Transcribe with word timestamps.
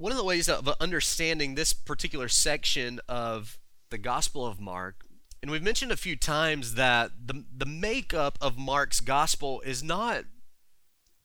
One 0.00 0.12
of 0.12 0.16
the 0.16 0.24
ways 0.24 0.48
of 0.48 0.66
understanding 0.80 1.56
this 1.56 1.74
particular 1.74 2.26
section 2.26 3.00
of 3.06 3.58
the 3.90 3.98
Gospel 3.98 4.46
of 4.46 4.58
Mark, 4.58 5.04
and 5.42 5.50
we've 5.50 5.62
mentioned 5.62 5.92
a 5.92 5.96
few 5.96 6.16
times 6.16 6.76
that 6.76 7.10
the, 7.26 7.44
the 7.54 7.66
makeup 7.66 8.38
of 8.40 8.56
Mark's 8.56 9.00
Gospel 9.00 9.60
is 9.60 9.82
not 9.82 10.24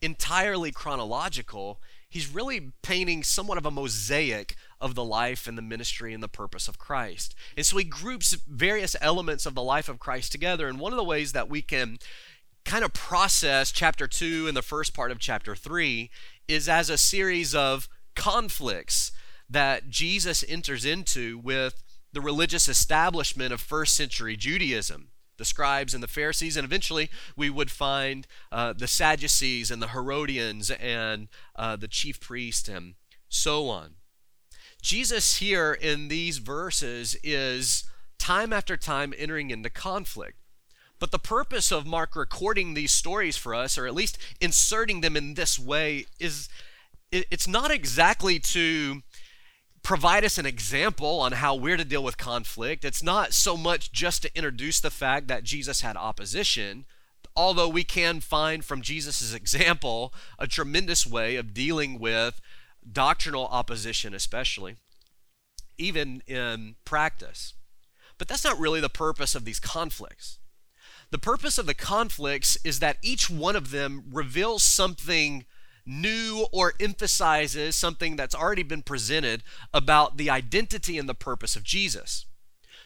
entirely 0.02 0.74
chronological. 0.74 1.82
He's 2.10 2.28
really 2.28 2.74
painting 2.84 3.24
somewhat 3.24 3.58
of 3.58 3.66
a 3.66 3.72
mosaic 3.72 4.57
of 4.82 4.94
the 4.94 5.05
life 5.05 5.48
and 5.48 5.57
the 5.57 5.62
ministry 5.62 6.14
and 6.14 6.21
the 6.21 6.28
purpose 6.28 6.68
of 6.68 6.78
Christ. 6.78 7.34
And 7.55 7.66
so 7.66 7.78
he 7.78 7.86
groups 7.86 8.34
various 8.46 8.98
elements 9.00 9.46
of 9.46 9.55
the 9.55 9.64
life 9.64 9.88
of 9.88 10.00
Christ 10.00 10.34
together. 10.34 10.68
And 10.68 10.82
one 10.82 10.92
of 10.92 10.98
the 10.98 11.04
ways 11.05 11.32
that 11.32 11.50
we 11.50 11.62
can 11.62 11.98
kind 12.66 12.84
of 12.84 12.92
process 12.92 13.71
chapter 13.71 14.05
2 14.05 14.50
and 14.50 14.57
the 14.57 14.62
first 14.62 14.94
part 14.94 15.12
of 15.12 15.20
chapter 15.20 15.55
3 15.55 16.10
is 16.50 16.68
as 16.68 16.89
a 16.89 16.98
series 16.98 17.55
of 17.55 17.88
conflicts 18.16 19.11
that 19.50 19.89
Jesus 19.89 20.43
enters 20.48 20.85
into 20.85 21.38
with 21.38 21.84
the 22.12 22.21
religious 22.21 22.67
establishment 22.67 23.53
of 23.53 23.62
first 23.62 23.94
century 23.94 24.35
Judaism, 24.35 25.09
the 25.38 25.45
scribes 25.45 25.94
and 25.94 26.02
the 26.02 26.07
Pharisees, 26.07 26.55
and 26.55 26.66
eventually 26.66 27.09
we 27.35 27.49
would 27.49 27.70
find 27.70 28.26
uh, 28.52 28.73
the 28.73 28.88
Sadducees 28.88 29.70
and 29.70 29.81
the 29.81 29.90
Herodians 29.90 30.71
and 30.71 31.27
uh, 31.55 31.76
the 31.76 31.88
chief 31.90 32.20
priest 32.20 32.70
and 32.70 32.95
so 33.27 33.67
on. 33.70 33.95
Jesus 34.82 35.38
here 35.38 35.73
in 35.73 36.07
these 36.07 36.38
verses 36.38 37.18
is 37.23 37.84
time 38.18 38.54
after 38.54 38.77
time 38.77 39.13
entering 39.18 39.52
into 39.52 39.70
conflict. 39.70 40.38
But 40.99 41.12
the 41.12 41.20
purpose 41.20 41.71
of 41.71 41.85
Mark 41.85 42.16
recording 42.16 42.73
these 42.73 42.91
stories 42.91 43.35
for 43.35 43.54
us, 43.54 43.77
or 43.77 43.85
at 43.85 43.93
least 43.93 44.18
inserting 44.40 45.02
them 45.02 45.18
in 45.18 45.34
this 45.34 45.59
way, 45.59 46.05
is 46.20 46.48
it's 47.32 47.48
not 47.48 47.72
exactly 47.72 48.40
to 48.40 49.02
provide 49.84 50.26
us 50.26 50.38
an 50.38 50.46
example 50.46 51.20
on 51.20 51.34
how 51.34 51.54
we're 51.54 51.78
to 51.78 51.86
deal 51.86 52.04
with 52.04 52.18
conflict. 52.18 52.84
It's 52.84 53.04
not 53.04 53.34
so 53.34 53.55
much 53.55 53.91
just 53.91 54.24
to 54.24 54.35
introduce 54.35 54.80
the 54.80 54.90
fact 54.90 55.27
that 55.27 55.44
Jesus 55.44 55.82
had 55.82 55.96
opposition, 55.96 56.85
although 57.35 57.70
we 57.70 57.84
can 57.84 58.20
find 58.20 58.66
from 58.66 58.82
Jesus' 58.82 59.34
example 59.34 60.13
a 60.40 60.48
tremendous 60.48 61.05
way 61.05 61.35
of 61.35 61.54
dealing 61.54 61.99
with 61.99 62.41
doctrinal 62.91 63.46
opposition, 63.48 64.13
especially, 64.13 64.75
even 65.78 66.22
in 66.25 66.75
practice. 66.84 67.53
But 68.18 68.28
that's 68.28 68.44
not 68.44 68.59
really 68.59 68.81
the 68.81 68.90
purpose 68.90 69.35
of 69.35 69.46
these 69.46 69.59
conflicts. 69.59 70.40
The 71.12 71.19
purpose 71.19 71.57
of 71.57 71.68
the 71.68 71.75
conflicts 71.75 72.57
is 72.63 72.79
that 72.79 72.97
each 73.03 73.29
one 73.29 73.56
of 73.56 73.69
them 73.72 74.06
reveals 74.12 74.63
something 74.63 75.46
new 75.86 76.47
or 76.52 76.74
emphasizes 76.80 77.75
something 77.75 78.16
that's 78.16 78.36
already 78.36 78.64
been 78.64 78.81
presented 78.81 79.44
about 79.74 80.18
the 80.18 80.30
identity 80.30 80.97
and 80.97 81.08
the 81.08 81.14
purpose 81.14 81.56
of 81.56 81.64
Jesus. 81.64 82.25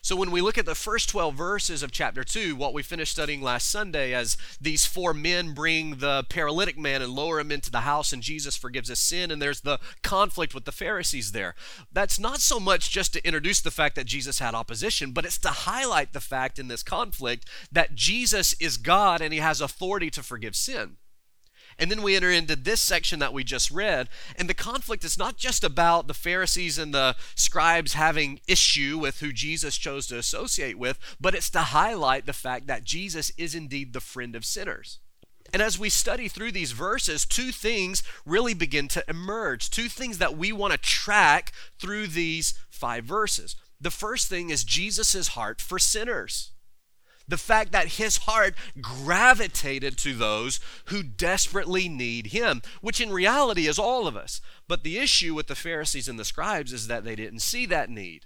So 0.02 0.16
when 0.16 0.32
we 0.32 0.42
look 0.42 0.58
at 0.58 0.66
the 0.66 0.76
first 0.76 1.10
12 1.10 1.36
verses 1.36 1.84
of 1.84 1.92
chapter 1.92 2.24
2, 2.24 2.56
what 2.56 2.74
we 2.74 2.84
finished 2.84 3.12
studying 3.12 3.42
last 3.42 3.70
Sunday, 3.70 4.14
as 4.14 4.38
these 4.62 4.86
four 4.86 5.14
men 5.14 5.54
bring 5.54 5.98
the 5.98 6.26
paralytic 6.30 6.78
man 6.78 7.02
and 7.02 7.14
lower 7.14 7.40
him 7.40 7.52
into 7.52 7.72
the 7.72 7.82
house, 7.82 8.14
and 8.14 8.24
Jesus 8.24 8.56
forgives 8.56 8.90
his 8.90 9.00
sin, 9.00 9.30
and 9.30 9.42
there's 9.42 9.62
the 9.62 9.80
conflict 10.02 10.56
with 10.56 10.66
the 10.66 10.72
Pharisees 10.72 11.32
there. 11.32 11.56
That's 11.92 12.20
not 12.20 12.40
so 12.40 12.60
much 12.60 12.92
just 12.92 13.14
to 13.14 13.28
introduce 13.28 13.62
the 13.62 13.72
fact 13.72 13.96
that 13.96 14.06
Jesus 14.06 14.40
had 14.40 14.56
opposition, 14.56 15.12
but 15.12 15.26
it's 15.26 15.40
to 15.40 15.50
highlight 15.50 16.14
the 16.14 16.22
fact 16.22 16.60
in 16.60 16.70
this 16.70 16.84
conflict 16.84 17.48
that 17.72 17.96
Jesus 17.96 18.54
is 18.54 18.78
God 18.78 19.22
and 19.22 19.34
he 19.34 19.40
has 19.40 19.60
authority 19.60 20.10
to 20.12 20.24
forgive 20.24 20.56
sin. 20.56 20.98
And 21.80 21.90
then 21.90 22.02
we 22.02 22.16
enter 22.16 22.30
into 22.30 22.58
this 22.58 22.82
section 22.82 23.20
that 23.20 23.34
we 23.34 23.44
just 23.44 23.72
read. 23.72 24.10
And 24.36 24.50
the 24.50 24.54
conflict 24.54 25.06
is 25.06 25.18
not 25.18 25.38
just 25.38 25.64
about 25.64 26.08
the 26.08 26.14
Pharisees 26.14 26.78
and 26.78 26.94
the 26.94 27.16
scribes 27.36 27.94
having 27.94 28.42
issue 28.48 29.00
with 29.00 29.22
who 29.22 29.32
Jesus 29.32 29.78
chose 29.78 30.06
to 30.08 30.18
associate 30.18 30.78
with, 30.78 31.00
but 31.20 31.34
it's 31.34 31.50
to 31.52 31.60
highlight 31.60 32.26
the 32.26 32.34
fact 32.34 32.68
that 32.68 32.84
Jesus 32.84 33.32
is 33.38 33.56
indeed 33.56 33.94
the 33.94 34.02
friend 34.02 34.36
of 34.36 34.44
sinners. 34.44 35.00
And 35.52 35.62
as 35.62 35.80
we 35.80 35.90
study 35.90 36.28
through 36.28 36.52
these 36.52 36.74
verses, 36.74 37.26
two 37.26 37.52
things 37.52 38.04
really 38.26 38.54
begin 38.54 38.88
to 38.90 39.04
emerge. 39.08 39.70
Two 39.70 39.88
things 39.88 40.18
that 40.20 40.38
we 40.38 40.52
want 40.52 40.74
to 40.74 40.78
track 40.78 41.54
through 41.80 42.08
these 42.08 42.54
five 42.70 43.06
verses. 43.06 43.56
The 43.82 43.90
first 43.90 44.28
thing 44.28 44.50
is 44.50 44.64
Jesus' 44.64 45.30
heart 45.30 45.62
for 45.62 45.80
sinners 45.80 46.52
the 47.30 47.38
fact 47.38 47.72
that 47.72 47.94
his 47.94 48.18
heart 48.18 48.56
gravitated 48.82 49.98
to 50.00 50.14
those 50.14 50.60
who 50.86 51.04
desperately 51.04 51.88
need 51.88 52.28
him, 52.28 52.62
which 52.82 53.00
in 53.00 53.12
reality 53.12 53.68
is 53.68 53.80
all 53.80 54.08
of 54.08 54.18
us. 54.18 54.42
But 54.68 54.84
the 54.84 54.98
issue 54.98 55.34
with 55.34 55.48
the 55.48 55.56
Pharisees 55.56 56.08
and 56.08 56.20
the 56.20 56.26
scribes 56.26 56.74
is 56.74 56.88
that 56.88 57.04
they 57.04 57.16
didn't 57.16 57.40
see 57.40 57.66
that 57.68 57.90
need. 57.90 58.26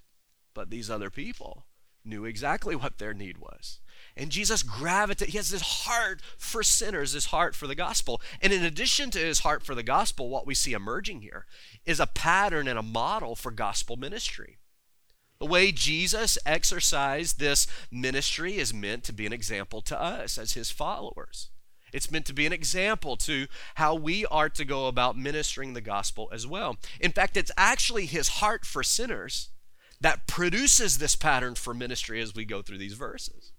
But 0.53 0.69
these 0.69 0.89
other 0.89 1.09
people 1.09 1.65
knew 2.05 2.25
exactly 2.25 2.75
what 2.75 2.97
their 2.97 3.13
need 3.13 3.37
was. 3.37 3.79
And 4.15 4.29
Jesus 4.29 4.63
gravitated, 4.63 5.31
he 5.31 5.37
has 5.37 5.49
this 5.49 5.85
heart 5.85 6.21
for 6.37 6.61
sinners, 6.61 7.13
this 7.13 7.27
heart 7.27 7.55
for 7.55 7.67
the 7.67 7.75
gospel. 7.75 8.21
And 8.41 8.53
in 8.53 8.63
addition 8.63 9.09
to 9.11 9.19
his 9.19 9.39
heart 9.39 9.63
for 9.63 9.73
the 9.73 9.83
gospel, 9.83 10.29
what 10.29 10.45
we 10.45 10.53
see 10.53 10.73
emerging 10.73 11.21
here 11.21 11.45
is 11.85 11.99
a 11.99 12.07
pattern 12.07 12.67
and 12.67 12.77
a 12.77 12.83
model 12.83 13.35
for 13.35 13.51
gospel 13.51 13.97
ministry. 13.97 14.59
The 15.43 15.49
way 15.49 15.73
Jesus 15.73 16.37
exercised 16.45 17.37
this 17.37 17.67
ministry 17.91 18.59
is 18.59 18.73
meant 18.73 19.03
to 19.03 19.11
be 19.11 19.25
an 19.25 19.33
example 19.33 19.81
to 19.81 20.01
us 20.01 20.37
as 20.37 20.53
his 20.53 20.71
followers. 20.71 21.49
It's 21.91 22.09
meant 22.09 22.25
to 22.27 22.33
be 22.33 22.45
an 22.45 22.53
example 22.53 23.17
to 23.17 23.47
how 23.75 23.93
we 23.93 24.25
are 24.27 24.47
to 24.47 24.63
go 24.63 24.87
about 24.87 25.17
ministering 25.17 25.73
the 25.73 25.81
gospel 25.81 26.29
as 26.31 26.47
well. 26.47 26.77
In 27.01 27.11
fact, 27.11 27.35
it's 27.35 27.51
actually 27.57 28.05
his 28.05 28.39
heart 28.39 28.65
for 28.65 28.83
sinners 28.83 29.49
that 29.99 30.27
produces 30.27 30.97
this 30.97 31.17
pattern 31.17 31.55
for 31.55 31.73
ministry 31.73 32.21
as 32.21 32.33
we 32.33 32.45
go 32.45 32.61
through 32.61 32.77
these 32.77 32.93
verses. 32.93 33.51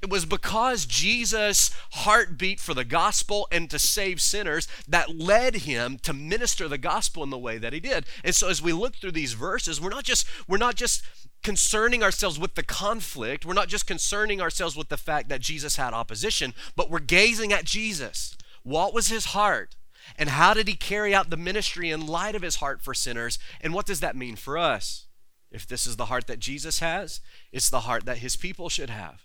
It 0.00 0.10
was 0.10 0.24
because 0.24 0.86
Jesus' 0.86 1.70
heartbeat 1.92 2.60
for 2.60 2.74
the 2.74 2.84
gospel 2.84 3.48
and 3.50 3.70
to 3.70 3.78
save 3.78 4.20
sinners 4.20 4.68
that 4.88 5.18
led 5.18 5.56
him 5.56 5.98
to 6.02 6.12
minister 6.12 6.68
the 6.68 6.78
gospel 6.78 7.22
in 7.22 7.30
the 7.30 7.38
way 7.38 7.58
that 7.58 7.72
he 7.72 7.80
did. 7.80 8.06
And 8.24 8.34
so 8.34 8.48
as 8.48 8.62
we 8.62 8.72
look 8.72 8.96
through 8.96 9.12
these 9.12 9.32
verses, 9.32 9.80
we're 9.80 9.90
not 9.90 10.04
just 10.04 10.26
we're 10.48 10.58
not 10.58 10.74
just 10.74 11.02
concerning 11.42 12.02
ourselves 12.02 12.38
with 12.38 12.54
the 12.54 12.62
conflict. 12.62 13.44
We're 13.44 13.54
not 13.54 13.68
just 13.68 13.86
concerning 13.86 14.40
ourselves 14.40 14.76
with 14.76 14.88
the 14.88 14.96
fact 14.96 15.28
that 15.28 15.40
Jesus 15.40 15.76
had 15.76 15.92
opposition, 15.92 16.54
but 16.76 16.90
we're 16.90 17.00
gazing 17.00 17.52
at 17.52 17.64
Jesus. 17.64 18.36
What 18.62 18.94
was 18.94 19.08
his 19.08 19.26
heart? 19.26 19.76
And 20.16 20.30
how 20.30 20.54
did 20.54 20.68
he 20.68 20.74
carry 20.74 21.14
out 21.14 21.30
the 21.30 21.36
ministry 21.36 21.90
in 21.90 22.06
light 22.06 22.34
of 22.34 22.42
his 22.42 22.56
heart 22.56 22.82
for 22.82 22.94
sinners? 22.94 23.38
And 23.60 23.72
what 23.72 23.86
does 23.86 24.00
that 24.00 24.16
mean 24.16 24.36
for 24.36 24.58
us? 24.58 25.06
If 25.50 25.66
this 25.66 25.86
is 25.86 25.96
the 25.96 26.06
heart 26.06 26.26
that 26.28 26.38
Jesus 26.38 26.78
has, 26.78 27.20
it's 27.52 27.70
the 27.70 27.80
heart 27.80 28.06
that 28.06 28.18
his 28.18 28.36
people 28.36 28.68
should 28.68 28.90
have. 28.90 29.22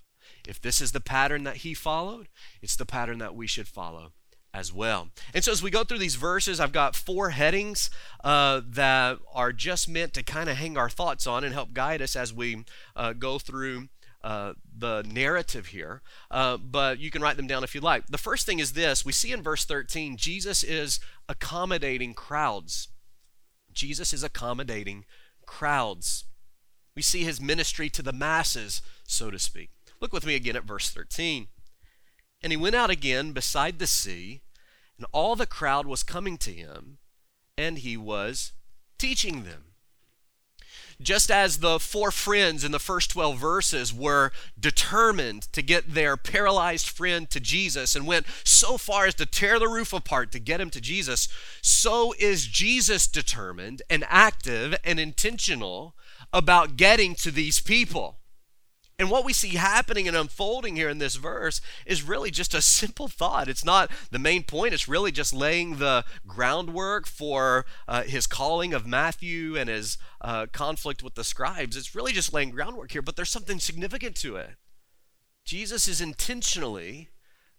If 0.47 0.61
this 0.61 0.81
is 0.81 0.93
the 0.93 1.01
pattern 1.01 1.43
that 1.43 1.57
he 1.57 1.73
followed, 1.73 2.29
it's 2.61 2.75
the 2.75 2.85
pattern 2.85 3.19
that 3.19 3.35
we 3.35 3.47
should 3.47 3.67
follow 3.67 4.13
as 4.53 4.73
well. 4.73 5.09
And 5.33 5.43
so, 5.43 5.51
as 5.51 5.61
we 5.61 5.69
go 5.69 5.83
through 5.83 5.99
these 5.99 6.15
verses, 6.15 6.59
I've 6.59 6.71
got 6.71 6.95
four 6.95 7.31
headings 7.31 7.89
uh, 8.23 8.61
that 8.65 9.19
are 9.33 9.51
just 9.51 9.89
meant 9.89 10.13
to 10.13 10.23
kind 10.23 10.49
of 10.49 10.57
hang 10.57 10.77
our 10.77 10.89
thoughts 10.89 11.27
on 11.27 11.43
and 11.43 11.53
help 11.53 11.73
guide 11.73 12.01
us 12.01 12.15
as 12.15 12.33
we 12.33 12.65
uh, 12.95 13.13
go 13.13 13.37
through 13.37 13.89
uh, 14.23 14.53
the 14.75 15.03
narrative 15.07 15.67
here. 15.67 16.01
Uh, 16.31 16.57
but 16.57 16.99
you 16.99 17.11
can 17.11 17.21
write 17.21 17.37
them 17.37 17.47
down 17.47 17.63
if 17.63 17.75
you 17.75 17.81
like. 17.81 18.07
The 18.07 18.17
first 18.17 18.45
thing 18.45 18.59
is 18.59 18.73
this 18.73 19.05
we 19.05 19.11
see 19.11 19.31
in 19.31 19.43
verse 19.43 19.65
13, 19.65 20.17
Jesus 20.17 20.63
is 20.63 20.99
accommodating 21.29 22.13
crowds. 22.13 22.87
Jesus 23.73 24.13
is 24.13 24.23
accommodating 24.23 25.05
crowds. 25.45 26.23
We 26.95 27.03
see 27.03 27.23
his 27.23 27.39
ministry 27.39 27.89
to 27.91 28.01
the 28.01 28.11
masses, 28.11 28.81
so 29.03 29.29
to 29.29 29.37
speak. 29.37 29.69
Look 29.99 30.13
with 30.13 30.25
me 30.25 30.35
again 30.35 30.55
at 30.55 30.63
verse 30.63 30.89
13. 30.89 31.47
And 32.41 32.51
he 32.51 32.57
went 32.57 32.75
out 32.75 32.89
again 32.89 33.31
beside 33.31 33.79
the 33.79 33.87
sea, 33.87 34.41
and 34.97 35.07
all 35.11 35.35
the 35.35 35.47
crowd 35.47 35.87
was 35.87 36.03
coming 36.03 36.37
to 36.39 36.51
him, 36.51 36.99
and 37.57 37.79
he 37.79 37.97
was 37.97 38.53
teaching 38.97 39.43
them. 39.43 39.63
Just 40.99 41.29
as 41.29 41.59
the 41.59 41.79
four 41.79 42.09
friends 42.09 42.63
in 42.63 42.71
the 42.71 42.79
first 42.79 43.11
12 43.11 43.37
verses 43.37 43.93
were 43.93 44.31
determined 44.59 45.43
to 45.53 45.61
get 45.61 45.93
their 45.93 46.17
paralyzed 46.17 46.89
friend 46.89 47.29
to 47.29 47.39
Jesus 47.39 47.95
and 47.95 48.07
went 48.07 48.25
so 48.43 48.79
far 48.79 49.05
as 49.05 49.13
to 49.15 49.27
tear 49.27 49.59
the 49.59 49.67
roof 49.67 49.93
apart 49.93 50.31
to 50.31 50.39
get 50.39 50.59
him 50.59 50.71
to 50.71 50.81
Jesus, 50.81 51.27
so 51.61 52.15
is 52.17 52.47
Jesus 52.47 53.05
determined 53.05 53.83
and 53.91 54.05
active 54.07 54.75
and 54.83 54.99
intentional 54.99 55.95
about 56.33 56.77
getting 56.77 57.13
to 57.15 57.29
these 57.29 57.59
people. 57.59 58.17
And 58.99 59.11
what 59.11 59.25
we 59.25 59.31
see 59.31 59.49
happening 59.49 60.07
and 60.07 60.17
unfolding 60.17 60.75
here 60.75 60.89
in 60.89 60.97
this 60.97 61.17
verse 61.17 61.61
is 61.85 62.01
really 62.01 62.31
just 62.31 62.55
a 62.55 62.61
simple 62.63 63.07
thought. 63.07 63.47
It's 63.47 63.65
not 63.65 63.91
the 64.09 64.17
main 64.17 64.43
point, 64.43 64.73
it's 64.73 64.87
really 64.87 65.11
just 65.11 65.33
laying 65.33 65.77
the 65.77 66.03
groundwork 66.25 67.05
for 67.05 67.65
uh, 67.87 68.03
his 68.03 68.25
calling 68.25 68.73
of 68.73 68.87
Matthew 68.87 69.55
and 69.55 69.69
his 69.69 69.99
uh, 70.21 70.47
conflict 70.51 71.03
with 71.03 71.13
the 71.13 71.23
scribes. 71.23 71.77
It's 71.77 71.93
really 71.93 72.11
just 72.11 72.33
laying 72.33 72.49
groundwork 72.49 72.91
here, 72.91 73.03
but 73.03 73.15
there's 73.15 73.29
something 73.29 73.59
significant 73.59 74.15
to 74.17 74.35
it. 74.35 74.55
Jesus 75.45 75.87
is 75.87 76.01
intentionally 76.01 77.09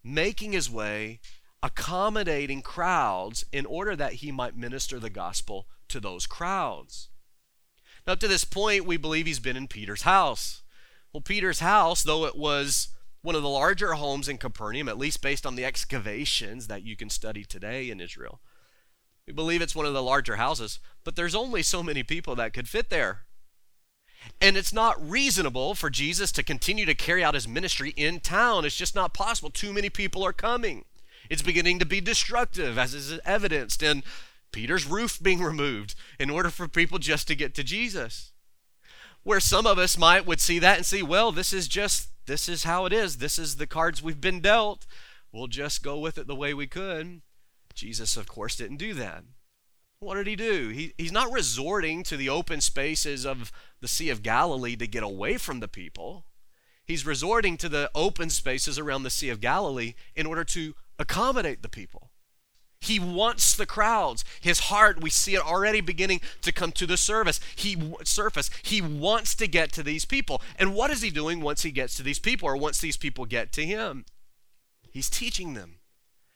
making 0.02 0.52
his 0.52 0.68
way, 0.68 1.20
accommodating 1.62 2.62
crowds 2.62 3.44
in 3.52 3.64
order 3.64 3.94
that 3.94 4.14
he 4.14 4.32
might 4.32 4.56
minister 4.56 4.98
the 4.98 5.10
gospel 5.10 5.66
to 5.88 6.00
those 6.00 6.26
crowds. 6.26 7.10
Now, 8.06 8.14
up 8.14 8.20
to 8.20 8.28
this 8.28 8.44
point, 8.44 8.86
we 8.86 8.96
believe 8.96 9.26
he's 9.26 9.38
been 9.38 9.56
in 9.56 9.68
Peter's 9.68 10.02
house. 10.02 10.62
Well, 11.12 11.20
Peter's 11.20 11.60
house, 11.60 12.02
though 12.02 12.24
it 12.26 12.36
was 12.36 12.88
one 13.22 13.34
of 13.34 13.42
the 13.42 13.48
larger 13.48 13.94
homes 13.94 14.28
in 14.28 14.38
Capernaum, 14.38 14.88
at 14.88 14.98
least 14.98 15.22
based 15.22 15.44
on 15.44 15.56
the 15.56 15.64
excavations 15.64 16.66
that 16.68 16.82
you 16.82 16.96
can 16.96 17.10
study 17.10 17.44
today 17.44 17.90
in 17.90 18.00
Israel, 18.00 18.40
we 19.26 19.32
believe 19.32 19.60
it's 19.60 19.74
one 19.74 19.86
of 19.86 19.94
the 19.94 20.02
larger 20.02 20.36
houses, 20.36 20.80
but 21.04 21.16
there's 21.16 21.34
only 21.34 21.62
so 21.62 21.82
many 21.82 22.02
people 22.02 22.34
that 22.36 22.52
could 22.52 22.68
fit 22.68 22.90
there. 22.90 23.26
And 24.40 24.56
it's 24.56 24.72
not 24.72 25.10
reasonable 25.10 25.74
for 25.74 25.90
Jesus 25.90 26.32
to 26.32 26.42
continue 26.42 26.86
to 26.86 26.94
carry 26.94 27.22
out 27.22 27.34
his 27.34 27.48
ministry 27.48 27.92
in 27.96 28.20
town. 28.20 28.64
It's 28.64 28.76
just 28.76 28.94
not 28.94 29.14
possible. 29.14 29.50
Too 29.50 29.72
many 29.72 29.90
people 29.90 30.24
are 30.24 30.32
coming. 30.32 30.84
It's 31.30 31.42
beginning 31.42 31.78
to 31.78 31.86
be 31.86 32.00
destructive, 32.00 32.78
as 32.78 32.94
is 32.94 33.18
evidenced 33.24 33.82
in 33.82 34.02
Peter's 34.50 34.86
roof 34.86 35.18
being 35.22 35.42
removed 35.42 35.94
in 36.18 36.30
order 36.30 36.50
for 36.50 36.68
people 36.68 36.98
just 36.98 37.28
to 37.28 37.34
get 37.34 37.54
to 37.54 37.62
Jesus. 37.62 38.32
Where 39.28 39.40
some 39.40 39.66
of 39.66 39.76
us 39.76 39.98
might 39.98 40.24
would 40.24 40.40
see 40.40 40.58
that 40.58 40.78
and 40.78 40.86
see, 40.86 41.02
well, 41.02 41.32
this 41.32 41.52
is 41.52 41.68
just 41.68 42.08
this 42.24 42.48
is 42.48 42.64
how 42.64 42.86
it 42.86 42.94
is. 42.94 43.18
This 43.18 43.38
is 43.38 43.56
the 43.56 43.66
cards 43.66 44.02
we've 44.02 44.22
been 44.22 44.40
dealt. 44.40 44.86
We'll 45.30 45.48
just 45.48 45.82
go 45.82 45.98
with 45.98 46.16
it 46.16 46.26
the 46.26 46.34
way 46.34 46.54
we 46.54 46.66
could. 46.66 47.20
Jesus, 47.74 48.16
of 48.16 48.26
course, 48.26 48.56
didn't 48.56 48.78
do 48.78 48.94
that. 48.94 49.24
What 50.00 50.14
did 50.14 50.28
he 50.28 50.34
do? 50.34 50.70
He, 50.70 50.94
he's 50.96 51.12
not 51.12 51.30
resorting 51.30 52.04
to 52.04 52.16
the 52.16 52.30
open 52.30 52.62
spaces 52.62 53.26
of 53.26 53.52
the 53.82 53.86
Sea 53.86 54.08
of 54.08 54.22
Galilee 54.22 54.76
to 54.76 54.86
get 54.86 55.02
away 55.02 55.36
from 55.36 55.60
the 55.60 55.68
people. 55.68 56.24
He's 56.86 57.04
resorting 57.04 57.58
to 57.58 57.68
the 57.68 57.90
open 57.94 58.30
spaces 58.30 58.78
around 58.78 59.02
the 59.02 59.10
Sea 59.10 59.28
of 59.28 59.42
Galilee 59.42 59.92
in 60.16 60.24
order 60.24 60.44
to 60.44 60.74
accommodate 60.98 61.60
the 61.60 61.68
people. 61.68 62.07
He 62.80 62.98
wants 63.00 63.56
the 63.56 63.66
crowds. 63.66 64.24
His 64.40 64.60
heart, 64.60 65.02
we 65.02 65.10
see 65.10 65.34
it 65.34 65.44
already 65.44 65.80
beginning 65.80 66.20
to 66.42 66.52
come 66.52 66.72
to 66.72 66.86
the 66.86 66.96
service. 66.96 67.40
He 67.56 67.76
surface. 68.04 68.50
He 68.62 68.80
wants 68.80 69.34
to 69.36 69.48
get 69.48 69.72
to 69.72 69.82
these 69.82 70.04
people. 70.04 70.40
And 70.58 70.74
what 70.74 70.90
is 70.90 71.02
he 71.02 71.10
doing 71.10 71.40
once 71.40 71.62
he 71.62 71.70
gets 71.70 71.96
to 71.96 72.02
these 72.02 72.18
people 72.18 72.48
or 72.48 72.56
once 72.56 72.80
these 72.80 72.96
people 72.96 73.24
get 73.24 73.52
to 73.52 73.64
him? 73.64 74.04
He's 74.90 75.10
teaching 75.10 75.54
them. 75.54 75.77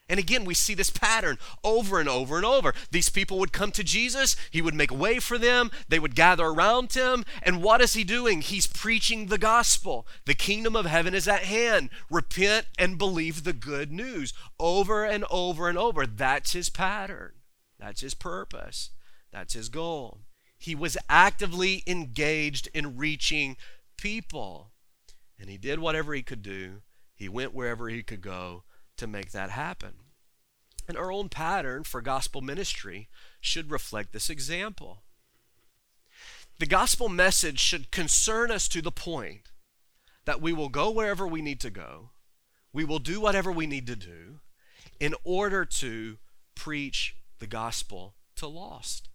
And 0.09 0.19
again, 0.19 0.43
we 0.43 0.53
see 0.53 0.73
this 0.73 0.89
pattern 0.89 1.37
over 1.63 1.99
and 1.99 2.09
over 2.09 2.35
and 2.35 2.45
over. 2.45 2.73
These 2.91 3.09
people 3.09 3.39
would 3.39 3.53
come 3.53 3.71
to 3.71 3.83
Jesus, 3.83 4.35
he 4.51 4.61
would 4.61 4.73
make 4.73 4.91
way 4.91 5.19
for 5.19 5.37
them, 5.37 5.71
they 5.87 5.97
would 5.97 6.15
gather 6.15 6.45
around 6.45 6.93
him. 6.93 7.23
And 7.41 7.63
what 7.63 7.81
is 7.81 7.93
he 7.93 8.03
doing? 8.03 8.41
He's 8.41 8.67
preaching 8.67 9.27
the 9.27 9.37
gospel. 9.37 10.05
The 10.25 10.35
kingdom 10.35 10.75
of 10.75 10.85
heaven 10.85 11.13
is 11.13 11.27
at 11.27 11.43
hand. 11.43 11.89
Repent 12.09 12.67
and 12.77 12.97
believe 12.97 13.43
the 13.43 13.53
good 13.53 13.91
news 13.91 14.33
over 14.59 15.05
and 15.05 15.23
over 15.29 15.69
and 15.69 15.77
over. 15.77 16.05
That's 16.05 16.51
his 16.51 16.69
pattern, 16.69 17.31
that's 17.79 18.01
his 18.01 18.13
purpose, 18.13 18.89
that's 19.31 19.53
his 19.53 19.69
goal. 19.69 20.21
He 20.57 20.75
was 20.75 20.97
actively 21.09 21.83
engaged 21.87 22.69
in 22.73 22.97
reaching 22.97 23.57
people. 23.97 24.71
And 25.39 25.49
he 25.49 25.57
did 25.57 25.79
whatever 25.79 26.13
he 26.13 26.23
could 26.23 26.41
do, 26.41 26.81
he 27.15 27.27
went 27.27 27.53
wherever 27.53 27.89
he 27.89 28.03
could 28.03 28.21
go 28.21 28.63
to 28.97 29.07
make 29.07 29.31
that 29.31 29.49
happen. 29.49 29.93
And 30.87 30.97
our 30.97 31.11
own 31.11 31.29
pattern 31.29 31.83
for 31.83 32.01
gospel 32.01 32.41
ministry 32.41 33.07
should 33.39 33.71
reflect 33.71 34.11
this 34.11 34.29
example. 34.29 35.03
The 36.59 36.65
gospel 36.65 37.09
message 37.09 37.59
should 37.59 37.91
concern 37.91 38.51
us 38.51 38.67
to 38.69 38.81
the 38.81 38.91
point 38.91 39.51
that 40.25 40.41
we 40.41 40.53
will 40.53 40.69
go 40.69 40.91
wherever 40.91 41.27
we 41.27 41.41
need 41.41 41.59
to 41.61 41.69
go, 41.69 42.11
we 42.71 42.83
will 42.83 42.99
do 42.99 43.19
whatever 43.19 43.51
we 43.51 43.67
need 43.67 43.87
to 43.87 43.95
do 43.95 44.39
in 44.99 45.15
order 45.23 45.65
to 45.65 46.17
preach 46.55 47.15
the 47.39 47.47
gospel 47.47 48.15
to 48.35 48.47
lost. 48.47 49.09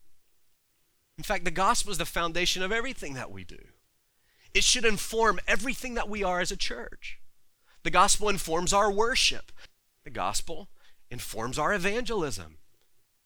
In 1.17 1.25
fact, 1.25 1.45
the 1.45 1.51
gospel 1.51 1.91
is 1.93 1.99
the 1.99 2.05
foundation 2.05 2.63
of 2.63 2.73
everything 2.73 3.15
that 3.15 3.31
we 3.31 3.45
do. 3.45 3.59
It 4.55 4.65
should 4.65 4.85
inform 4.85 5.41
everything 5.47 5.95
that 5.95 6.09
we 6.09 6.23
are 6.23 6.41
as 6.41 6.53
a 6.53 6.57
church. 6.57 7.19
The 7.83 7.91
gospel 7.91 8.29
informs 8.29 8.73
our 8.73 8.91
worship. 8.91 9.53
The 10.05 10.11
gospel 10.11 10.69
informs 11.11 11.59
our 11.59 11.73
evangelism. 11.73 12.59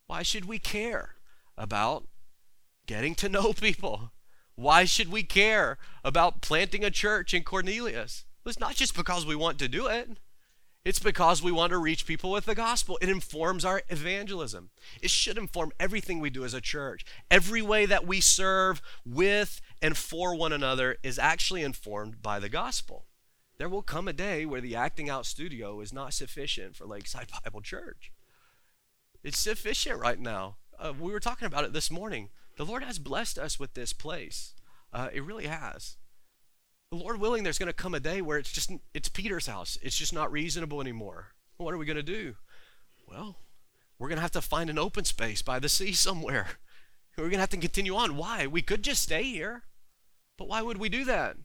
Why 0.06 0.22
should 0.22 0.44
we 0.44 0.58
care 0.58 1.16
about 1.56 2.06
getting 2.86 3.14
to 3.16 3.28
know 3.28 3.52
people? 3.60 4.12
Why 4.54 4.84
should 4.84 5.10
we 5.10 5.22
care 5.22 5.78
about 6.04 6.42
planting 6.42 6.84
a 6.84 6.90
church 6.90 7.32
in 7.32 7.42
Cornelius? 7.42 8.24
It's 8.44 8.60
not 8.60 8.74
just 8.74 8.94
because 8.94 9.24
we 9.24 9.36
want 9.36 9.58
to 9.60 9.68
do 9.68 9.86
it. 9.86 10.18
It's 10.84 10.98
because 10.98 11.42
we 11.42 11.52
want 11.52 11.70
to 11.70 11.78
reach 11.78 12.06
people 12.06 12.32
with 12.32 12.44
the 12.44 12.56
gospel. 12.56 12.98
It 13.00 13.08
informs 13.08 13.64
our 13.64 13.82
evangelism. 13.88 14.70
It 15.00 15.10
should 15.10 15.38
inform 15.38 15.70
everything 15.78 16.18
we 16.18 16.28
do 16.28 16.44
as 16.44 16.54
a 16.54 16.60
church. 16.60 17.04
Every 17.30 17.62
way 17.62 17.86
that 17.86 18.04
we 18.04 18.20
serve 18.20 18.82
with 19.06 19.60
and 19.80 19.96
for 19.96 20.34
one 20.34 20.52
another 20.52 20.96
is 21.04 21.20
actually 21.20 21.62
informed 21.62 22.20
by 22.20 22.40
the 22.40 22.48
gospel. 22.48 23.06
There 23.62 23.68
will 23.68 23.82
come 23.82 24.08
a 24.08 24.12
day 24.12 24.44
where 24.44 24.60
the 24.60 24.74
acting 24.74 25.08
out 25.08 25.24
studio 25.24 25.80
is 25.80 25.92
not 25.92 26.14
sufficient 26.14 26.74
for 26.74 26.84
Lakeside 26.84 27.28
Bible 27.44 27.60
Church. 27.60 28.10
It's 29.22 29.38
sufficient 29.38 30.00
right 30.00 30.18
now. 30.18 30.56
Uh, 30.76 30.92
we 30.98 31.12
were 31.12 31.20
talking 31.20 31.46
about 31.46 31.62
it 31.62 31.72
this 31.72 31.88
morning. 31.88 32.30
The 32.56 32.64
Lord 32.64 32.82
has 32.82 32.98
blessed 32.98 33.38
us 33.38 33.60
with 33.60 33.74
this 33.74 33.92
place. 33.92 34.54
Uh, 34.92 35.10
it 35.12 35.22
really 35.22 35.46
has. 35.46 35.96
The 36.90 36.96
Lord 36.96 37.20
willing, 37.20 37.44
there's 37.44 37.60
going 37.60 37.68
to 37.68 37.72
come 37.72 37.94
a 37.94 38.00
day 38.00 38.20
where 38.20 38.36
it's 38.36 38.50
just 38.50 38.72
it's 38.94 39.08
Peter's 39.08 39.46
house. 39.46 39.78
It's 39.80 39.96
just 39.96 40.12
not 40.12 40.32
reasonable 40.32 40.80
anymore. 40.80 41.28
What 41.56 41.72
are 41.72 41.78
we 41.78 41.86
going 41.86 41.94
to 41.94 42.02
do? 42.02 42.34
Well, 43.08 43.36
we're 43.96 44.08
going 44.08 44.16
to 44.16 44.22
have 44.22 44.32
to 44.32 44.42
find 44.42 44.70
an 44.70 44.78
open 44.78 45.04
space 45.04 45.40
by 45.40 45.60
the 45.60 45.68
sea 45.68 45.92
somewhere. 45.92 46.48
We're 47.16 47.26
going 47.26 47.34
to 47.34 47.40
have 47.40 47.50
to 47.50 47.58
continue 47.58 47.94
on. 47.94 48.16
Why? 48.16 48.48
We 48.48 48.62
could 48.62 48.82
just 48.82 49.04
stay 49.04 49.22
here. 49.22 49.62
But 50.36 50.48
why 50.48 50.62
would 50.62 50.78
we 50.78 50.88
do 50.88 51.04
that? 51.04 51.36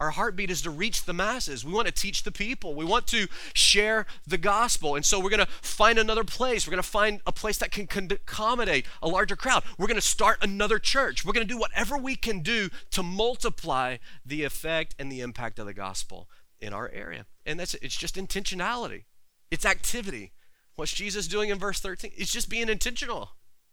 Our 0.00 0.10
heartbeat 0.10 0.50
is 0.50 0.62
to 0.62 0.70
reach 0.70 1.04
the 1.04 1.12
masses. 1.12 1.64
We 1.64 1.72
want 1.72 1.86
to 1.86 1.92
teach 1.92 2.24
the 2.24 2.32
people. 2.32 2.74
We 2.74 2.84
want 2.84 3.06
to 3.08 3.28
share 3.54 4.06
the 4.26 4.38
gospel. 4.38 4.96
And 4.96 5.04
so 5.04 5.20
we're 5.20 5.30
going 5.30 5.46
to 5.46 5.52
find 5.62 5.96
another 5.96 6.24
place. 6.24 6.66
We're 6.66 6.72
going 6.72 6.82
to 6.82 6.88
find 6.88 7.20
a 7.24 7.30
place 7.30 7.58
that 7.58 7.70
can 7.70 8.10
accommodate 8.10 8.86
a 9.00 9.08
larger 9.08 9.36
crowd. 9.36 9.62
We're 9.78 9.86
going 9.86 9.94
to 9.94 10.00
start 10.00 10.38
another 10.42 10.80
church. 10.80 11.24
We're 11.24 11.32
going 11.32 11.46
to 11.46 11.54
do 11.54 11.60
whatever 11.60 11.96
we 11.96 12.16
can 12.16 12.40
do 12.40 12.68
to 12.90 13.02
multiply 13.02 13.98
the 14.26 14.42
effect 14.42 14.96
and 14.98 15.10
the 15.10 15.20
impact 15.20 15.60
of 15.60 15.66
the 15.66 15.74
gospel 15.74 16.28
in 16.60 16.72
our 16.72 16.90
area. 16.92 17.26
And 17.46 17.60
that's 17.60 17.74
it's 17.74 17.96
just 17.96 18.16
intentionality. 18.16 19.04
It's 19.50 19.66
activity. 19.66 20.32
What's 20.74 20.92
Jesus 20.92 21.28
doing 21.28 21.50
in 21.50 21.58
verse 21.58 21.80
13? 21.80 22.12
It's 22.16 22.32
just 22.32 22.48
being 22.48 22.68
intentional. 22.68 23.32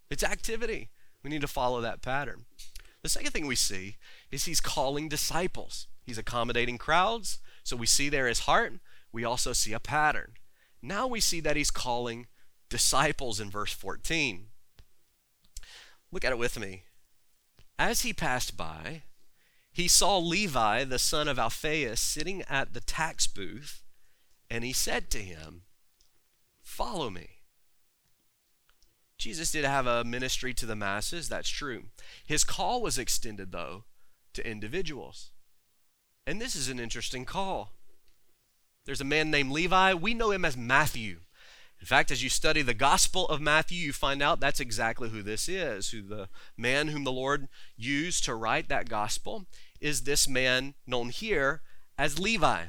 It's 0.09 0.23
activity. 0.23 0.89
We 1.23 1.29
need 1.29 1.41
to 1.41 1.47
follow 1.47 1.81
that 1.81 2.01
pattern. 2.01 2.45
The 3.01 3.09
second 3.09 3.31
thing 3.31 3.47
we 3.47 3.55
see 3.55 3.97
is 4.31 4.45
he's 4.45 4.59
calling 4.59 5.07
disciples. 5.07 5.87
He's 6.09 6.17
accommodating 6.17 6.79
crowds. 6.79 7.37
So 7.63 7.75
we 7.75 7.85
see 7.85 8.09
there 8.09 8.27
his 8.27 8.39
heart. 8.39 8.73
We 9.11 9.23
also 9.23 9.53
see 9.53 9.73
a 9.73 9.79
pattern. 9.79 10.33
Now 10.81 11.05
we 11.05 11.19
see 11.19 11.39
that 11.41 11.55
he's 11.55 11.69
calling 11.69 12.25
disciples 12.67 13.39
in 13.39 13.51
verse 13.51 13.71
14. 13.71 14.47
Look 16.11 16.25
at 16.25 16.31
it 16.31 16.39
with 16.39 16.59
me. 16.59 16.85
As 17.77 18.01
he 18.01 18.11
passed 18.11 18.57
by, 18.57 19.03
he 19.71 19.87
saw 19.87 20.17
Levi, 20.17 20.83
the 20.83 20.97
son 20.97 21.27
of 21.27 21.37
Alphaeus, 21.37 22.01
sitting 22.01 22.41
at 22.49 22.73
the 22.73 22.81
tax 22.81 23.27
booth, 23.27 23.83
and 24.49 24.63
he 24.63 24.73
said 24.73 25.11
to 25.11 25.19
him, 25.19 25.61
Follow 26.63 27.11
me. 27.11 27.29
Jesus 29.19 29.51
did 29.51 29.63
have 29.63 29.85
a 29.85 30.03
ministry 30.03 30.55
to 30.55 30.65
the 30.65 30.75
masses, 30.75 31.29
that's 31.29 31.49
true. 31.49 31.83
His 32.25 32.43
call 32.43 32.81
was 32.81 32.97
extended, 32.97 33.51
though, 33.51 33.83
to 34.33 34.49
individuals. 34.49 35.29
And 36.29 36.39
this 36.39 36.55
is 36.55 36.69
an 36.69 36.79
interesting 36.79 37.25
call. 37.25 37.73
There's 38.85 39.01
a 39.01 39.03
man 39.03 39.31
named 39.31 39.51
Levi. 39.51 39.95
We 39.95 40.13
know 40.13 40.29
him 40.29 40.45
as 40.45 40.55
Matthew. 40.55 41.21
In 41.79 41.87
fact, 41.87 42.11
as 42.11 42.21
you 42.21 42.29
study 42.29 42.61
the 42.61 42.75
Gospel 42.75 43.27
of 43.29 43.41
Matthew, 43.41 43.79
you 43.79 43.91
find 43.91 44.21
out 44.21 44.39
that's 44.39 44.59
exactly 44.59 45.09
who 45.09 45.23
this 45.23 45.49
is. 45.49 45.89
Who 45.89 46.03
the 46.03 46.29
man 46.55 46.89
whom 46.89 47.03
the 47.03 47.11
Lord 47.11 47.47
used 47.75 48.25
to 48.25 48.35
write 48.35 48.69
that 48.69 48.89
Gospel 48.89 49.47
is 49.81 50.03
this 50.03 50.29
man 50.29 50.75
known 50.85 51.09
here 51.09 51.63
as 51.97 52.19
Levi. 52.19 52.65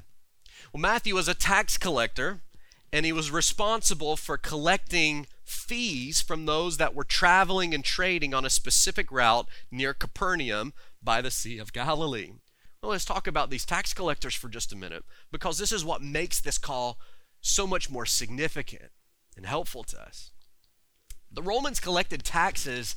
Well, 0.73 0.81
Matthew 0.81 1.15
was 1.15 1.29
a 1.29 1.35
tax 1.35 1.77
collector, 1.77 2.41
and 2.91 3.05
he 3.05 3.13
was 3.13 3.31
responsible 3.31 4.17
for 4.17 4.39
collecting 4.39 5.27
fees 5.45 6.23
from 6.23 6.47
those 6.47 6.79
that 6.79 6.95
were 6.95 7.05
traveling 7.05 7.75
and 7.75 7.85
trading 7.85 8.33
on 8.33 8.47
a 8.47 8.51
specific 8.51 9.13
route 9.13 9.47
near 9.71 9.93
Capernaum 9.93 10.73
by 11.03 11.21
the 11.21 11.31
Sea 11.31 11.59
of 11.59 11.75
Galilee. 11.75 12.31
Well, 12.83 12.93
let's 12.93 13.05
talk 13.05 13.27
about 13.27 13.51
these 13.51 13.67
tax 13.67 13.93
collectors 13.93 14.35
for 14.35 14.49
just 14.49 14.73
a 14.73 14.77
minute 14.77 15.05
because 15.31 15.59
this 15.59 15.71
is 15.73 15.85
what 15.85 16.03
makes 16.03 16.41
this 16.41 16.57
call 16.57 16.99
so 17.41 17.67
much 17.67 17.91
more 17.91 18.07
significant 18.07 18.91
and 19.37 19.45
helpful 19.45 19.85
to 19.85 20.01
us. 20.01 20.31
The 21.31 21.43
Romans 21.43 21.79
collected 21.79 22.25
taxes 22.25 22.95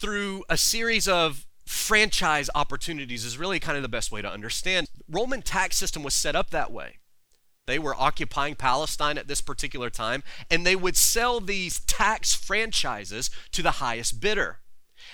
through 0.00 0.44
a 0.48 0.56
series 0.56 1.06
of 1.06 1.46
franchise 1.64 2.50
opportunities 2.54 3.24
is 3.24 3.38
really 3.38 3.60
kind 3.60 3.76
of 3.76 3.82
the 3.82 3.88
best 3.88 4.10
way 4.10 4.20
to 4.20 4.30
understand. 4.30 4.88
Roman 5.08 5.42
tax 5.42 5.76
system 5.76 6.02
was 6.02 6.14
set 6.14 6.34
up 6.34 6.50
that 6.50 6.72
way. 6.72 6.96
They 7.66 7.78
were 7.78 7.94
occupying 7.94 8.56
Palestine 8.56 9.18
at 9.18 9.28
this 9.28 9.40
particular 9.40 9.90
time 9.90 10.24
and 10.50 10.66
they 10.66 10.74
would 10.74 10.96
sell 10.96 11.38
these 11.38 11.80
tax 11.80 12.34
franchises 12.34 13.30
to 13.52 13.62
the 13.62 13.72
highest 13.72 14.20
bidder. 14.20 14.58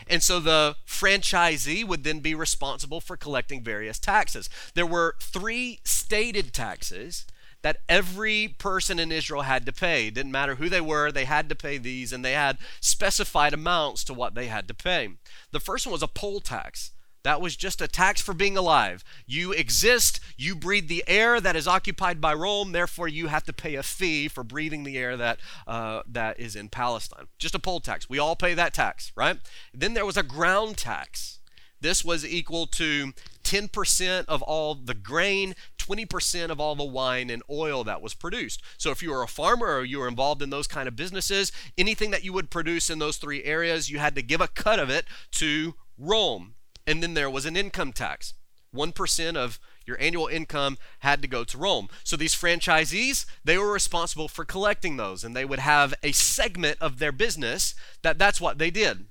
And 0.07 0.23
so 0.23 0.41
the 0.41 0.77
franchisee 0.87 1.87
would 1.87 2.05
then 2.05 2.21
be 2.21 2.35
responsible 2.35 3.01
for 3.01 3.17
collecting 3.17 3.63
various 3.63 3.99
taxes. 3.99 4.49
There 4.75 4.87
were 4.87 5.17
three 5.21 5.81
stated 5.85 6.53
taxes 6.53 7.27
that 7.63 7.81
every 7.89 8.49
person 8.59 8.99
in 8.99 9.11
Israel 9.11 9.43
had 9.43 9.65
to 9.65 9.73
pay. 9.73 10.11
Didn't 10.11 10.33
matter 10.33 10.57
who 10.57 10.69
they 10.69 10.83
were, 10.83 11.11
they 11.11 11.25
had 11.25 11.49
to 11.49 11.55
pay 11.55 11.79
these, 11.79 12.13
and 12.13 12.23
they 12.23 12.33
had 12.33 12.59
specified 12.81 13.55
amounts 13.55 14.05
to 14.05 14.15
what 14.15 14.35
they 14.35 14.47
had 14.47 14.69
to 14.69 14.75
pay. 14.75 15.09
The 15.51 15.61
first 15.61 15.87
one 15.87 15.93
was 15.93 16.03
a 16.03 16.07
poll 16.07 16.41
tax. 16.41 16.91
That 17.25 17.41
was 17.41 17.57
just 17.57 17.81
a 17.81 17.89
tax 17.89 18.21
for 18.21 18.35
being 18.35 18.57
alive. 18.57 19.03
You 19.27 19.53
exist, 19.53 20.21
you 20.37 20.55
breathe 20.55 20.89
the 20.89 21.03
air 21.07 21.41
that 21.41 21.57
is 21.57 21.67
occupied 21.67 22.21
by 22.21 22.35
Rome, 22.35 22.73
therefore 22.73 23.09
you 23.09 23.29
have 23.29 23.45
to 23.45 23.53
pay 23.53 23.75
a 23.75 23.83
fee 23.83 24.29
for 24.29 24.45
breathing 24.45 24.85
the 24.85 24.99
air 24.99 25.17
that, 25.17 25.41
uh, 25.67 26.03
that 26.07 26.39
is 26.39 26.55
in 26.55 26.69
Palestine. 26.69 27.27
Just 27.39 27.55
a 27.55 27.59
poll 27.59 27.81
tax. 27.81 28.11
We 28.11 28.19
all 28.19 28.37
pay 28.37 28.53
that 28.55 28.75
tax, 28.75 29.11
right? 29.17 29.39
Then 29.73 29.95
there 29.95 30.05
was 30.05 30.19
a 30.19 30.23
ground 30.23 30.77
tax. 30.77 31.41
This 31.81 32.05
was 32.05 32.27
equal 32.27 32.67
to 32.69 33.13
10% 33.43 34.25
of 34.27 34.43
all 34.43 34.75
the 34.75 34.95
grain, 34.95 35.55
20% 35.79 36.51
of 36.51 36.61
all 36.61 36.75
the 36.75 36.85
wine 36.85 37.31
and 37.31 37.43
oil 37.51 37.85
that 37.85 38.03
was 38.03 38.13
produced. 38.13 38.63
So 38.77 38.91
if 38.91 39.03
you 39.03 39.11
were 39.11 39.23
a 39.23 39.29
farmer 39.29 39.79
or 39.79 39.85
you 39.85 39.99
were 39.99 40.09
involved 40.09 40.43
in 40.43 40.51
those 40.51 40.67
kind 40.67 40.89
of 40.89 40.97
businesses, 40.97 41.53
anything 41.79 42.11
that 42.11 42.25
you 42.25 42.35
would 42.35 42.51
produce 42.51 42.91
in 42.91 42.99
those 42.99 43.17
three 43.17 43.45
areas, 43.45 43.91
you 43.91 43.99
had 43.99 44.15
to 44.15 44.23
give 44.23 44.43
a 44.43 44.49
cut 44.49 44.79
of 44.79 44.91
it 44.91 45.07
to 45.33 45.75
Rome. 45.99 46.55
And 46.87 47.03
then 47.03 47.15
there 47.15 47.31
was 47.31 47.47
an 47.47 47.57
income 47.57 47.93
tax. 47.93 48.35
1% 48.75 49.37
of 49.37 49.61
your 49.87 50.01
annual 50.01 50.27
income 50.27 50.79
had 51.01 51.23
to 51.23 51.29
go 51.29 51.45
to 51.45 51.59
Rome. 51.59 51.89
So 52.03 52.17
these 52.17 52.35
franchisees, 52.35 53.25
they 53.45 53.57
were 53.57 53.73
responsible 53.73 54.29
for 54.29 54.45
collecting 54.45 54.97
those 54.97 55.25
and 55.25 55.35
they 55.37 55.45
would 55.45 55.61
have 55.61 55.95
a 56.03 56.13
segment 56.13 56.79
of 56.81 56.99
their 56.99 57.13
business 57.13 57.75
that 58.03 58.19
that's 58.19 58.41
what 58.41 58.59
they 58.59 58.71
did. 58.71 59.07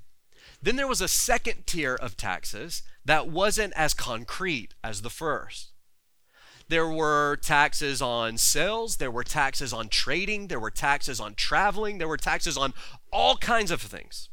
Then 0.62 0.76
there 0.76 0.88
was 0.88 1.02
a 1.02 1.08
second 1.08 1.66
tier 1.68 1.96
of 1.96 2.18
taxes 2.18 2.84
that 3.06 3.28
wasn't 3.28 3.74
as 3.76 3.94
concrete 3.94 4.74
as 4.84 5.02
the 5.02 5.10
first. 5.10 5.72
There 6.70 6.88
were 6.88 7.38
taxes 7.42 8.02
on 8.02 8.38
sales, 8.38 8.96
there 8.96 9.12
were 9.12 9.26
taxes 9.26 9.74
on 9.74 9.90
trading, 9.90 10.48
there 10.48 10.60
were 10.60 10.72
taxes 10.72 11.20
on 11.20 11.36
traveling, 11.36 11.98
there 11.98 12.08
were 12.08 12.18
taxes 12.18 12.58
on 12.58 12.74
all 13.12 13.36
kinds 13.36 13.70
of 13.70 13.82
things. 13.82 14.30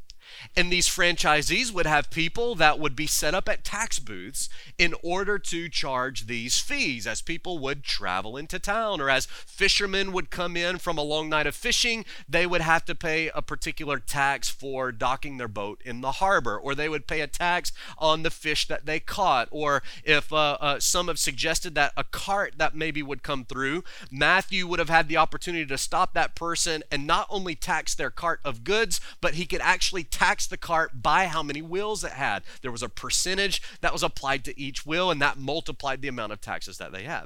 And 0.55 0.71
these 0.71 0.87
franchisees 0.87 1.71
would 1.71 1.85
have 1.85 2.09
people 2.09 2.55
that 2.55 2.79
would 2.79 2.95
be 2.95 3.07
set 3.07 3.33
up 3.33 3.47
at 3.47 3.63
tax 3.63 3.99
booths 3.99 4.49
in 4.77 4.93
order 5.03 5.37
to 5.39 5.69
charge 5.69 6.27
these 6.27 6.59
fees 6.59 7.07
as 7.07 7.21
people 7.21 7.59
would 7.59 7.83
travel 7.83 8.37
into 8.37 8.59
town 8.59 8.99
or 9.01 9.09
as 9.09 9.25
fishermen 9.25 10.11
would 10.11 10.29
come 10.29 10.57
in 10.57 10.77
from 10.77 10.97
a 10.97 11.03
long 11.03 11.29
night 11.29 11.47
of 11.47 11.55
fishing, 11.55 12.05
they 12.27 12.45
would 12.45 12.61
have 12.61 12.85
to 12.85 12.95
pay 12.95 13.29
a 13.33 13.41
particular 13.41 13.99
tax 13.99 14.49
for 14.49 14.91
docking 14.91 15.37
their 15.37 15.47
boat 15.47 15.81
in 15.85 16.01
the 16.01 16.13
harbor, 16.13 16.57
or 16.57 16.73
they 16.73 16.89
would 16.89 17.07
pay 17.07 17.21
a 17.21 17.27
tax 17.27 17.71
on 17.97 18.23
the 18.23 18.31
fish 18.31 18.67
that 18.67 18.85
they 18.85 18.99
caught. 18.99 19.47
Or 19.51 19.83
if 20.03 20.31
uh, 20.31 20.57
uh, 20.59 20.79
some 20.79 21.07
have 21.07 21.19
suggested 21.19 21.75
that 21.75 21.93
a 21.95 22.03
cart 22.03 22.53
that 22.57 22.75
maybe 22.75 23.03
would 23.03 23.23
come 23.23 23.45
through, 23.45 23.83
Matthew 24.09 24.67
would 24.67 24.79
have 24.79 24.89
had 24.89 25.07
the 25.07 25.17
opportunity 25.17 25.65
to 25.65 25.77
stop 25.77 26.13
that 26.13 26.35
person 26.35 26.83
and 26.91 27.05
not 27.05 27.27
only 27.29 27.55
tax 27.55 27.93
their 27.95 28.11
cart 28.11 28.39
of 28.43 28.63
goods, 28.63 28.99
but 29.19 29.35
he 29.35 29.45
could 29.45 29.61
actually 29.61 30.03
tax 30.03 30.30
taxed 30.31 30.49
the 30.49 30.55
cart 30.55 31.01
by 31.01 31.25
how 31.25 31.43
many 31.43 31.61
wheels 31.61 32.05
it 32.05 32.13
had. 32.13 32.41
There 32.61 32.71
was 32.71 32.81
a 32.81 32.87
percentage 32.87 33.61
that 33.81 33.91
was 33.91 34.01
applied 34.01 34.45
to 34.45 34.57
each 34.57 34.85
wheel, 34.85 35.11
and 35.11 35.21
that 35.21 35.37
multiplied 35.37 36.01
the 36.01 36.07
amount 36.07 36.31
of 36.31 36.39
taxes 36.39 36.77
that 36.77 36.93
they 36.93 37.03
had. 37.03 37.25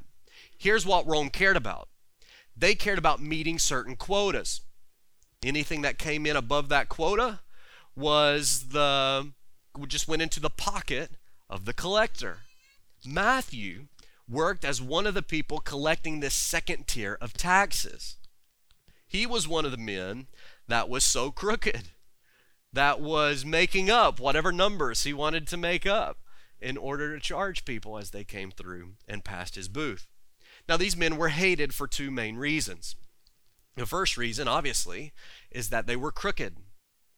Here's 0.57 0.87
what 0.87 1.05
Rome 1.05 1.29
cared 1.29 1.55
about 1.55 1.87
they 2.57 2.73
cared 2.73 2.97
about 2.97 3.21
meeting 3.21 3.59
certain 3.59 3.95
quotas. 3.95 4.61
Anything 5.43 5.83
that 5.83 5.99
came 5.99 6.25
in 6.25 6.35
above 6.35 6.67
that 6.69 6.89
quota 6.89 7.41
was 7.95 8.69
the 8.69 9.33
just 9.87 10.07
went 10.07 10.23
into 10.23 10.39
the 10.39 10.49
pocket 10.49 11.11
of 11.47 11.65
the 11.65 11.73
collector. 11.73 12.39
Matthew 13.05 13.85
worked 14.27 14.65
as 14.65 14.81
one 14.81 15.05
of 15.05 15.13
the 15.13 15.21
people 15.21 15.59
collecting 15.59 16.21
this 16.21 16.33
second 16.33 16.87
tier 16.87 17.19
of 17.21 17.33
taxes. 17.33 18.15
He 19.07 19.27
was 19.27 19.47
one 19.47 19.63
of 19.63 19.71
the 19.71 19.77
men 19.77 20.25
that 20.67 20.89
was 20.89 21.03
so 21.03 21.29
crooked 21.29 21.89
that 22.75 23.01
was 23.01 23.45
making 23.45 23.89
up 23.89 24.19
whatever 24.19 24.51
numbers 24.51 25.03
he 25.03 25.13
wanted 25.13 25.47
to 25.47 25.57
make 25.57 25.85
up 25.85 26.19
in 26.59 26.77
order 26.77 27.13
to 27.13 27.21
charge 27.21 27.65
people 27.65 27.97
as 27.97 28.11
they 28.11 28.23
came 28.23 28.51
through 28.51 28.93
and 29.07 29.25
passed 29.25 29.55
his 29.55 29.67
booth. 29.67 30.07
Now, 30.67 30.77
these 30.77 30.97
men 30.97 31.17
were 31.17 31.29
hated 31.29 31.73
for 31.73 31.87
two 31.87 32.11
main 32.11 32.37
reasons. 32.37 32.95
The 33.75 33.85
first 33.85 34.17
reason, 34.17 34.47
obviously, 34.47 35.13
is 35.51 35.69
that 35.69 35.85
they 35.85 35.95
were 35.95 36.11
crooked. 36.11 36.57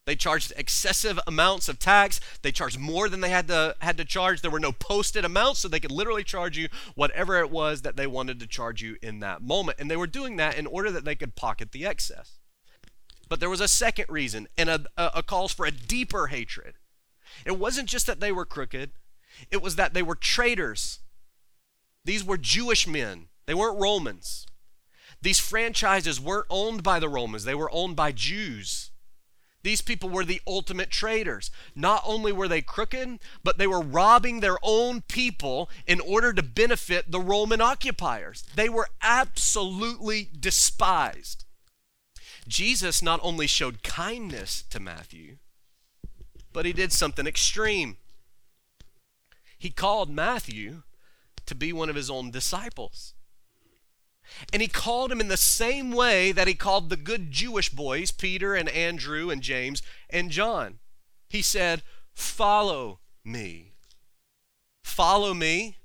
They 0.06 0.16
charged 0.16 0.54
excessive 0.56 1.20
amounts 1.28 1.68
of 1.68 1.80
tax. 1.80 2.20
They 2.42 2.52
charged 2.52 2.80
more 2.80 3.10
than 3.10 3.22
they 3.22 3.30
had 3.30 3.48
to 3.50 3.76
had 3.80 3.98
to 3.98 4.06
charge. 4.06 4.42
There 4.42 4.50
were 4.50 4.60
no 4.60 4.72
posted 4.72 5.26
amounts, 5.26 5.60
so 5.60 5.68
they 5.68 5.82
could 5.82 5.92
literally 5.92 6.24
charge 6.24 6.58
you 6.58 6.70
whatever 6.96 7.40
it 7.40 7.52
was 7.52 7.82
that 7.82 7.98
they 7.98 8.08
wanted 8.08 8.40
to 8.40 8.48
charge 8.48 8.82
you 8.82 8.98
in 9.02 9.20
that 9.20 9.42
moment. 9.42 9.80
And 9.80 9.92
they 9.92 9.98
were 9.98 10.08
doing 10.08 10.38
that 10.38 10.58
in 10.58 10.66
order 10.66 10.92
that 10.92 11.04
they 11.04 11.16
could 11.16 11.36
pocket 11.36 11.74
the 11.74 11.86
excess. 11.86 12.40
But 13.30 13.40
there 13.40 13.50
was 13.50 13.62
a 13.62 13.68
second 13.68 14.06
reason 14.10 14.48
and 14.58 14.70
a, 14.70 14.86
a, 14.98 15.12
a 15.16 15.24
calls 15.24 15.54
for 15.54 15.66
a 15.66 15.72
deeper 15.72 16.28
hatred. 16.28 16.76
It 17.46 17.60
wasn't 17.60 17.90
just 17.90 18.08
that 18.08 18.20
they 18.20 18.32
were 18.32 18.46
crooked, 18.46 18.92
it 19.52 19.62
was 19.62 19.76
that 19.76 19.94
they 19.94 20.02
were 20.02 20.16
traitors. 20.16 21.00
These 22.06 22.24
were 22.24 22.38
Jewish 22.38 22.88
men, 22.88 23.28
they 23.46 23.54
weren't 23.54 23.80
Romans. 23.80 24.46
These 25.22 25.40
franchises 25.40 26.22
weren't 26.22 26.48
owned 26.50 26.84
by 26.84 27.00
the 27.00 27.10
Romans, 27.10 27.44
they 27.44 27.56
were 27.56 27.72
owned 27.72 27.96
by 27.96 28.12
Jews. 28.12 28.92
These 29.64 29.82
people 29.82 30.10
were 30.10 30.24
the 30.24 30.42
ultimate 30.48 30.92
traitors. 30.92 31.52
Not 31.76 32.02
only 32.06 32.32
were 32.32 32.48
they 32.48 32.62
crooked, 32.62 33.20
but 33.44 33.58
they 33.58 33.68
were 33.68 33.82
robbing 33.82 34.40
their 34.40 34.58
own 34.64 35.02
people 35.02 35.70
in 35.86 36.00
order 36.00 36.32
to 36.32 36.42
benefit 36.42 37.12
the 37.12 37.20
Roman 37.20 37.60
occupiers. 37.60 38.46
They 38.56 38.70
were 38.70 38.88
absolutely 39.02 40.30
despised. 40.40 41.44
Jesus 42.48 43.02
not 43.02 43.20
only 43.24 43.48
showed 43.48 43.84
kindness 43.84 44.64
to 44.70 44.80
Matthew, 44.80 45.38
but 46.54 46.66
he 46.66 46.74
did 46.74 46.92
something 46.92 47.28
extreme. 47.28 47.98
He 49.58 49.70
called 49.70 50.10
Matthew 50.10 50.84
to 51.46 51.56
be 51.56 51.74
one 51.74 51.90
of 51.90 51.96
his 51.96 52.10
own 52.10 52.32
disciples. 52.32 53.14
And 54.52 54.62
he 54.62 54.68
called 54.68 55.12
him 55.12 55.22
in 55.22 55.30
the 55.30 55.38
same 55.38 55.92
way 55.92 56.32
that 56.32 56.48
he 56.48 56.54
called 56.54 56.90
the 56.90 56.98
good 56.98 57.32
Jewish 57.32 57.70
boys, 57.70 58.12
Peter 58.12 58.56
and 58.56 58.70
Andrew 58.70 59.30
and 59.30 59.42
James 59.42 59.82
and 60.10 60.32
John. 60.32 60.80
He 61.30 61.42
said, 61.42 61.82
Follow 62.14 63.00
me. 63.24 63.74
Follow 64.84 65.34
me 65.34 65.78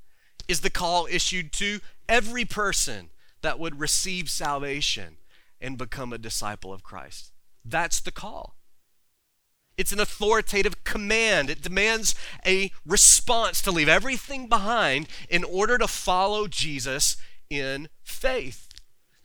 is 0.49 0.61
the 0.61 0.71
call 0.71 1.07
issued 1.11 1.52
to 1.52 1.81
every 2.09 2.45
person 2.45 3.11
that 3.42 3.59
would 3.59 3.81
receive 3.81 4.28
salvation 4.28 5.16
and 5.62 5.78
become 5.78 6.12
a 6.12 6.19
disciple 6.19 6.73
of 6.73 6.83
Christ. 6.83 7.33
That's 7.64 8.00
the 8.00 8.11
call. 8.11 8.57
It's 9.78 9.92
an 9.92 10.00
authoritative 10.00 10.85
command. 10.85 11.49
It 11.49 11.62
demands 11.62 12.14
a 12.45 12.73
response 12.85 13.62
to 13.62 13.71
leave 13.71 13.88
everything 13.88 14.49
behind 14.49 15.09
in 15.31 15.45
order 15.45 15.78
to 15.78 15.88
follow 15.88 16.47
Jesus 16.47 17.16
in 17.49 17.88
faith. 18.02 18.69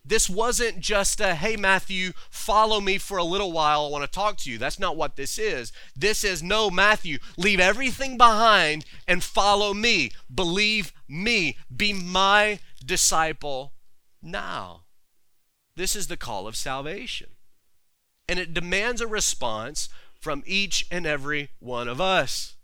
This 0.04 0.30
wasn't 0.30 0.80
just 0.80 1.20
a, 1.20 1.34
hey, 1.34 1.56
Matthew, 1.56 2.12
follow 2.30 2.80
me 2.80 2.96
for 2.96 3.18
a 3.18 3.24
little 3.24 3.52
while. 3.52 3.84
I 3.84 3.90
want 3.90 4.04
to 4.04 4.10
talk 4.10 4.38
to 4.38 4.50
you. 4.50 4.56
That's 4.56 4.78
not 4.78 4.96
what 4.96 5.16
this 5.16 5.38
is. 5.38 5.70
This 5.94 6.24
is, 6.24 6.42
no, 6.42 6.70
Matthew, 6.70 7.18
leave 7.36 7.60
everything 7.60 8.16
behind 8.16 8.86
and 9.06 9.22
follow 9.22 9.74
me. 9.74 10.12
Believe 10.34 10.94
me. 11.06 11.58
Be 11.74 11.92
my 11.92 12.60
disciple 12.82 13.74
now. 14.22 14.84
This 15.78 15.94
is 15.94 16.08
the 16.08 16.16
call 16.16 16.48
of 16.48 16.56
salvation. 16.56 17.28
And 18.28 18.40
it 18.40 18.52
demands 18.52 19.00
a 19.00 19.06
response 19.06 19.88
from 20.20 20.42
each 20.44 20.84
and 20.90 21.06
every 21.06 21.50
one 21.60 21.86
of 21.86 22.00
us. 22.00 22.56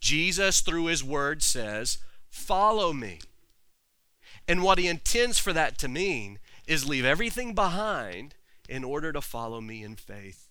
Jesus, 0.00 0.60
through 0.60 0.86
his 0.86 1.04
word, 1.04 1.44
says, 1.44 1.98
Follow 2.28 2.92
me. 2.92 3.20
And 4.48 4.64
what 4.64 4.78
he 4.78 4.88
intends 4.88 5.38
for 5.38 5.52
that 5.52 5.78
to 5.78 5.86
mean 5.86 6.40
is 6.66 6.88
leave 6.88 7.04
everything 7.04 7.54
behind 7.54 8.34
in 8.68 8.82
order 8.82 9.12
to 9.12 9.20
follow 9.20 9.60
me 9.60 9.84
in 9.84 9.94
faith 9.94 10.48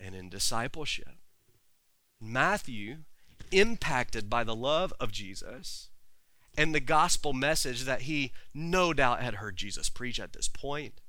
and 0.00 0.16
in 0.16 0.28
discipleship. 0.28 1.14
Matthew, 2.20 3.04
impacted 3.52 4.28
by 4.28 4.42
the 4.42 4.56
love 4.56 4.92
of 4.98 5.12
Jesus 5.12 5.90
and 6.58 6.74
the 6.74 6.80
gospel 6.80 7.32
message 7.32 7.84
that 7.84 8.02
he 8.02 8.32
no 8.52 8.92
doubt 8.92 9.22
had 9.22 9.34
heard 9.34 9.56
Jesus 9.56 9.88
preach 9.88 10.18
at 10.18 10.32
this 10.32 10.48
point, 10.48 11.00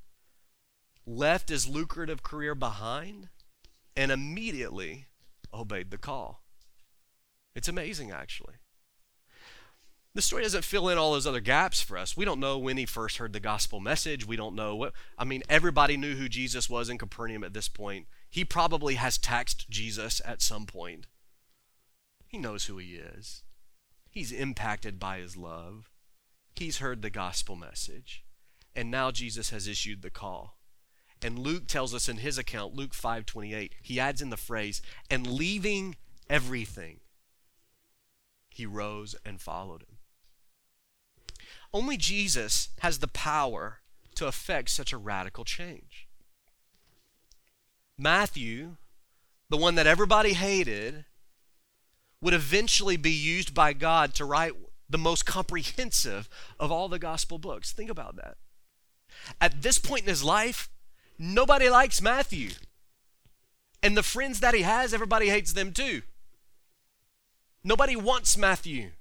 left 1.07 1.49
his 1.49 1.67
lucrative 1.67 2.21
career 2.21 2.53
behind 2.53 3.29
and 3.95 4.11
immediately 4.11 5.05
obeyed 5.53 5.89
the 5.89 5.97
call. 5.97 6.43
It's 7.55 7.69
amazing, 7.69 8.11
actually. 8.11 8.55
The 10.13 10.21
story 10.21 10.43
doesn't 10.43 10.65
fill 10.65 10.89
in 10.89 10.97
all 10.97 11.13
those 11.13 11.27
other 11.27 11.39
gaps 11.39 11.81
for 11.81 11.97
us. 11.97 12.17
We 12.17 12.25
don't 12.25 12.39
know 12.39 12.57
when 12.57 12.77
he 12.77 12.85
first 12.85 13.17
heard 13.17 13.33
the 13.33 13.39
gospel 13.39 13.79
message. 13.79 14.27
We 14.27 14.35
don't 14.35 14.55
know 14.55 14.75
what, 14.75 14.93
I 15.17 15.23
mean, 15.23 15.43
everybody 15.47 15.95
knew 15.95 16.15
who 16.15 16.27
Jesus 16.27 16.69
was 16.69 16.89
in 16.89 16.97
Capernaum 16.97 17.43
at 17.43 17.53
this 17.53 17.67
point. 17.67 18.07
He 18.29 18.43
probably 18.43 18.95
has 18.95 19.17
taxed 19.17 19.69
Jesus 19.69 20.21
at 20.25 20.41
some 20.41 20.65
point. 20.65 21.07
He 22.27 22.37
knows 22.37 22.65
who 22.65 22.77
he 22.77 22.95
is. 22.95 23.43
He's 24.09 24.31
impacted 24.31 24.99
by 24.99 25.19
his 25.19 25.37
love. 25.37 25.89
He's 26.55 26.79
heard 26.79 27.01
the 27.01 27.09
gospel 27.11 27.55
message. 27.55 28.23
And 28.75 28.91
now 28.91 29.11
Jesus 29.11 29.51
has 29.51 29.67
issued 29.67 30.01
the 30.01 30.09
call. 30.09 30.56
And 31.21 31.39
Luke 31.39 31.67
tells 31.67 31.93
us 31.93 32.07
in 32.07 32.17
his 32.17 32.37
account, 32.37 32.75
Luke 32.75 32.93
5:28, 32.93 33.73
he 33.81 33.99
adds 33.99 34.21
in 34.21 34.29
the 34.29 34.37
phrase, 34.37 34.81
"And 35.09 35.25
leaving 35.25 35.95
everything, 36.29 37.01
he 38.49 38.65
rose 38.65 39.15
and 39.25 39.41
followed 39.41 39.81
him." 39.83 39.97
Only 41.73 41.97
Jesus 41.97 42.69
has 42.79 42.99
the 42.99 43.07
power 43.07 43.81
to 44.15 44.27
effect 44.27 44.69
such 44.69 44.93
a 44.93 44.97
radical 44.97 45.43
change. 45.43 46.07
Matthew, 47.97 48.77
the 49.49 49.57
one 49.57 49.75
that 49.75 49.87
everybody 49.87 50.33
hated, 50.33 51.05
would 52.21 52.33
eventually 52.33 52.97
be 52.97 53.11
used 53.11 53.53
by 53.53 53.73
God 53.73 54.13
to 54.15 54.25
write 54.25 54.53
the 54.89 54.97
most 54.97 55.25
comprehensive 55.25 56.29
of 56.59 56.71
all 56.71 56.89
the 56.89 56.99
gospel 56.99 57.37
books. 57.37 57.71
Think 57.71 57.89
about 57.89 58.15
that. 58.15 58.37
At 59.41 59.61
this 59.61 59.79
point 59.79 60.03
in 60.03 60.09
his 60.09 60.23
life, 60.23 60.69
nobody 61.17 61.69
likes 61.69 62.01
Matthew. 62.01 62.51
And 63.83 63.95
the 63.95 64.03
friends 64.03 64.39
that 64.39 64.53
he 64.53 64.63
has, 64.63 64.93
everybody 64.93 65.29
hates 65.29 65.53
them 65.53 65.71
too. 65.71 66.01
Nobody 67.63 67.95
wants 67.95 68.37
Matthew. 68.37 68.91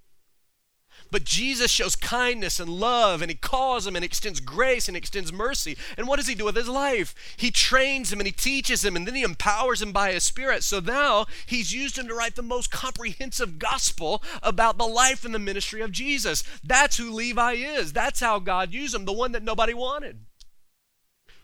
But 1.10 1.24
Jesus 1.24 1.70
shows 1.70 1.94
kindness 1.94 2.58
and 2.58 2.68
love, 2.68 3.22
and 3.22 3.30
he 3.30 3.36
calls 3.36 3.86
him 3.86 3.94
and 3.94 4.04
extends 4.04 4.40
grace 4.40 4.88
and 4.88 4.96
extends 4.96 5.32
mercy. 5.32 5.76
And 5.96 6.08
what 6.08 6.16
does 6.16 6.26
he 6.26 6.34
do 6.34 6.44
with 6.44 6.56
his 6.56 6.68
life? 6.68 7.14
He 7.36 7.50
trains 7.50 8.12
him 8.12 8.18
and 8.18 8.26
he 8.26 8.32
teaches 8.32 8.84
him, 8.84 8.96
and 8.96 9.06
then 9.06 9.14
he 9.14 9.22
empowers 9.22 9.80
him 9.80 9.92
by 9.92 10.12
his 10.12 10.24
spirit. 10.24 10.62
So 10.64 10.80
now 10.80 11.26
he's 11.46 11.72
used 11.72 11.96
him 11.96 12.08
to 12.08 12.14
write 12.14 12.34
the 12.34 12.42
most 12.42 12.70
comprehensive 12.70 13.58
gospel 13.58 14.22
about 14.42 14.78
the 14.78 14.86
life 14.86 15.24
and 15.24 15.34
the 15.34 15.38
ministry 15.38 15.80
of 15.80 15.92
Jesus. 15.92 16.42
That's 16.64 16.96
who 16.96 17.12
Levi 17.12 17.52
is. 17.52 17.92
That's 17.92 18.20
how 18.20 18.38
God 18.38 18.72
used 18.72 18.94
him, 18.94 19.04
the 19.04 19.12
one 19.12 19.32
that 19.32 19.44
nobody 19.44 19.74
wanted. 19.74 20.25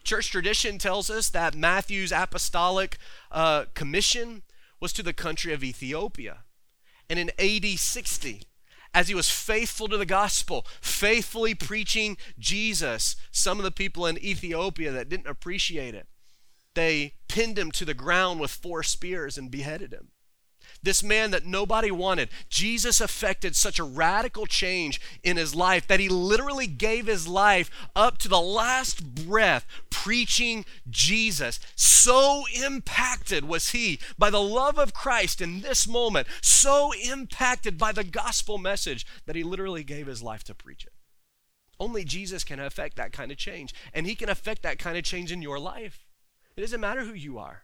Church 0.02 0.30
tradition 0.30 0.78
tells 0.78 1.10
us 1.10 1.30
that 1.30 1.54
Matthew's 1.54 2.12
apostolic 2.12 2.98
uh, 3.30 3.66
commission 3.74 4.42
was 4.80 4.92
to 4.92 5.02
the 5.02 5.12
country 5.12 5.52
of 5.52 5.62
Ethiopia. 5.62 6.38
And 7.08 7.18
in 7.18 7.30
AD 7.38 7.78
60, 7.78 8.42
as 8.94 9.08
he 9.08 9.14
was 9.14 9.30
faithful 9.30 9.88
to 9.88 9.96
the 9.96 10.06
gospel, 10.06 10.66
faithfully 10.80 11.54
preaching 11.54 12.16
Jesus, 12.38 13.16
some 13.30 13.58
of 13.58 13.64
the 13.64 13.70
people 13.70 14.06
in 14.06 14.18
Ethiopia 14.18 14.90
that 14.92 15.08
didn't 15.08 15.28
appreciate 15.28 15.94
it, 15.94 16.08
they 16.74 17.14
pinned 17.28 17.58
him 17.58 17.70
to 17.72 17.84
the 17.84 17.94
ground 17.94 18.40
with 18.40 18.50
four 18.50 18.82
spears 18.82 19.38
and 19.38 19.50
beheaded 19.50 19.92
him. 19.92 20.08
This 20.82 21.02
man 21.02 21.30
that 21.30 21.46
nobody 21.46 21.92
wanted, 21.92 22.28
Jesus 22.48 23.00
affected 23.00 23.54
such 23.54 23.78
a 23.78 23.84
radical 23.84 24.46
change 24.46 25.00
in 25.22 25.36
his 25.36 25.54
life 25.54 25.86
that 25.86 26.00
he 26.00 26.08
literally 26.08 26.66
gave 26.66 27.06
his 27.06 27.28
life 27.28 27.70
up 27.94 28.18
to 28.18 28.28
the 28.28 28.40
last 28.40 29.14
breath 29.14 29.64
preaching 29.90 30.64
Jesus. 30.90 31.60
So 31.76 32.44
impacted 32.52 33.44
was 33.44 33.70
he 33.70 34.00
by 34.18 34.30
the 34.30 34.42
love 34.42 34.76
of 34.76 34.92
Christ 34.92 35.40
in 35.40 35.60
this 35.60 35.86
moment, 35.86 36.26
so 36.40 36.92
impacted 36.92 37.78
by 37.78 37.92
the 37.92 38.04
gospel 38.04 38.58
message 38.58 39.06
that 39.26 39.36
he 39.36 39.44
literally 39.44 39.84
gave 39.84 40.08
his 40.08 40.22
life 40.22 40.42
to 40.44 40.54
preach 40.54 40.84
it. 40.84 40.92
Only 41.78 42.04
Jesus 42.04 42.42
can 42.42 42.58
affect 42.58 42.96
that 42.96 43.12
kind 43.12 43.30
of 43.30 43.38
change, 43.38 43.72
and 43.94 44.06
he 44.06 44.14
can 44.14 44.28
affect 44.28 44.62
that 44.62 44.78
kind 44.78 44.96
of 44.96 45.04
change 45.04 45.30
in 45.30 45.42
your 45.42 45.58
life. 45.58 46.04
It 46.56 46.60
doesn't 46.60 46.80
matter 46.80 47.04
who 47.04 47.14
you 47.14 47.38
are. 47.38 47.62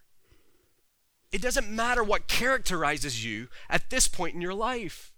It 1.31 1.43
doesn't 1.43 1.69
matter 1.69 2.03
what 2.03 2.27
characterizes 2.27 3.25
you 3.25 3.49
at 3.69 3.91
this 3.91 4.09
point 4.09 4.35
in 4.35 4.41
your 4.41 4.55
life. 4.55 5.13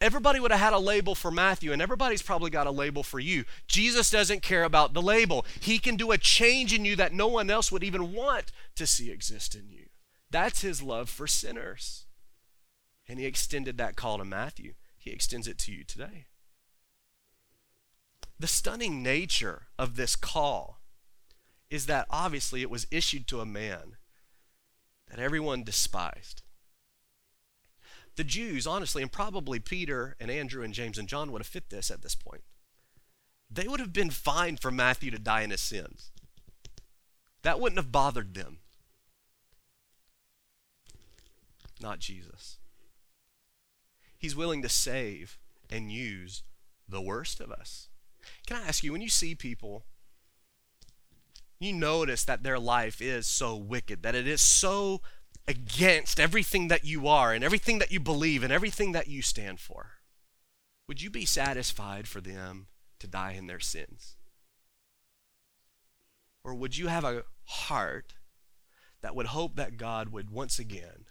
Everybody 0.00 0.38
would 0.38 0.50
have 0.50 0.60
had 0.60 0.72
a 0.72 0.78
label 0.78 1.14
for 1.14 1.30
Matthew, 1.30 1.72
and 1.72 1.80
everybody's 1.80 2.22
probably 2.22 2.50
got 2.50 2.66
a 2.66 2.72
label 2.72 3.02
for 3.02 3.18
you. 3.18 3.44
Jesus 3.66 4.10
doesn't 4.10 4.42
care 4.42 4.64
about 4.64 4.92
the 4.92 5.02
label. 5.02 5.46
He 5.60 5.78
can 5.78 5.96
do 5.96 6.12
a 6.12 6.18
change 6.18 6.74
in 6.74 6.84
you 6.84 6.94
that 6.96 7.14
no 7.14 7.26
one 7.26 7.48
else 7.48 7.72
would 7.72 7.82
even 7.82 8.12
want 8.12 8.52
to 8.76 8.86
see 8.86 9.10
exist 9.10 9.54
in 9.54 9.70
you. 9.70 9.86
That's 10.30 10.60
his 10.60 10.82
love 10.82 11.08
for 11.08 11.26
sinners. 11.26 12.06
And 13.08 13.18
he 13.18 13.26
extended 13.26 13.78
that 13.78 13.96
call 13.96 14.18
to 14.18 14.24
Matthew. 14.24 14.74
He 14.98 15.10
extends 15.10 15.48
it 15.48 15.58
to 15.60 15.72
you 15.72 15.84
today. 15.84 16.26
The 18.38 18.46
stunning 18.46 19.02
nature 19.02 19.68
of 19.78 19.96
this 19.96 20.16
call 20.16 20.80
is 21.70 21.86
that 21.86 22.06
obviously 22.10 22.62
it 22.62 22.70
was 22.70 22.86
issued 22.90 23.26
to 23.28 23.40
a 23.40 23.46
man 23.46 23.96
that 25.08 25.18
everyone 25.18 25.64
despised. 25.64 26.42
The 28.16 28.24
Jews, 28.24 28.66
honestly, 28.66 29.02
and 29.02 29.10
probably 29.10 29.58
Peter 29.58 30.16
and 30.20 30.30
Andrew 30.30 30.62
and 30.62 30.72
James 30.72 30.98
and 30.98 31.08
John 31.08 31.32
would 31.32 31.40
have 31.40 31.46
fit 31.46 31.70
this 31.70 31.90
at 31.90 32.02
this 32.02 32.14
point. 32.14 32.42
They 33.50 33.66
would 33.66 33.80
have 33.80 33.92
been 33.92 34.10
fine 34.10 34.56
for 34.56 34.70
Matthew 34.70 35.10
to 35.10 35.18
die 35.18 35.42
in 35.42 35.50
his 35.50 35.60
sins. 35.60 36.10
That 37.42 37.60
wouldn't 37.60 37.78
have 37.78 37.92
bothered 37.92 38.34
them. 38.34 38.58
Not 41.80 41.98
Jesus. 41.98 42.58
He's 44.16 44.36
willing 44.36 44.62
to 44.62 44.68
save 44.68 45.38
and 45.68 45.92
use 45.92 46.42
the 46.88 47.00
worst 47.00 47.40
of 47.40 47.50
us. 47.50 47.88
Can 48.46 48.56
I 48.56 48.66
ask 48.66 48.82
you, 48.82 48.92
when 48.92 49.02
you 49.02 49.08
see 49.08 49.34
people 49.34 49.84
you 51.60 51.72
notice 51.72 52.24
that 52.24 52.42
their 52.42 52.58
life 52.58 53.00
is 53.00 53.26
so 53.26 53.56
wicked, 53.56 54.02
that 54.02 54.14
it 54.14 54.26
is 54.26 54.40
so 54.40 55.00
against 55.46 56.18
everything 56.18 56.68
that 56.68 56.84
you 56.84 57.06
are 57.06 57.32
and 57.32 57.44
everything 57.44 57.78
that 57.78 57.92
you 57.92 58.00
believe 58.00 58.42
and 58.42 58.52
everything 58.52 58.92
that 58.92 59.08
you 59.08 59.22
stand 59.22 59.60
for, 59.60 59.92
would 60.88 61.02
you 61.02 61.10
be 61.10 61.24
satisfied 61.24 62.08
for 62.08 62.20
them 62.20 62.66
to 62.98 63.06
die 63.06 63.32
in 63.32 63.46
their 63.46 63.60
sins? 63.60 64.16
Or 66.42 66.54
would 66.54 66.76
you 66.76 66.88
have 66.88 67.04
a 67.04 67.24
heart 67.44 68.14
that 69.00 69.14
would 69.14 69.26
hope 69.26 69.56
that 69.56 69.76
God 69.76 70.10
would 70.10 70.30
once 70.30 70.58
again 70.58 71.06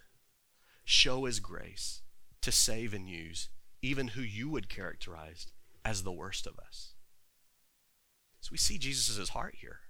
show 0.84 1.24
his 1.24 1.40
grace 1.40 2.02
to 2.42 2.52
save 2.52 2.94
and 2.94 3.08
use 3.08 3.48
even 3.82 4.08
who 4.08 4.22
you 4.22 4.48
would 4.48 4.68
characterize 4.68 5.48
as 5.84 6.02
the 6.02 6.12
worst 6.12 6.46
of 6.46 6.58
us? 6.58 6.94
So 8.40 8.50
we 8.52 8.58
see 8.58 8.78
Jesus' 8.78 9.30
heart 9.30 9.56
here. 9.58 9.80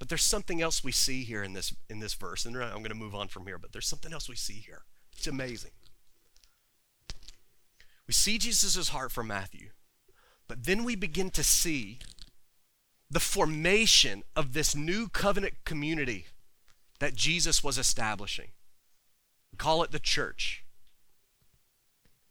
But 0.00 0.08
there's 0.08 0.24
something 0.24 0.62
else 0.62 0.82
we 0.82 0.92
see 0.92 1.24
here 1.24 1.44
in 1.44 1.52
this 1.52 1.74
in 1.90 2.00
this 2.00 2.14
verse, 2.14 2.46
and 2.46 2.56
I'm 2.56 2.78
going 2.78 2.88
to 2.88 2.94
move 2.94 3.14
on 3.14 3.28
from 3.28 3.46
here. 3.46 3.58
But 3.58 3.72
there's 3.72 3.86
something 3.86 4.12
else 4.12 4.28
we 4.28 4.34
see 4.34 4.54
here. 4.54 4.82
It's 5.16 5.26
amazing. 5.26 5.72
We 8.08 8.14
see 8.14 8.38
Jesus' 8.38 8.88
heart 8.88 9.12
for 9.12 9.22
Matthew, 9.22 9.68
but 10.48 10.64
then 10.64 10.84
we 10.84 10.96
begin 10.96 11.30
to 11.30 11.44
see 11.44 11.98
the 13.10 13.20
formation 13.20 14.22
of 14.34 14.54
this 14.54 14.74
new 14.74 15.06
covenant 15.08 15.64
community 15.64 16.26
that 16.98 17.14
Jesus 17.14 17.62
was 17.62 17.76
establishing. 17.76 18.48
We 19.52 19.58
call 19.58 19.82
it 19.82 19.90
the 19.90 19.98
church. 19.98 20.64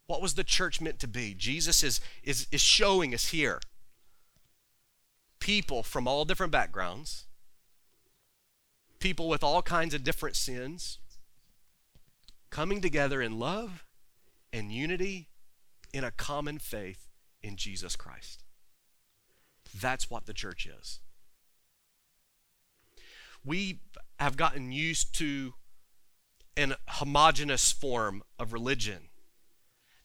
What 0.08 0.23
was 0.23 0.34
the 0.34 0.43
church 0.43 0.82
meant 0.82 0.99
to 0.99 1.08
be? 1.08 1.36
Jesus 1.36 1.84
is, 1.84 2.01
is, 2.23 2.47
is 2.51 2.62
showing 2.62 3.13
us 3.13 3.27
here 3.27 3.60
people 5.39 5.84
from 5.84 6.08
all 6.08 6.25
different 6.25 6.51
backgrounds 6.51 7.25
people 8.99 9.27
with 9.27 9.43
all 9.43 9.62
kinds 9.62 9.93
of 9.93 10.03
different 10.03 10.35
sins 10.35 10.99
coming 12.49 12.81
together 12.81 13.21
in 13.21 13.39
love 13.39 13.85
and 14.51 14.71
unity 14.71 15.29
in 15.93 16.03
a 16.03 16.12
common 16.12 16.59
faith 16.59 17.07
in 17.41 17.55
Jesus 17.55 17.95
Christ. 17.95 18.43
That's 19.79 20.09
what 20.09 20.25
the 20.25 20.33
church 20.33 20.65
is. 20.65 20.99
We 23.45 23.79
have 24.19 24.35
gotten 24.35 24.71
used 24.71 25.15
to 25.19 25.53
an 26.57 26.75
homogenous 26.88 27.71
form 27.71 28.23
of 28.38 28.51
religion 28.51 29.09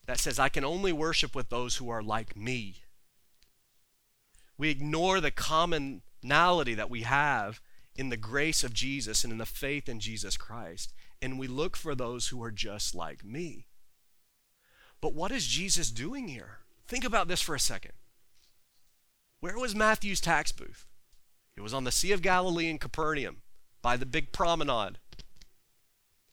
that 0.07 0.21
says, 0.21 0.39
I 0.39 0.49
can 0.49 0.65
only 0.65 0.93
worship 0.93 1.35
with 1.35 1.49
those 1.49 1.77
who 1.77 1.89
are 1.89 2.03
like 2.03 2.37
me. 2.37 2.77
We 4.57 4.71
ignore 4.71 5.21
the 5.21 5.31
commonality 5.31 6.75
that 6.75 6.91
we 6.91 7.03
have 7.03 7.61
in 7.97 8.09
the 8.09 8.17
grace 8.17 8.65
of 8.65 8.73
Jesus 8.75 9.25
and 9.25 9.33
in 9.33 9.39
the 9.39 9.47
faith 9.47 9.89
in 9.89 10.01
Jesus 10.01 10.37
Christ. 10.37 10.93
And 11.23 11.39
we 11.39 11.47
look 11.47 11.77
for 11.77 11.95
those 11.95 12.29
who 12.29 12.43
are 12.43 12.51
just 12.51 12.95
like 12.95 13.25
me. 13.25 13.67
But 15.01 15.15
what 15.15 15.33
is 15.33 15.47
Jesus 15.47 15.91
doing 15.91 16.29
here? 16.29 16.59
Think 16.87 17.05
about 17.05 17.29
this 17.29 17.41
for 17.41 17.55
a 17.55 17.61
second. 17.61 17.93
Where 19.41 19.59
was 19.59 19.75
Matthew's 19.75 20.21
tax 20.21 20.53
booth? 20.53 20.87
It 21.57 21.61
was 21.61 21.75
on 21.75 21.85
the 21.85 21.93
Sea 21.93 22.13
of 22.13 22.23
Galilee 22.23 22.69
in 22.69 22.79
Capernaum 22.79 23.43
by 23.83 23.97
the 23.97 24.07
big 24.07 24.33
promenade. 24.33 24.99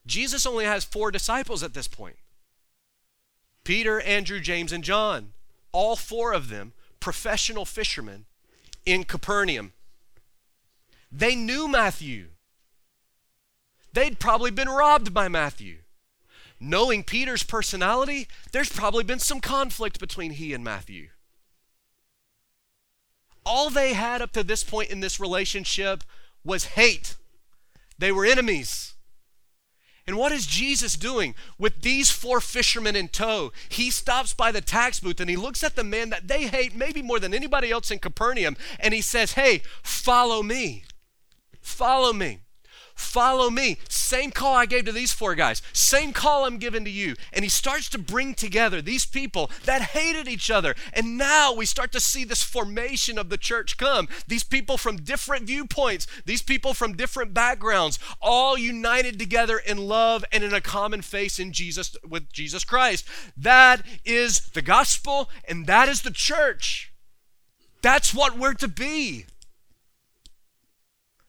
Jesus 0.05 0.45
only 0.45 0.65
has 0.65 0.83
four 0.83 1.11
disciples 1.11 1.63
at 1.63 1.73
this 1.73 1.87
point 1.87 2.15
Peter, 3.63 4.01
Andrew, 4.01 4.39
James, 4.39 4.71
and 4.71 4.83
John. 4.83 5.33
All 5.71 5.95
four 5.95 6.33
of 6.33 6.49
them 6.49 6.73
professional 6.99 7.65
fishermen 7.65 8.25
in 8.85 9.03
Capernaum. 9.03 9.73
They 11.11 11.35
knew 11.35 11.67
Matthew. 11.67 12.29
They'd 13.93 14.19
probably 14.19 14.51
been 14.51 14.69
robbed 14.69 15.13
by 15.13 15.27
Matthew. 15.27 15.79
knowing 16.63 17.03
Peter's 17.03 17.41
personality, 17.41 18.27
there's 18.51 18.69
probably 18.69 19.03
been 19.03 19.17
some 19.17 19.41
conflict 19.41 19.99
between 19.99 20.31
he 20.31 20.53
and 20.53 20.63
Matthew. 20.63 21.09
All 23.43 23.71
they 23.71 23.93
had 23.93 24.21
up 24.21 24.31
to 24.33 24.43
this 24.43 24.63
point 24.63 24.91
in 24.91 24.99
this 24.99 25.19
relationship 25.19 26.03
was 26.43 26.65
hate. 26.65 27.17
They 27.97 28.11
were 28.11 28.25
enemies. 28.25 28.93
And 30.05 30.17
what 30.17 30.31
is 30.31 30.45
Jesus 30.45 30.95
doing 30.95 31.35
with 31.57 31.81
these 31.81 32.11
four 32.11 32.39
fishermen 32.39 32.95
in 32.95 33.07
tow? 33.07 33.51
He 33.69 33.89
stops 33.89 34.33
by 34.33 34.51
the 34.51 34.61
tax 34.61 34.99
booth 34.99 35.19
and 35.19 35.29
he 35.29 35.35
looks 35.35 35.63
at 35.63 35.75
the 35.75 35.83
man 35.83 36.09
that 36.11 36.27
they 36.27 36.47
hate, 36.47 36.75
maybe 36.75 37.01
more 37.01 37.19
than 37.19 37.33
anybody 37.33 37.71
else 37.71 37.89
in 37.91 37.99
Capernaum, 37.99 38.57
and 38.79 38.93
he 38.93 39.01
says, 39.01 39.33
Hey, 39.33 39.61
follow 39.81 40.43
me. 40.43 40.83
Follow 41.61 42.13
me. 42.13 42.39
Follow 43.01 43.49
me. 43.49 43.77
Same 43.89 44.31
call 44.31 44.55
I 44.55 44.65
gave 44.65 44.85
to 44.85 44.91
these 44.91 45.11
four 45.11 45.33
guys. 45.35 45.61
Same 45.73 46.13
call 46.13 46.45
I'm 46.45 46.57
giving 46.57 46.85
to 46.85 46.91
you. 46.91 47.15
And 47.33 47.43
he 47.43 47.49
starts 47.49 47.89
to 47.89 47.97
bring 47.97 48.33
together 48.35 48.81
these 48.81 49.05
people 49.05 49.49
that 49.65 49.81
hated 49.81 50.27
each 50.27 50.51
other. 50.51 50.75
And 50.93 51.17
now 51.17 51.53
we 51.53 51.65
start 51.65 51.91
to 51.93 51.99
see 51.99 52.23
this 52.23 52.43
formation 52.43 53.17
of 53.17 53.29
the 53.29 53.37
church 53.37 53.77
come. 53.77 54.07
These 54.27 54.43
people 54.43 54.77
from 54.77 54.97
different 54.97 55.45
viewpoints, 55.45 56.05
these 56.25 56.41
people 56.41 56.73
from 56.73 56.95
different 56.95 57.33
backgrounds, 57.33 57.97
all 58.21 58.57
united 58.57 59.17
together 59.17 59.57
in 59.57 59.77
love 59.77 60.23
and 60.31 60.43
in 60.43 60.53
a 60.53 60.61
common 60.61 61.01
face 61.01 61.39
in 61.39 61.53
Jesus 61.53 61.95
with 62.07 62.31
Jesus 62.31 62.63
Christ. 62.63 63.05
That 63.35 63.83
is 64.05 64.41
the 64.49 64.61
gospel 64.61 65.29
and 65.47 65.65
that 65.65 65.89
is 65.89 66.03
the 66.03 66.11
church. 66.11 66.93
That's 67.81 68.13
what 68.13 68.37
we're 68.37 68.53
to 68.53 68.67
be. 68.67 69.25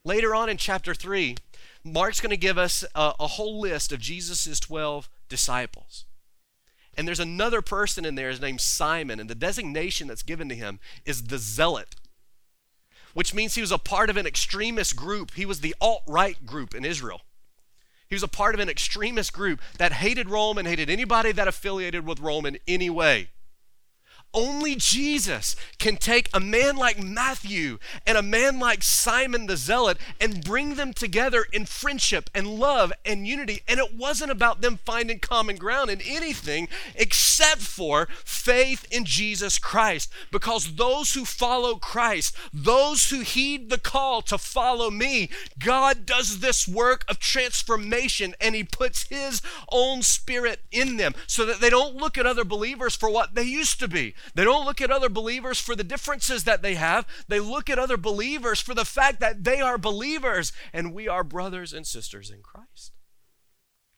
Later 0.04 0.34
on 0.34 0.48
in 0.48 0.56
chapter 0.56 0.94
3, 0.94 1.36
Mark's 1.84 2.20
going 2.20 2.30
to 2.30 2.36
give 2.36 2.58
us 2.58 2.84
a, 2.94 3.12
a 3.20 3.26
whole 3.28 3.60
list 3.60 3.92
of 3.92 4.00
Jesus' 4.00 4.58
12 4.58 5.08
disciples. 5.28 6.06
And 6.96 7.06
there's 7.06 7.20
another 7.20 7.62
person 7.62 8.04
in 8.04 8.16
there, 8.16 8.28
his 8.28 8.40
name's 8.40 8.64
Simon, 8.64 9.20
and 9.20 9.30
the 9.30 9.34
designation 9.34 10.08
that's 10.08 10.22
given 10.22 10.48
to 10.48 10.54
him 10.54 10.80
is 11.06 11.24
the 11.24 11.38
zealot, 11.38 11.94
which 13.14 13.32
means 13.32 13.54
he 13.54 13.60
was 13.60 13.72
a 13.72 13.78
part 13.78 14.10
of 14.10 14.16
an 14.16 14.26
extremist 14.26 14.96
group. 14.96 15.32
He 15.34 15.46
was 15.46 15.60
the 15.60 15.74
alt 15.80 16.02
right 16.06 16.44
group 16.44 16.74
in 16.74 16.84
Israel. 16.84 17.22
He 18.08 18.14
was 18.14 18.22
a 18.22 18.28
part 18.28 18.54
of 18.54 18.60
an 18.60 18.68
extremist 18.68 19.32
group 19.32 19.60
that 19.78 19.92
hated 19.92 20.28
Rome 20.28 20.58
and 20.58 20.68
hated 20.68 20.90
anybody 20.90 21.32
that 21.32 21.48
affiliated 21.48 22.04
with 22.06 22.20
Rome 22.20 22.44
in 22.44 22.58
any 22.68 22.90
way. 22.90 23.30
Only 24.34 24.76
Jesus 24.76 25.56
can 25.78 25.98
take 25.98 26.30
a 26.32 26.40
man 26.40 26.76
like 26.76 27.02
Matthew 27.02 27.78
and 28.06 28.16
a 28.16 28.22
man 28.22 28.58
like 28.58 28.82
Simon 28.82 29.46
the 29.46 29.58
Zealot 29.58 29.98
and 30.18 30.42
bring 30.42 30.76
them 30.76 30.94
together 30.94 31.44
in 31.52 31.66
friendship 31.66 32.30
and 32.34 32.46
love 32.46 32.92
and 33.04 33.26
unity. 33.26 33.62
And 33.68 33.78
it 33.78 33.94
wasn't 33.94 34.30
about 34.30 34.62
them 34.62 34.78
finding 34.86 35.18
common 35.18 35.56
ground 35.56 35.90
in 35.90 36.00
anything 36.00 36.68
except 36.94 37.60
for 37.60 38.08
faith 38.24 38.86
in 38.90 39.04
Jesus 39.04 39.58
Christ. 39.58 40.10
Because 40.30 40.76
those 40.76 41.12
who 41.12 41.26
follow 41.26 41.76
Christ, 41.76 42.34
those 42.54 43.10
who 43.10 43.20
heed 43.20 43.68
the 43.68 43.78
call 43.78 44.22
to 44.22 44.38
follow 44.38 44.90
me, 44.90 45.28
God 45.58 46.06
does 46.06 46.40
this 46.40 46.66
work 46.66 47.04
of 47.06 47.18
transformation 47.18 48.34
and 48.40 48.54
He 48.54 48.64
puts 48.64 49.08
His 49.08 49.42
own 49.70 50.00
Spirit 50.00 50.60
in 50.70 50.96
them 50.96 51.14
so 51.26 51.44
that 51.44 51.60
they 51.60 51.68
don't 51.68 51.96
look 51.96 52.16
at 52.16 52.24
other 52.24 52.44
believers 52.44 52.96
for 52.96 53.10
what 53.10 53.34
they 53.34 53.42
used 53.42 53.78
to 53.80 53.88
be 53.88 54.14
they 54.34 54.44
don't 54.44 54.64
look 54.64 54.80
at 54.80 54.90
other 54.90 55.08
believers 55.08 55.60
for 55.60 55.74
the 55.74 55.84
differences 55.84 56.44
that 56.44 56.62
they 56.62 56.74
have. 56.74 57.06
They 57.28 57.40
look 57.40 57.68
at 57.68 57.78
other 57.78 57.96
believers 57.96 58.60
for 58.60 58.74
the 58.74 58.84
fact 58.84 59.20
that 59.20 59.44
they 59.44 59.60
are 59.60 59.78
believers 59.78 60.52
and 60.72 60.92
we 60.92 61.08
are 61.08 61.24
brothers 61.24 61.72
and 61.72 61.86
sisters 61.86 62.30
in 62.30 62.42
Christ. 62.42 62.92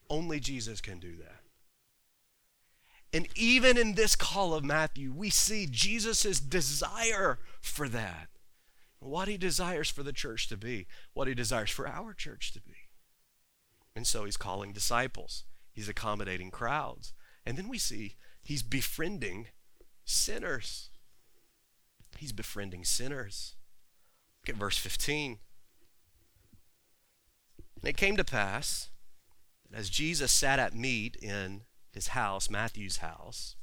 Only 0.09 0.39
Jesus 0.39 0.81
can 0.81 0.99
do 0.99 1.15
that. 1.17 1.41
And 3.13 3.27
even 3.35 3.77
in 3.77 3.95
this 3.95 4.15
call 4.15 4.53
of 4.53 4.65
Matthew, 4.65 5.13
we 5.13 5.29
see 5.29 5.67
Jesus' 5.69 6.39
desire 6.39 7.39
for 7.61 7.87
that. 7.89 8.27
What 8.99 9.27
he 9.27 9.37
desires 9.37 9.89
for 9.89 10.03
the 10.03 10.11
church 10.11 10.49
to 10.49 10.57
be, 10.57 10.87
what 11.13 11.27
he 11.27 11.33
desires 11.33 11.69
for 11.69 11.87
our 11.87 12.13
church 12.13 12.51
to 12.53 12.61
be. 12.61 12.73
And 13.95 14.05
so 14.05 14.25
he's 14.25 14.35
calling 14.35 14.73
disciples, 14.73 15.45
he's 15.71 15.87
accommodating 15.87 16.51
crowds. 16.51 17.13
And 17.45 17.57
then 17.57 17.69
we 17.69 17.77
see 17.77 18.15
he's 18.43 18.63
befriending 18.63 19.47
sinners. 20.05 20.89
He's 22.17 22.31
befriending 22.31 22.85
sinners. 22.85 23.55
Look 24.41 24.55
at 24.55 24.59
verse 24.59 24.77
15. 24.77 25.39
And 27.81 27.89
it 27.89 27.97
came 27.97 28.15
to 28.15 28.23
pass 28.23 28.89
that 29.69 29.77
as 29.77 29.89
Jesus 29.89 30.31
sat 30.31 30.59
at 30.59 30.73
meat 30.73 31.17
in 31.21 31.61
his 31.91 32.09
house, 32.09 32.49
Matthew's 32.49 32.97
house, 32.97 33.55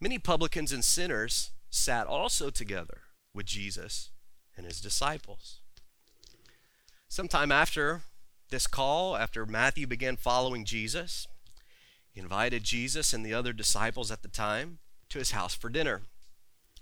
many 0.00 0.18
publicans 0.18 0.72
and 0.72 0.84
sinners 0.84 1.50
sat 1.70 2.06
also 2.06 2.50
together 2.50 3.02
with 3.34 3.46
Jesus 3.46 4.10
and 4.56 4.66
his 4.66 4.80
disciples. 4.80 5.60
Sometime 7.08 7.52
after 7.52 8.02
this 8.50 8.66
call, 8.66 9.16
after 9.16 9.44
Matthew 9.44 9.86
began 9.86 10.16
following 10.16 10.64
Jesus, 10.64 11.26
he 12.10 12.20
invited 12.20 12.64
Jesus 12.64 13.12
and 13.12 13.24
the 13.24 13.34
other 13.34 13.52
disciples 13.52 14.10
at 14.10 14.22
the 14.22 14.28
time 14.28 14.78
to 15.12 15.18
his 15.18 15.30
house 15.30 15.54
for 15.54 15.68
dinner. 15.68 16.02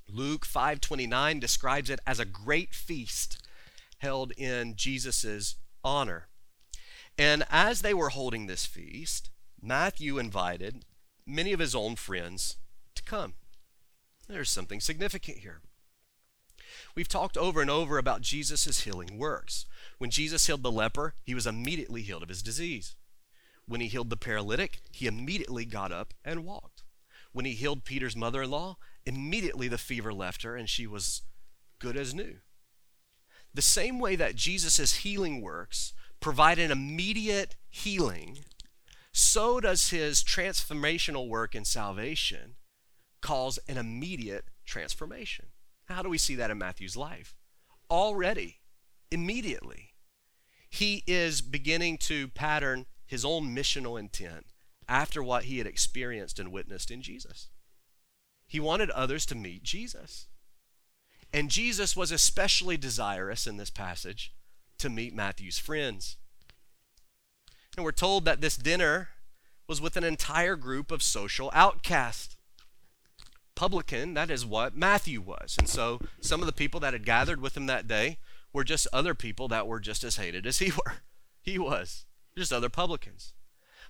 Luke 0.08 0.46
5:29 0.46 1.38
describes 1.38 1.90
it 1.90 2.00
as 2.06 2.18
a 2.18 2.24
great 2.24 2.74
feast 2.74 3.38
held 3.98 4.32
in 4.32 4.76
Jesus' 4.76 5.56
honor. 5.84 6.28
And 7.18 7.44
as 7.50 7.82
they 7.82 7.92
were 7.92 8.08
holding 8.08 8.46
this 8.46 8.66
feast, 8.66 9.30
Matthew 9.60 10.18
invited 10.18 10.84
many 11.26 11.52
of 11.52 11.60
his 11.60 11.74
own 11.74 11.96
friends 11.96 12.56
to 12.94 13.02
come. 13.02 13.34
There's 14.26 14.50
something 14.50 14.80
significant 14.80 15.38
here. 15.38 15.60
We've 16.94 17.08
talked 17.08 17.36
over 17.36 17.60
and 17.60 17.70
over 17.70 17.98
about 17.98 18.22
Jesus' 18.22 18.80
healing 18.80 19.18
works. 19.18 19.66
When 19.98 20.10
Jesus 20.10 20.46
healed 20.46 20.62
the 20.62 20.70
leper, 20.70 21.14
he 21.24 21.34
was 21.34 21.46
immediately 21.46 22.02
healed 22.02 22.22
of 22.22 22.28
his 22.28 22.42
disease. 22.42 22.94
When 23.66 23.80
he 23.80 23.88
healed 23.88 24.10
the 24.10 24.16
paralytic, 24.16 24.80
he 24.92 25.06
immediately 25.06 25.64
got 25.64 25.92
up 25.92 26.14
and 26.24 26.44
walked. 26.44 26.69
When 27.32 27.44
he 27.44 27.52
healed 27.52 27.84
Peter's 27.84 28.16
mother 28.16 28.42
in 28.42 28.50
law, 28.50 28.76
immediately 29.06 29.68
the 29.68 29.78
fever 29.78 30.12
left 30.12 30.42
her 30.42 30.56
and 30.56 30.68
she 30.68 30.86
was 30.86 31.22
good 31.78 31.96
as 31.96 32.14
new. 32.14 32.36
The 33.54 33.62
same 33.62 33.98
way 33.98 34.16
that 34.16 34.36
Jesus' 34.36 34.96
healing 34.96 35.40
works 35.40 35.92
provide 36.20 36.58
an 36.58 36.70
immediate 36.70 37.56
healing, 37.68 38.38
so 39.12 39.60
does 39.60 39.90
his 39.90 40.22
transformational 40.22 41.28
work 41.28 41.54
in 41.54 41.64
salvation 41.64 42.56
cause 43.20 43.58
an 43.68 43.76
immediate 43.76 44.46
transformation. 44.64 45.46
How 45.86 46.02
do 46.02 46.08
we 46.08 46.18
see 46.18 46.36
that 46.36 46.50
in 46.50 46.58
Matthew's 46.58 46.96
life? 46.96 47.34
Already, 47.90 48.60
immediately, 49.10 49.94
he 50.68 51.02
is 51.06 51.40
beginning 51.40 51.98
to 51.98 52.28
pattern 52.28 52.86
his 53.04 53.24
own 53.24 53.54
missional 53.54 53.98
intent 53.98 54.46
after 54.90 55.22
what 55.22 55.44
he 55.44 55.58
had 55.58 55.66
experienced 55.66 56.38
and 56.38 56.52
witnessed 56.52 56.90
in 56.90 57.00
Jesus. 57.00 57.48
He 58.46 58.58
wanted 58.58 58.90
others 58.90 59.24
to 59.26 59.36
meet 59.36 59.62
Jesus. 59.62 60.26
And 61.32 61.48
Jesus 61.48 61.96
was 61.96 62.10
especially 62.10 62.76
desirous 62.76 63.46
in 63.46 63.56
this 63.56 63.70
passage 63.70 64.34
to 64.78 64.90
meet 64.90 65.14
Matthew's 65.14 65.58
friends. 65.58 66.16
And 67.76 67.84
we're 67.84 67.92
told 67.92 68.24
that 68.24 68.40
this 68.40 68.56
dinner 68.56 69.10
was 69.68 69.80
with 69.80 69.96
an 69.96 70.02
entire 70.02 70.56
group 70.56 70.90
of 70.90 71.02
social 71.02 71.50
outcasts. 71.54 72.36
Publican, 73.54 74.14
that 74.14 74.30
is 74.30 74.44
what 74.44 74.76
Matthew 74.76 75.20
was. 75.20 75.54
And 75.56 75.68
so 75.68 76.00
some 76.20 76.40
of 76.40 76.46
the 76.46 76.52
people 76.52 76.80
that 76.80 76.92
had 76.92 77.04
gathered 77.04 77.40
with 77.40 77.56
him 77.56 77.66
that 77.66 77.86
day 77.86 78.18
were 78.52 78.64
just 78.64 78.88
other 78.92 79.14
people 79.14 79.46
that 79.48 79.68
were 79.68 79.78
just 79.78 80.02
as 80.02 80.16
hated 80.16 80.46
as 80.46 80.58
he 80.58 80.72
were. 80.72 80.94
He 81.42 81.58
was. 81.58 82.04
Just 82.36 82.52
other 82.52 82.68
publicans. 82.68 83.32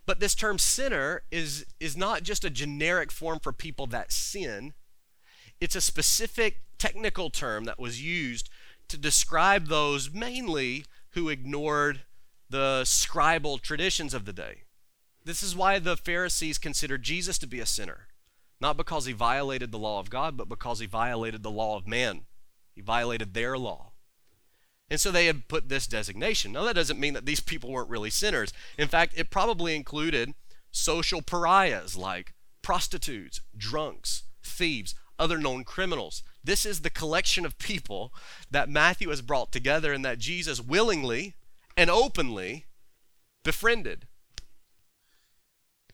But 0.07 0.21
this 0.21 0.35
term 0.35 0.59
sinner 0.59 1.23
is, 1.31 1.67
is 1.79 1.97
not 1.97 2.23
just 2.23 2.45
a 2.45 2.51
generic 2.51 3.13
form 3.13 3.39
for 3.41 3.53
people 3.53 3.87
that 3.89 4.13
sin, 4.13 4.75
it's 5.61 5.77
a 5.77 5.81
specific 5.81 6.63
technical 6.79 7.31
term 7.31 7.65
that 7.65 7.79
was 7.79 8.03
used 8.03 8.49
to 8.89 8.97
describe 8.97 9.69
those 9.69 10.13
mainly 10.13 10.85
who 11.11 11.29
ignored 11.29 12.01
the 12.49 12.83
scribal 12.85 13.61
traditions 13.61 14.15
of 14.15 14.25
the 14.25 14.33
day. 14.33 14.63
This 15.25 15.43
is 15.43 15.55
why 15.55 15.79
the 15.79 15.97
Pharisees 15.97 16.59
considered 16.59 17.03
Jesus 17.03 17.39
to 17.39 17.47
be 17.47 17.61
a 17.61 17.67
sinner, 17.67 18.09
not 18.61 18.77
because 18.77 19.07
he 19.07 19.13
violated 19.13 19.71
the 19.71 19.79
law 19.79 20.01
of 20.01 20.11
God, 20.11 20.37
but 20.37 20.49
because 20.49 20.81
he 20.81 20.87
violated 20.87 21.43
the 21.43 21.51
law 21.51 21.77
of 21.77 21.87
man. 21.87 22.23
He 22.75 22.81
violated 22.81 23.35
their 23.35 23.59
law. 23.59 23.90
And 24.91 25.01
so 25.01 25.13
they 25.13 25.27
had 25.27 25.47
put 25.47 25.69
this 25.69 25.87
designation. 25.87 26.53
Now, 26.53 26.65
that 26.65 26.75
doesn't 26.75 26.99
mean 26.99 27.15
that 27.15 27.25
these 27.25 27.41
people 27.41 27.71
weren't 27.71 27.89
really 27.89 28.11
sinners. 28.11 28.53
In 28.77 28.89
fact, 28.89 29.15
it 29.17 29.31
probably 29.31 29.77
included 29.77 30.35
social 30.73 31.23
pariahs 31.23 31.97
like 31.97 32.35
prostitutes, 32.63 33.41
drunks, 33.57 34.25
thieves, 34.43 34.95
other 35.19 35.39
known 35.39 35.63
criminals. 35.65 36.25
This 36.43 36.67
is 36.67 36.81
the 36.81 36.91
collection 36.91 37.47
of 37.47 37.59
people 37.59 38.13
that 38.51 38.69
Matthew 38.69 39.11
has 39.11 39.23
brought 39.23 39.53
together 39.53 39.93
and 39.93 40.05
that 40.05 40.19
Jesus 40.19 40.61
willingly 40.61 41.35
and 41.77 41.89
openly 41.89 42.67
befriended. 43.45 44.07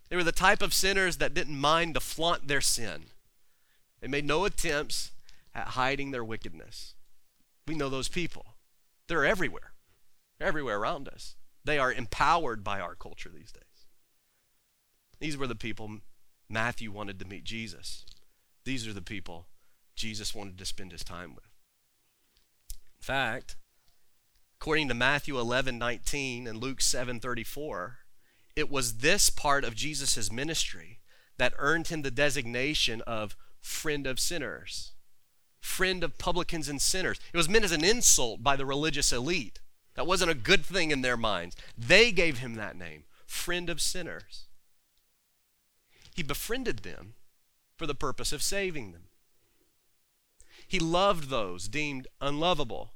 They 0.08 0.16
were 0.16 0.24
the 0.24 0.32
type 0.32 0.62
of 0.62 0.72
sinners 0.72 1.16
that 1.18 1.34
didn't 1.34 1.58
mind 1.58 1.94
to 1.94 2.00
flaunt 2.00 2.48
their 2.48 2.60
sin. 2.60 3.06
They 4.00 4.08
made 4.08 4.24
no 4.24 4.44
attempts 4.44 5.10
at 5.54 5.68
hiding 5.68 6.12
their 6.12 6.24
wickedness. 6.24 6.94
We 7.66 7.74
know 7.74 7.88
those 7.88 8.08
people. 8.08 8.55
They're 9.08 9.24
everywhere, 9.24 9.72
everywhere 10.40 10.78
around 10.78 11.08
us. 11.08 11.36
They 11.64 11.78
are 11.78 11.92
empowered 11.92 12.62
by 12.62 12.80
our 12.80 12.94
culture 12.94 13.30
these 13.32 13.52
days. 13.52 13.62
These 15.18 15.36
were 15.36 15.46
the 15.46 15.54
people 15.54 15.98
Matthew 16.48 16.92
wanted 16.92 17.18
to 17.18 17.26
meet 17.26 17.44
Jesus. 17.44 18.04
These 18.64 18.86
are 18.86 18.92
the 18.92 19.02
people 19.02 19.48
Jesus 19.94 20.34
wanted 20.34 20.58
to 20.58 20.64
spend 20.64 20.92
his 20.92 21.04
time 21.04 21.34
with. 21.34 21.44
In 22.98 23.02
fact, 23.02 23.56
according 24.60 24.88
to 24.88 24.94
Matthew 24.94 25.38
11 25.38 25.78
19 25.78 26.46
and 26.46 26.58
Luke 26.58 26.80
7 26.80 27.20
34, 27.20 27.98
it 28.54 28.70
was 28.70 28.98
this 28.98 29.30
part 29.30 29.64
of 29.64 29.74
Jesus' 29.74 30.32
ministry 30.32 31.00
that 31.38 31.54
earned 31.58 31.88
him 31.88 32.02
the 32.02 32.10
designation 32.10 33.02
of 33.02 33.36
friend 33.60 34.06
of 34.06 34.18
sinners, 34.18 34.92
friend 35.66 36.04
of 36.04 36.16
publicans 36.16 36.68
and 36.68 36.80
sinners. 36.80 37.18
It 37.32 37.36
was 37.36 37.48
meant 37.48 37.64
as 37.64 37.72
an 37.72 37.84
insult 37.84 38.42
by 38.42 38.56
the 38.56 38.64
religious 38.64 39.12
elite. 39.12 39.58
That 39.94 40.06
wasn't 40.06 40.30
a 40.30 40.34
good 40.34 40.64
thing 40.64 40.90
in 40.90 41.02
their 41.02 41.16
minds. 41.16 41.56
They 41.76 42.12
gave 42.12 42.38
him 42.38 42.54
that 42.54 42.76
name, 42.76 43.04
friend 43.26 43.68
of 43.68 43.80
sinners. 43.80 44.44
He 46.14 46.22
befriended 46.22 46.78
them 46.78 47.14
for 47.76 47.86
the 47.86 47.94
purpose 47.94 48.32
of 48.32 48.42
saving 48.42 48.92
them. 48.92 49.02
He 50.66 50.78
loved 50.78 51.28
those 51.28 51.68
deemed 51.68 52.08
unlovable. 52.20 52.92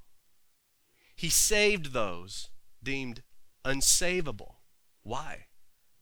He 1.14 1.28
saved 1.28 1.92
those 1.92 2.48
deemed 2.82 3.22
unsavable. 3.64 4.54
Why? 5.02 5.46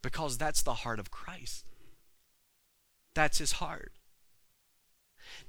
Because 0.00 0.38
that's 0.38 0.62
the 0.62 0.74
heart 0.74 1.00
of 1.00 1.11
Christ. 1.11 1.66
That's 3.14 3.38
his 3.38 3.52
heart. 3.52 3.98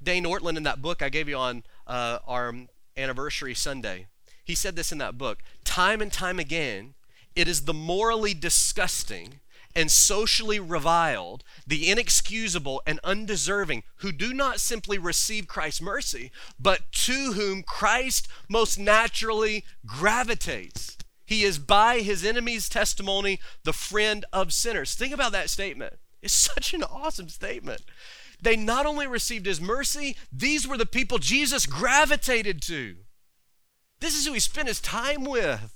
Dane 0.02 0.26
Ortlund, 0.26 0.58
in 0.58 0.64
that 0.64 0.82
book 0.82 1.02
I 1.02 1.10
gave 1.10 1.30
you 1.30 1.38
on 1.38 1.64
uh, 1.88 2.20
our 2.28 2.54
anniversary 2.96 3.54
Sunday, 3.54 4.08
he 4.44 4.56
said 4.56 4.76
this 4.76 4.92
in 4.92 4.98
that 4.98 5.18
book 5.18 5.40
time 5.64 6.02
and 6.02 6.12
time 6.12 6.40
again, 6.40 6.96
it 7.36 7.48
is 7.48 7.66
the 7.66 7.74
morally 7.74 8.34
disgusting 8.34 9.40
and 9.76 9.92
socially 9.92 10.60
reviled, 10.60 11.44
the 11.66 11.90
inexcusable 11.90 12.82
and 12.88 13.00
undeserving, 13.04 13.84
who 13.98 14.12
do 14.12 14.34
not 14.34 14.60
simply 14.60 14.98
receive 14.98 15.48
Christ's 15.48 15.82
mercy, 15.82 16.32
but 16.60 16.92
to 16.92 17.34
whom 17.34 17.64
Christ 17.64 18.28
most 18.50 18.80
naturally 18.80 19.64
gravitates. 19.86 20.98
He 21.26 21.44
is 21.44 21.60
by 21.60 22.00
his 22.00 22.26
enemy's 22.26 22.68
testimony 22.68 23.40
the 23.64 23.74
friend 23.74 24.26
of 24.34 24.52
sinners. 24.52 24.96
Think 24.96 25.14
about 25.14 25.32
that 25.34 25.52
statement. 25.52 25.94
It's 26.22 26.34
such 26.34 26.74
an 26.74 26.84
awesome 26.84 27.30
statement. 27.30 27.82
They 28.42 28.56
not 28.56 28.86
only 28.86 29.08
received 29.08 29.46
his 29.46 29.60
mercy, 29.60 30.16
these 30.32 30.68
were 30.68 30.78
the 30.78 30.86
people 30.86 31.18
Jesus 31.18 31.66
gravitated 31.66 32.62
to. 32.64 32.96
This 34.00 34.16
is 34.16 34.26
who 34.26 34.34
he 34.34 34.40
spent 34.40 34.68
his 34.68 34.80
time 34.80 35.26
with. 35.26 35.76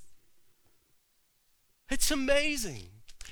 It's 1.90 2.10
amazing. 2.10 2.88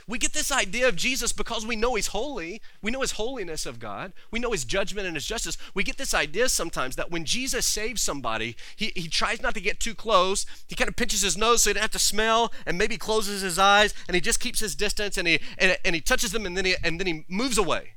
We 0.09 0.19
get 0.19 0.33
this 0.33 0.51
idea 0.51 0.89
of 0.89 0.97
Jesus 0.97 1.33
because 1.33 1.65
we 1.65 1.77
know 1.77 1.95
he's 1.95 2.09
holy. 2.09 2.61
We 2.83 2.91
know 2.91 3.01
his 3.01 3.13
holiness 3.13 3.67
of 3.67 3.79
God. 3.79 4.13
We 4.31 4.41
know 4.41 4.51
his 4.51 4.65
judgment 4.65 5.07
and 5.07 5.17
his 5.17 5.27
justice. 5.27 5.57
We 5.75 5.85
get 5.85 5.97
this 5.97 6.13
idea 6.13 6.49
sometimes 6.49 6.97
that 6.97 7.11
when 7.11 7.25
Jesus 7.25 7.67
saves 7.67 8.03
somebody, 8.03 8.57
he, 8.77 8.93
he 8.97 9.09
tries 9.09 9.41
not 9.41 9.55
to 9.55 9.61
get 9.61 9.81
too 9.81 9.95
close. 9.95 10.45
He 10.69 10.75
kind 10.75 10.89
of 10.89 10.97
pinches 10.97 11.23
his 11.23 11.37
nose 11.37 11.63
so 11.63 11.71
he 11.71 11.75
doesn't 11.75 11.83
have 11.83 11.91
to 11.93 11.99
smell 11.99 12.53
and 12.67 12.77
maybe 12.77 12.99
closes 12.99 13.43
his 13.43 13.59
eyes 13.59 13.95
and 14.09 14.15
he 14.15 14.21
just 14.21 14.41
keeps 14.41 14.61
his 14.61 14.75
distance 14.75 15.17
and 15.17 15.29
he, 15.29 15.41
and, 15.57 15.79
and 15.85 15.95
he 15.95 16.01
touches 16.01 16.33
them 16.33 16.47
and 16.47 16.57
then 16.57 16.65
he, 16.65 16.75
and 16.83 16.99
then 16.99 17.07
he 17.07 17.25
moves 17.29 17.57
away. 17.57 17.95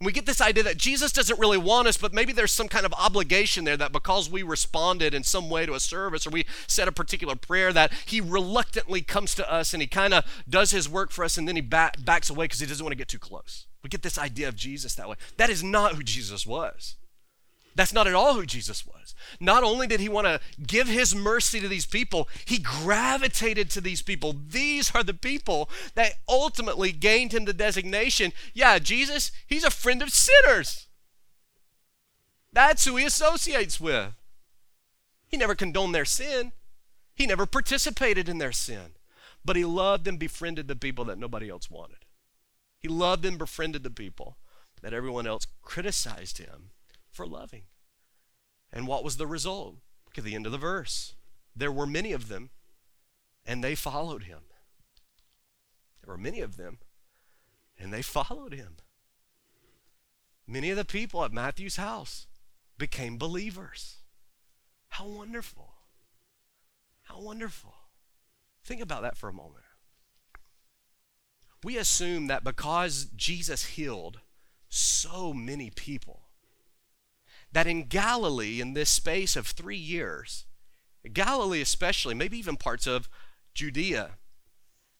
And 0.00 0.06
we 0.06 0.12
get 0.12 0.24
this 0.24 0.40
idea 0.40 0.62
that 0.62 0.78
Jesus 0.78 1.12
doesn't 1.12 1.38
really 1.38 1.58
want 1.58 1.86
us, 1.86 1.98
but 1.98 2.14
maybe 2.14 2.32
there's 2.32 2.52
some 2.52 2.68
kind 2.68 2.86
of 2.86 2.94
obligation 2.94 3.64
there 3.64 3.76
that 3.76 3.92
because 3.92 4.30
we 4.30 4.42
responded 4.42 5.12
in 5.12 5.22
some 5.22 5.50
way 5.50 5.66
to 5.66 5.74
a 5.74 5.80
service 5.80 6.26
or 6.26 6.30
we 6.30 6.46
said 6.66 6.88
a 6.88 6.92
particular 6.92 7.36
prayer, 7.36 7.70
that 7.70 7.92
he 8.06 8.18
reluctantly 8.18 9.02
comes 9.02 9.34
to 9.34 9.52
us 9.52 9.74
and 9.74 9.82
he 9.82 9.86
kind 9.86 10.14
of 10.14 10.24
does 10.48 10.70
his 10.70 10.88
work 10.88 11.10
for 11.10 11.22
us 11.22 11.36
and 11.36 11.46
then 11.46 11.54
he 11.54 11.60
back, 11.60 12.02
backs 12.02 12.30
away 12.30 12.46
because 12.46 12.60
he 12.60 12.66
doesn't 12.66 12.82
want 12.82 12.92
to 12.92 12.96
get 12.96 13.08
too 13.08 13.18
close. 13.18 13.66
We 13.82 13.90
get 13.90 14.00
this 14.00 14.16
idea 14.16 14.48
of 14.48 14.56
Jesus 14.56 14.94
that 14.94 15.06
way. 15.06 15.16
That 15.36 15.50
is 15.50 15.62
not 15.62 15.96
who 15.96 16.02
Jesus 16.02 16.46
was. 16.46 16.96
That's 17.74 17.92
not 17.92 18.06
at 18.06 18.14
all 18.14 18.34
who 18.34 18.46
Jesus 18.46 18.86
was. 18.86 19.14
Not 19.38 19.62
only 19.62 19.86
did 19.86 20.00
he 20.00 20.08
want 20.08 20.26
to 20.26 20.40
give 20.66 20.88
his 20.88 21.14
mercy 21.14 21.60
to 21.60 21.68
these 21.68 21.86
people, 21.86 22.28
he 22.44 22.58
gravitated 22.58 23.70
to 23.70 23.80
these 23.80 24.02
people. 24.02 24.34
These 24.48 24.94
are 24.94 25.04
the 25.04 25.14
people 25.14 25.70
that 25.94 26.14
ultimately 26.28 26.92
gained 26.92 27.32
him 27.32 27.44
the 27.44 27.52
designation 27.52 28.32
yeah, 28.54 28.78
Jesus, 28.78 29.30
he's 29.46 29.64
a 29.64 29.70
friend 29.70 30.02
of 30.02 30.10
sinners. 30.10 30.88
That's 32.52 32.84
who 32.84 32.96
he 32.96 33.04
associates 33.04 33.80
with. 33.80 34.12
He 35.28 35.36
never 35.36 35.54
condoned 35.54 35.94
their 35.94 36.04
sin, 36.04 36.52
he 37.14 37.26
never 37.26 37.46
participated 37.46 38.28
in 38.28 38.38
their 38.38 38.52
sin. 38.52 38.94
But 39.44 39.56
he 39.56 39.64
loved 39.64 40.06
and 40.06 40.18
befriended 40.18 40.68
the 40.68 40.76
people 40.76 41.04
that 41.06 41.18
nobody 41.18 41.48
else 41.48 41.70
wanted. 41.70 42.04
He 42.78 42.88
loved 42.88 43.24
and 43.24 43.38
befriended 43.38 43.84
the 43.84 43.90
people 43.90 44.36
that 44.82 44.92
everyone 44.92 45.26
else 45.26 45.46
criticized 45.62 46.38
him 46.38 46.70
for 47.10 47.26
loving. 47.26 47.64
And 48.72 48.86
what 48.86 49.04
was 49.04 49.16
the 49.16 49.26
result? 49.26 49.76
Look 50.06 50.18
at 50.18 50.24
the 50.24 50.34
end 50.34 50.46
of 50.46 50.52
the 50.52 50.58
verse. 50.58 51.14
There 51.54 51.72
were 51.72 51.86
many 51.86 52.12
of 52.12 52.28
them, 52.28 52.50
and 53.44 53.62
they 53.62 53.74
followed 53.74 54.24
him. 54.24 54.40
There 56.02 56.14
were 56.14 56.18
many 56.18 56.40
of 56.40 56.56
them, 56.56 56.78
and 57.78 57.92
they 57.92 58.02
followed 58.02 58.54
him. 58.54 58.76
Many 60.46 60.70
of 60.70 60.76
the 60.76 60.84
people 60.84 61.24
at 61.24 61.32
Matthew's 61.32 61.76
house 61.76 62.26
became 62.78 63.18
believers. 63.18 63.98
How 64.88 65.06
wonderful! 65.06 65.74
How 67.02 67.20
wonderful. 67.20 67.74
Think 68.64 68.80
about 68.80 69.02
that 69.02 69.16
for 69.16 69.28
a 69.28 69.32
moment. 69.32 69.64
We 71.62 71.76
assume 71.76 72.28
that 72.28 72.44
because 72.44 73.06
Jesus 73.16 73.64
healed 73.64 74.20
so 74.68 75.32
many 75.32 75.70
people, 75.70 76.29
that 77.52 77.66
in 77.66 77.84
Galilee, 77.84 78.60
in 78.60 78.74
this 78.74 78.90
space 78.90 79.36
of 79.36 79.46
three 79.46 79.76
years, 79.76 80.44
Galilee 81.12 81.60
especially, 81.60 82.14
maybe 82.14 82.38
even 82.38 82.56
parts 82.56 82.86
of 82.86 83.08
Judea, 83.54 84.12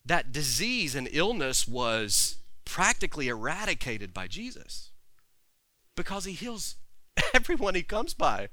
that 0.04 0.32
disease 0.32 0.94
and 0.94 1.08
illness 1.12 1.68
was 1.68 2.38
practically 2.64 3.28
eradicated 3.28 4.14
by 4.14 4.26
Jesus 4.26 4.90
because 5.96 6.24
he 6.24 6.32
heals 6.32 6.76
everyone 7.34 7.74
he 7.74 7.82
comes 7.82 8.14
by. 8.14 8.48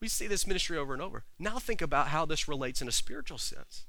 We 0.00 0.08
see 0.08 0.26
this 0.26 0.46
ministry 0.46 0.76
over 0.76 0.92
and 0.92 1.02
over. 1.02 1.24
Now 1.38 1.58
think 1.58 1.80
about 1.80 2.08
how 2.08 2.26
this 2.26 2.48
relates 2.48 2.82
in 2.82 2.88
a 2.88 2.92
spiritual 2.92 3.38
sense. 3.38 3.86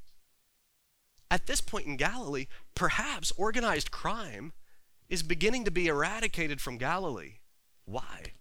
At 1.29 1.47
this 1.47 1.60
point 1.60 1.88
in 1.88 1.97
Galilee, 1.97 2.47
perhaps 2.75 3.33
organized 3.36 3.91
crime 3.91 4.53
is 5.10 5.23
beginning 5.23 5.65
to 5.65 5.71
be 5.71 5.88
eradicated 5.88 6.62
from 6.62 6.77
Galilee. 6.77 7.39
Why? 7.88 8.34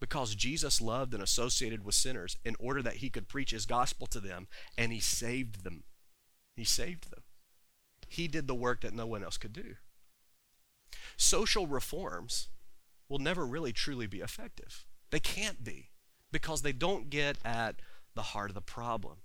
Because 0.00 0.34
Jesus 0.34 0.80
loved 0.80 1.14
and 1.14 1.22
associated 1.22 1.84
with 1.84 1.94
sinners 1.94 2.36
in 2.44 2.56
order 2.58 2.82
that 2.82 2.96
he 2.96 3.08
could 3.08 3.28
preach 3.28 3.52
his 3.52 3.66
gospel 3.66 4.06
to 4.08 4.18
them, 4.18 4.48
and 4.76 4.92
he 4.92 4.98
saved 5.00 5.62
them. 5.62 5.84
He 6.56 6.64
saved 6.64 7.10
them. 7.10 7.22
He 8.08 8.26
did 8.26 8.48
the 8.48 8.54
work 8.54 8.80
that 8.80 8.92
no 8.92 9.06
one 9.06 9.22
else 9.22 9.38
could 9.38 9.52
do. 9.52 9.76
Social 11.16 11.66
reforms 11.66 12.48
will 13.08 13.20
never 13.20 13.46
really 13.46 13.72
truly 13.72 14.06
be 14.06 14.20
effective. 14.20 14.84
They 15.10 15.20
can't 15.20 15.62
be 15.62 15.90
because 16.32 16.62
they 16.62 16.72
don't 16.72 17.10
get 17.10 17.38
at 17.44 17.76
the 18.14 18.22
heart 18.22 18.50
of 18.50 18.54
the 18.54 18.60
problem. 18.60 19.18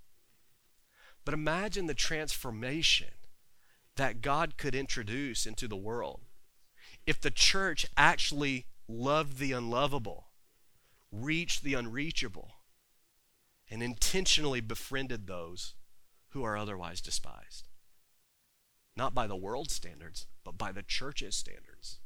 But 1.24 1.34
imagine 1.34 1.86
the 1.86 1.94
transformation 1.94 3.08
that 3.96 4.20
God 4.20 4.56
could 4.56 4.74
introduce 4.74 5.46
into 5.46 5.66
the 5.66 5.76
world 5.76 6.20
if 7.06 7.20
the 7.20 7.30
church 7.30 7.86
actually 7.96 8.66
loved 8.88 9.38
the 9.38 9.52
unlovable, 9.52 10.28
reached 11.10 11.62
the 11.62 11.74
unreachable, 11.74 12.52
and 13.70 13.82
intentionally 13.82 14.60
befriended 14.60 15.26
those 15.26 15.74
who 16.30 16.44
are 16.44 16.56
otherwise 16.56 17.00
despised. 17.00 17.68
Not 18.96 19.14
by 19.14 19.26
the 19.26 19.36
world's 19.36 19.74
standards, 19.74 20.26
but 20.44 20.56
by 20.56 20.72
the 20.72 20.82
church's 20.82 21.36
standards. 21.36 21.98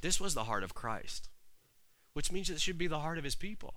This 0.00 0.20
was 0.20 0.34
the 0.34 0.44
heart 0.44 0.64
of 0.64 0.74
Christ, 0.74 1.28
which 2.12 2.32
means 2.32 2.50
it 2.50 2.60
should 2.60 2.78
be 2.78 2.88
the 2.88 3.00
heart 3.00 3.18
of 3.18 3.24
his 3.24 3.36
people. 3.36 3.74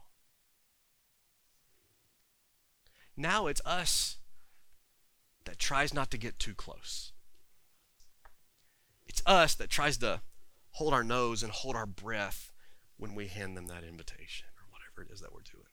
Now 3.16 3.48
it's 3.48 3.62
us 3.66 4.18
that 5.46 5.60
tries 5.60 5.94
not 5.94 6.12
to 6.12 6.18
get 6.18 6.40
too 6.40 6.54
close. 6.54 7.12
It's 9.08 9.22
us 9.26 9.54
that 9.56 9.70
tries 9.70 9.98
to 9.98 10.22
hold 10.76 10.94
our 10.94 11.04
nose 11.04 11.42
and 11.42 11.52
hold 11.52 11.76
our 11.76 11.86
breath 11.86 12.52
when 12.98 13.16
we 13.16 13.28
hand 13.28 13.56
them 13.56 13.68
that 13.68 13.84
invitation 13.84 14.48
or 14.58 14.66
whatever 14.70 15.10
it 15.10 15.14
is 15.14 15.22
that 15.22 15.34
we're 15.34 15.40
doing. 15.40 15.68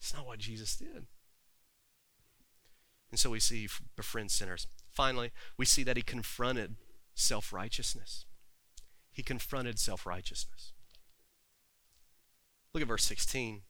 It's 0.00 0.14
not 0.14 0.24
what 0.24 0.38
Jesus 0.38 0.76
did. 0.76 1.06
And 3.10 3.18
so 3.18 3.30
we 3.30 3.40
see 3.40 3.68
befriend 3.96 4.30
sinners, 4.30 4.68
finally, 4.92 5.32
we 5.56 5.64
see 5.64 5.82
that 5.82 5.96
he 5.96 6.02
confronted 6.02 6.76
self 7.14 7.52
righteousness. 7.52 8.24
He 9.10 9.24
confronted 9.24 9.80
self 9.80 10.06
righteousness. 10.06 10.72
Look 12.72 12.82
at 12.82 12.88
verse 12.88 13.04
16. 13.04 13.62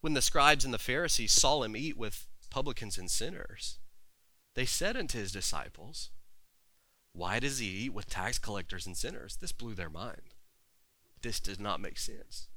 When 0.00 0.14
the 0.14 0.22
scribes 0.22 0.64
and 0.64 0.72
the 0.72 0.78
Pharisees 0.78 1.32
saw 1.32 1.64
him 1.64 1.76
eat 1.76 1.96
with 1.96 2.28
publicans 2.50 2.98
and 2.98 3.10
sinners, 3.10 3.78
they 4.54 4.64
said 4.64 4.96
unto 4.96 5.18
his 5.18 5.32
disciples, 5.32 6.10
Why 7.12 7.40
does 7.40 7.58
he 7.58 7.66
eat 7.66 7.92
with 7.92 8.08
tax 8.08 8.38
collectors 8.38 8.86
and 8.86 8.96
sinners? 8.96 9.36
This 9.36 9.52
blew 9.52 9.74
their 9.74 9.90
mind. 9.90 10.34
This 11.22 11.40
does 11.40 11.58
not 11.58 11.80
make 11.80 11.98
sense. 11.98 12.48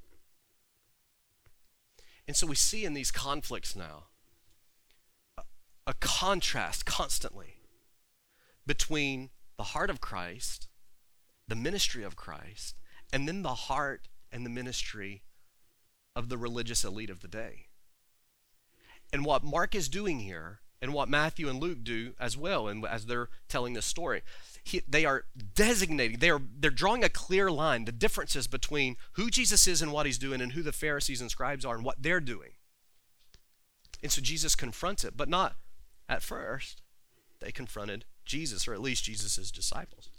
And 2.28 2.36
so 2.36 2.48
we 2.48 2.56
see 2.56 2.86
in 2.86 2.94
these 2.94 3.12
conflicts 3.12 3.76
now 3.76 4.06
a, 5.38 5.42
a 5.88 5.94
contrast 6.00 6.86
constantly 6.86 7.58
between 8.66 9.30
the 9.58 9.64
heart 9.64 9.90
of 9.90 10.00
Christ, 10.00 10.68
the 11.48 11.56
ministry 11.56 12.04
of 12.04 12.16
Christ, 12.16 12.76
and 13.12 13.28
then 13.28 13.42
the 13.42 13.56
heart 13.56 14.08
and 14.32 14.46
the 14.46 14.50
ministry 14.50 15.24
of 16.16 16.30
the 16.30 16.38
religious 16.38 16.84
elite 16.84 17.10
of 17.10 17.22
the 17.22 17.28
day. 17.28 17.68
And 19.12 19.26
what 19.26 19.44
Mark 19.44 19.76
is 19.76 19.90
doing 19.90 20.20
here, 20.20 20.62
and 20.84 20.94
what 20.94 21.08
Matthew 21.08 21.48
and 21.48 21.62
Luke 21.62 21.82
do 21.82 22.12
as 22.20 22.36
well, 22.36 22.68
and 22.68 22.86
as 22.86 23.06
they're 23.06 23.30
telling 23.48 23.72
this 23.72 23.86
story, 23.86 24.22
he, 24.66 24.82
they 24.86 25.06
are 25.06 25.24
designating, 25.56 26.20
they 26.20 26.30
are 26.30 26.42
they're 26.60 26.70
drawing 26.70 27.06
a 27.06 27.10
clear 27.10 27.50
line, 27.50 27.86
the 27.86 27.94
differences 27.94 28.48
between 28.48 28.98
who 29.14 29.30
Jesus 29.30 29.66
is 29.66 29.82
and 29.82 29.94
what 29.94 30.06
he's 30.06 30.18
doing, 30.18 30.42
and 30.42 30.52
who 30.52 30.62
the 30.62 30.74
Pharisees 30.74 31.22
and 31.22 31.32
scribes 31.32 31.64
are 31.64 31.76
and 31.76 31.86
what 31.86 32.04
they're 32.04 32.20
doing. 32.20 32.50
And 34.02 34.12
so 34.12 34.22
Jesus 34.22 34.56
confronts 34.56 35.06
it, 35.06 35.16
but 35.16 35.30
not 35.30 35.56
at 36.10 36.22
first. 36.22 36.82
They 37.40 37.54
confronted 37.54 38.04
Jesus, 38.26 38.68
or 38.68 38.74
at 38.74 38.82
least 38.82 39.06
Jesus' 39.06 39.52
disciples. 39.52 40.10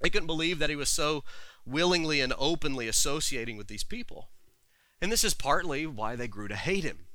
They 0.00 0.10
couldn't 0.10 0.28
believe 0.28 0.60
that 0.60 0.70
he 0.70 0.76
was 0.76 0.90
so 0.90 1.24
willingly 1.66 2.20
and 2.20 2.32
openly 2.38 2.86
associating 2.86 3.56
with 3.56 3.66
these 3.66 3.84
people. 3.84 4.28
And 5.00 5.10
this 5.10 5.24
is 5.24 5.34
partly 5.34 5.88
why 5.88 6.14
they 6.14 6.28
grew 6.28 6.46
to 6.46 6.54
hate 6.54 6.84
him. 6.84 7.06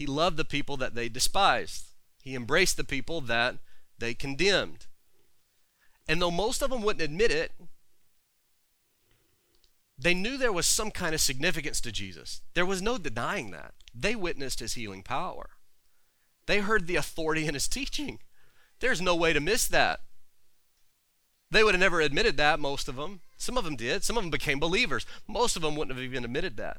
He 0.00 0.06
loved 0.06 0.38
the 0.38 0.46
people 0.46 0.78
that 0.78 0.94
they 0.94 1.10
despised, 1.10 1.88
he 2.22 2.34
embraced 2.34 2.78
the 2.78 2.84
people 2.84 3.20
that 3.20 3.56
they 3.98 4.14
condemned. 4.14 4.86
And 6.08 6.22
though 6.22 6.30
most 6.30 6.62
of 6.62 6.70
them 6.70 6.80
wouldn't 6.80 7.02
admit 7.02 7.30
it, 7.30 7.52
they 9.98 10.14
knew 10.14 10.38
there 10.38 10.54
was 10.54 10.64
some 10.64 10.90
kind 10.90 11.14
of 11.14 11.20
significance 11.20 11.82
to 11.82 11.92
Jesus. 11.92 12.40
There 12.54 12.64
was 12.64 12.80
no 12.80 12.96
denying 12.96 13.50
that. 13.50 13.74
They 13.94 14.16
witnessed 14.16 14.60
his 14.60 14.72
healing 14.72 15.02
power. 15.02 15.50
They 16.46 16.60
heard 16.60 16.86
the 16.86 16.96
authority 16.96 17.46
in 17.46 17.52
his 17.52 17.68
teaching. 17.68 18.20
There's 18.78 19.02
no 19.02 19.14
way 19.14 19.34
to 19.34 19.38
miss 19.38 19.68
that. 19.68 20.00
They 21.50 21.62
would 21.62 21.74
have 21.74 21.80
never 21.80 22.00
admitted 22.00 22.38
that, 22.38 22.58
most 22.58 22.88
of 22.88 22.96
them. 22.96 23.20
Some 23.36 23.58
of 23.58 23.64
them 23.64 23.76
did. 23.76 24.02
Some 24.02 24.16
of 24.16 24.22
them 24.22 24.30
became 24.30 24.60
believers. 24.60 25.04
Most 25.28 25.56
of 25.56 25.62
them 25.62 25.76
wouldn't 25.76 25.94
have 25.94 26.02
even 26.02 26.24
admitted 26.24 26.56
that. 26.56 26.78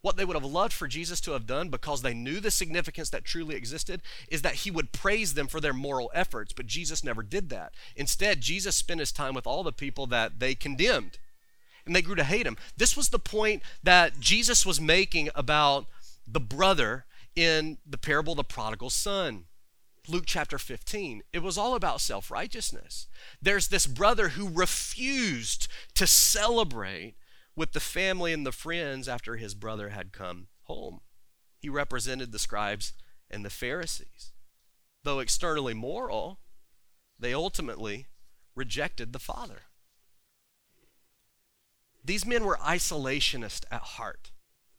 What 0.00 0.16
they 0.16 0.24
would 0.24 0.36
have 0.36 0.44
loved 0.44 0.72
for 0.72 0.86
Jesus 0.86 1.20
to 1.22 1.32
have 1.32 1.46
done 1.46 1.70
because 1.70 2.02
they 2.02 2.14
knew 2.14 2.38
the 2.38 2.52
significance 2.52 3.10
that 3.10 3.24
truly 3.24 3.56
existed 3.56 4.00
is 4.28 4.42
that 4.42 4.56
he 4.56 4.70
would 4.70 4.92
praise 4.92 5.34
them 5.34 5.48
for 5.48 5.60
their 5.60 5.72
moral 5.72 6.10
efforts, 6.14 6.52
but 6.52 6.66
Jesus 6.66 7.02
never 7.02 7.22
did 7.22 7.50
that. 7.50 7.72
Instead, 7.96 8.40
Jesus 8.40 8.76
spent 8.76 9.00
his 9.00 9.10
time 9.10 9.34
with 9.34 9.46
all 9.46 9.64
the 9.64 9.72
people 9.72 10.06
that 10.06 10.38
they 10.38 10.54
condemned, 10.54 11.18
and 11.84 11.96
they 11.96 12.02
grew 12.02 12.14
to 12.14 12.24
hate 12.24 12.46
him. 12.46 12.56
This 12.76 12.96
was 12.96 13.08
the 13.08 13.18
point 13.18 13.62
that 13.82 14.20
Jesus 14.20 14.64
was 14.64 14.80
making 14.80 15.30
about 15.34 15.86
the 16.26 16.40
brother 16.40 17.04
in 17.34 17.78
the 17.84 17.98
parable 17.98 18.34
of 18.34 18.38
the 18.38 18.44
prodigal 18.44 18.90
son. 18.90 19.44
Luke 20.06 20.24
chapter 20.26 20.58
15. 20.58 21.22
It 21.32 21.40
was 21.40 21.58
all 21.58 21.74
about 21.74 22.00
self 22.00 22.30
righteousness. 22.30 23.08
There's 23.42 23.68
this 23.68 23.86
brother 23.86 24.30
who 24.30 24.48
refused 24.48 25.68
to 25.94 26.06
celebrate 26.06 27.14
with 27.58 27.72
the 27.72 27.80
family 27.80 28.32
and 28.32 28.46
the 28.46 28.52
friends 28.52 29.08
after 29.08 29.34
his 29.34 29.52
brother 29.52 29.88
had 29.88 30.12
come 30.12 30.46
home. 30.62 31.00
He 31.58 31.68
represented 31.68 32.30
the 32.30 32.38
scribes 32.38 32.92
and 33.28 33.44
the 33.44 33.50
Pharisees. 33.50 34.32
Though 35.02 35.18
externally 35.18 35.74
moral, 35.74 36.38
they 37.18 37.34
ultimately 37.34 38.06
rejected 38.54 39.12
the 39.12 39.18
Father. 39.18 39.62
These 42.04 42.24
men 42.24 42.44
were 42.44 42.58
isolationist 42.58 43.64
at 43.72 43.82
heart. 43.82 44.30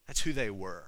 That's 0.07 0.21
who 0.21 0.31
they 0.31 0.49
were. 0.49 0.85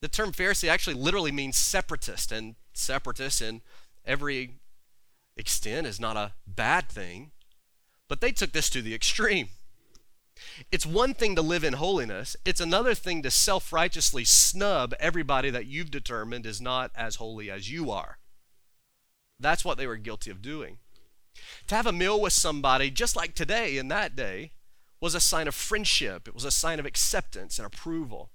The 0.00 0.08
term 0.08 0.30
Pharisee 0.30 0.68
actually 0.68 0.94
literally 0.94 1.32
means 1.32 1.56
separatist, 1.56 2.30
and 2.30 2.54
separatist 2.72 3.42
in 3.42 3.60
every 4.04 4.60
extent 5.36 5.88
is 5.88 5.98
not 5.98 6.16
a 6.16 6.34
bad 6.46 6.88
thing, 6.88 7.32
but 8.08 8.20
they 8.20 8.30
took 8.30 8.52
this 8.52 8.70
to 8.70 8.82
the 8.82 8.94
extreme. 8.94 9.48
It's 10.70 10.86
one 10.86 11.14
thing 11.14 11.34
to 11.36 11.42
live 11.42 11.64
in 11.64 11.74
holiness, 11.74 12.36
it's 12.44 12.60
another 12.60 12.94
thing 12.94 13.22
to 13.22 13.30
self 13.30 13.72
righteously 13.72 14.24
snub 14.24 14.94
everybody 15.00 15.50
that 15.50 15.66
you've 15.66 15.90
determined 15.90 16.46
is 16.46 16.60
not 16.60 16.90
as 16.94 17.16
holy 17.16 17.50
as 17.50 17.70
you 17.70 17.90
are. 17.90 18.18
That's 19.38 19.64
what 19.64 19.78
they 19.78 19.86
were 19.86 19.96
guilty 19.96 20.30
of 20.30 20.42
doing. 20.42 20.78
To 21.68 21.74
have 21.74 21.86
a 21.86 21.92
meal 21.92 22.20
with 22.20 22.32
somebody, 22.32 22.90
just 22.90 23.16
like 23.16 23.34
today 23.34 23.78
in 23.78 23.88
that 23.88 24.14
day, 24.14 24.52
was 25.00 25.14
a 25.14 25.20
sign 25.20 25.48
of 25.48 25.54
friendship, 25.54 26.28
it 26.28 26.34
was 26.34 26.44
a 26.44 26.50
sign 26.50 26.78
of 26.78 26.86
acceptance 26.86 27.58
and 27.58 27.66
approval. 27.66 28.30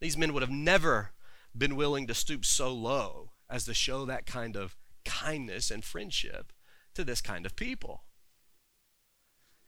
These 0.00 0.16
men 0.16 0.32
would 0.32 0.42
have 0.42 0.50
never 0.50 1.12
been 1.56 1.76
willing 1.76 2.06
to 2.06 2.14
stoop 2.14 2.44
so 2.44 2.72
low 2.72 3.30
as 3.48 3.64
to 3.64 3.74
show 3.74 4.04
that 4.04 4.26
kind 4.26 4.56
of 4.56 4.76
kindness 5.04 5.70
and 5.70 5.84
friendship 5.84 6.52
to 6.94 7.04
this 7.04 7.20
kind 7.20 7.46
of 7.46 7.56
people. 7.56 8.04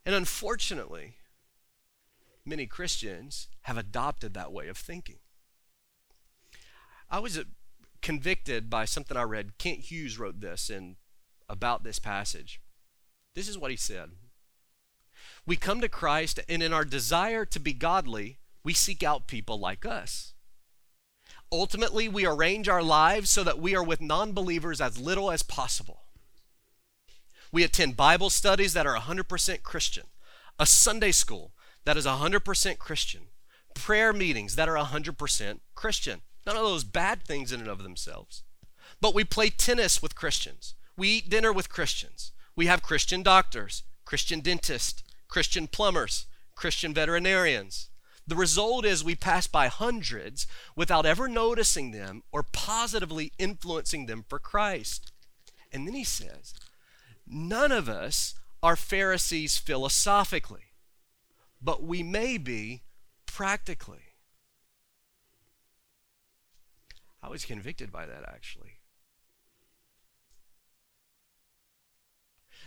And 0.05 0.14
unfortunately, 0.14 1.16
many 2.45 2.67
Christians 2.67 3.49
have 3.63 3.79
adopted 3.79 4.35
that 4.35 4.53
way 4.53 4.69
of 4.69 4.77
thinking. 4.77 5.19
I 7.11 7.19
was 7.19 7.39
uh, 7.39 7.45
convicted 8.01 8.71
by 8.71 8.85
something 8.85 9.17
I 9.17 9.23
read. 9.23 9.59
Kent 9.59 9.81
Hughes 9.81 10.19
wrote 10.19 10.41
this 10.41 10.71
in 10.71 10.97
about 11.49 11.85
this 11.85 11.99
passage. 11.99 12.61
This 13.35 13.49
is 13.49 13.59
what 13.59 13.71
he 13.71 13.77
said. 13.77 14.11
We 15.47 15.57
come 15.57 15.81
to 15.81 15.89
Christ, 15.89 16.41
and 16.49 16.63
in 16.63 16.73
our 16.73 16.85
desire 16.85 17.45
to 17.45 17.61
be 17.61 17.73
godly, 17.73 18.39
we 18.65 18.75
seek 18.75 19.03
out 19.03 19.27
people 19.27 19.59
like 19.59 19.85
us. 19.85 20.35
Ultimately, 21.51 22.09
we 22.09 22.25
arrange 22.25 22.69
our 22.69 22.83
lives 22.83 23.29
so 23.29 23.45
that 23.45 23.59
we 23.59 23.75
are 23.75 23.85
with 23.85 24.01
non 24.01 24.33
believers 24.33 24.81
as 24.81 24.99
little 24.99 25.31
as 25.31 25.43
possible. 25.43 26.05
We 27.53 27.63
attend 27.63 27.97
Bible 27.97 28.31
studies 28.31 28.73
that 28.73 28.87
are 28.87 28.97
100% 28.97 29.63
Christian, 29.63 30.05
a 30.59 30.65
Sunday 30.65 31.13
school 31.13 31.53
that 31.85 31.97
is 31.97 32.07
100% 32.07 32.79
Christian, 32.79 33.23
prayer 33.75 34.12
meetings 34.12 34.57
that 34.57 34.68
are 34.68 34.77
100% 34.77 35.61
Christian. 35.75 36.23
None 36.47 36.57
of 36.57 36.62
those 36.62 36.85
bad 36.85 37.23
things 37.23 37.53
in 37.53 37.61
and 37.61 37.68
of 37.68 37.83
themselves. 37.83 38.42
But 39.01 39.14
we 39.14 39.25
play 39.25 39.51
tennis 39.51 40.03
with 40.03 40.14
Christians. 40.14 40.75
We 40.97 41.09
eat 41.09 41.31
dinner 41.31 41.53
with 41.53 41.68
Christians. 41.68 42.33
We 42.55 42.66
have 42.66 42.83
Christian 42.83 43.23
doctors, 43.23 43.83
Christian 44.05 44.40
dentists, 44.40 45.03
Christian 45.29 45.66
plumbers, 45.66 46.27
Christian 46.55 46.92
veterinarians. 46.92 47.88
The 48.27 48.37
result 48.37 48.85
is 48.85 49.03
we 49.03 49.16
pass 49.16 49.47
by 49.47 49.68
hundreds 49.68 50.47
without 50.77 51.07
ever 51.07 51.29
noticing 51.29 51.90
them 51.90 52.23
or 52.31 52.42
positively 52.42 53.33
influencing 53.38 54.07
them 54.07 54.25
for 54.29 54.38
Christ. 54.38 55.11
And 55.73 55.87
then 55.87 55.95
he 55.95 56.05
says, 56.05 56.55
None 57.27 57.73
of 57.73 57.88
us 57.88 58.35
are 58.62 58.77
Pharisees 58.77 59.59
philosophically, 59.59 60.72
but 61.62 61.83
we 61.83 62.02
may 62.02 62.38
be 62.38 62.83
practically. 63.27 64.00
I 67.23 67.29
was 67.29 67.44
convicted 67.44 67.92
by 67.92 68.06
that 68.06 68.25
actually. 68.27 68.79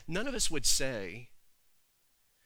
None 0.07 0.27
of 0.27 0.35
us 0.35 0.49
would 0.49 0.65
say 0.65 1.29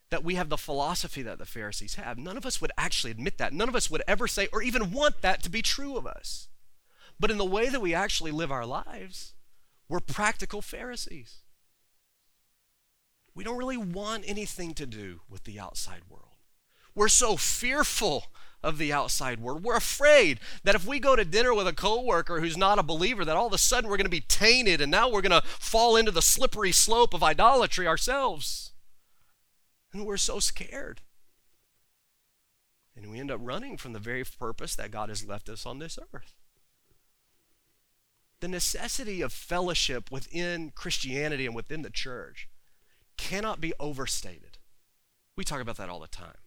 that 0.10 0.24
we 0.24 0.36
have 0.36 0.50
the 0.50 0.58
philosophy 0.58 1.22
that 1.22 1.38
the 1.38 1.46
Pharisees 1.46 1.96
have. 1.96 2.18
None 2.18 2.38
of 2.38 2.46
us 2.46 2.60
would 2.62 2.72
actually 2.78 3.12
admit 3.12 3.38
that. 3.38 3.54
None 3.54 3.70
of 3.70 3.76
us 3.76 3.92
would 3.92 4.02
ever 4.08 4.28
say 4.28 4.48
or 4.52 4.62
even 4.62 4.92
want 4.92 5.22
that 5.22 5.44
to 5.44 5.50
be 5.50 5.62
true 5.62 5.98
of 5.98 6.08
us. 6.08 6.48
But 7.20 7.30
in 7.30 7.38
the 7.38 7.46
way 7.46 7.70
that 7.70 7.82
we 7.82 7.94
actually 7.94 8.32
live 8.32 8.52
our 8.52 8.66
lives, 8.66 9.34
we're 9.88 10.00
practical 10.00 10.62
Pharisees. 10.62 11.40
We 13.36 13.44
don't 13.44 13.58
really 13.58 13.78
want 13.78 14.24
anything 14.28 14.74
to 14.76 14.86
do 14.86 15.22
with 15.30 15.44
the 15.44 15.60
outside 15.60 16.02
world. 16.10 16.29
We're 17.00 17.08
so 17.08 17.38
fearful 17.38 18.26
of 18.62 18.78
the 18.78 18.92
outside 18.92 19.40
world. 19.40 19.64
We're 19.64 19.78
afraid 19.78 20.42
that 20.66 20.76
if 20.76 20.86
we 20.86 21.00
go 21.00 21.16
to 21.16 21.24
dinner 21.24 21.54
with 21.54 21.66
a 21.66 21.72
coworker 21.72 22.42
who's 22.42 22.58
not 22.58 22.78
a 22.78 22.84
believer, 22.84 23.24
that 23.24 23.38
all 23.38 23.48
of 23.48 23.54
a 23.54 23.58
sudden 23.58 23.90
we're 23.90 23.96
going 23.96 24.04
to 24.04 24.10
be 24.10 24.20
tainted 24.20 24.82
and 24.82 24.92
now 24.92 25.10
we're 25.10 25.22
going 25.22 25.42
to 25.42 25.48
fall 25.48 25.96
into 25.96 26.12
the 26.12 26.22
slippery 26.22 26.74
slope 26.74 27.14
of 27.14 27.24
idolatry 27.24 27.88
ourselves. 27.88 28.74
And 29.94 30.06
we're 30.06 30.18
so 30.18 30.42
scared. 30.42 31.00
And 32.98 33.10
we 33.10 33.18
end 33.18 33.32
up 33.32 33.40
running 33.42 33.78
from 33.78 33.94
the 33.94 34.00
very 34.00 34.26
purpose 34.26 34.76
that 34.76 34.92
God 34.92 35.08
has 35.08 35.26
left 35.26 35.48
us 35.48 35.66
on 35.66 35.80
this 35.80 35.98
earth. 36.14 36.34
the 38.42 38.50
necessity 38.50 39.22
of 39.22 39.32
fellowship 39.32 40.12
within 40.12 40.74
Christianity 40.76 41.46
and 41.46 41.56
within 41.56 41.82
the 41.82 41.90
church 41.90 42.50
cannot 43.16 43.62
be 43.62 43.72
overstated. 43.80 44.58
We 45.38 45.46
talk 45.46 45.62
about 45.62 45.78
that 45.78 45.88
all 45.88 46.02
the 46.02 46.08
time. 46.08 46.40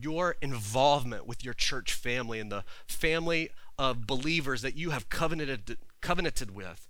Your 0.00 0.36
involvement 0.40 1.26
with 1.26 1.44
your 1.44 1.54
church 1.54 1.92
family 1.92 2.40
and 2.40 2.50
the 2.50 2.64
family 2.86 3.50
of 3.78 4.06
believers 4.06 4.62
that 4.62 4.76
you 4.76 4.90
have 4.90 5.08
covenanted, 5.08 5.76
covenanted 6.00 6.54
with 6.54 6.88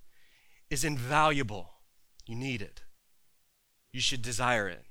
is 0.69 0.83
invaluable. 0.83 1.71
You 2.25 2.35
need 2.35 2.61
it. 2.61 2.83
You 3.91 3.99
should 3.99 4.21
desire 4.21 4.69
it. 4.69 4.85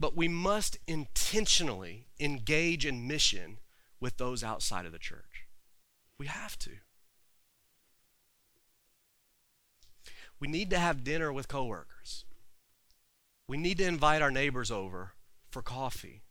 But 0.00 0.16
we 0.16 0.26
must 0.26 0.78
intentionally 0.88 2.06
engage 2.18 2.84
in 2.84 3.06
mission 3.06 3.58
with 4.00 4.16
those 4.16 4.42
outside 4.42 4.84
of 4.84 4.90
the 4.92 4.98
church. 4.98 5.46
We 6.18 6.26
have 6.26 6.58
to. 6.60 6.70
We 10.40 10.48
need 10.48 10.70
to 10.70 10.78
have 10.78 11.04
dinner 11.04 11.32
with 11.32 11.46
coworkers. 11.46 12.24
We 13.46 13.56
need 13.56 13.78
to 13.78 13.86
invite 13.86 14.22
our 14.22 14.32
neighbors 14.32 14.72
over 14.72 15.12
for 15.52 15.62
coffee. 15.62 16.22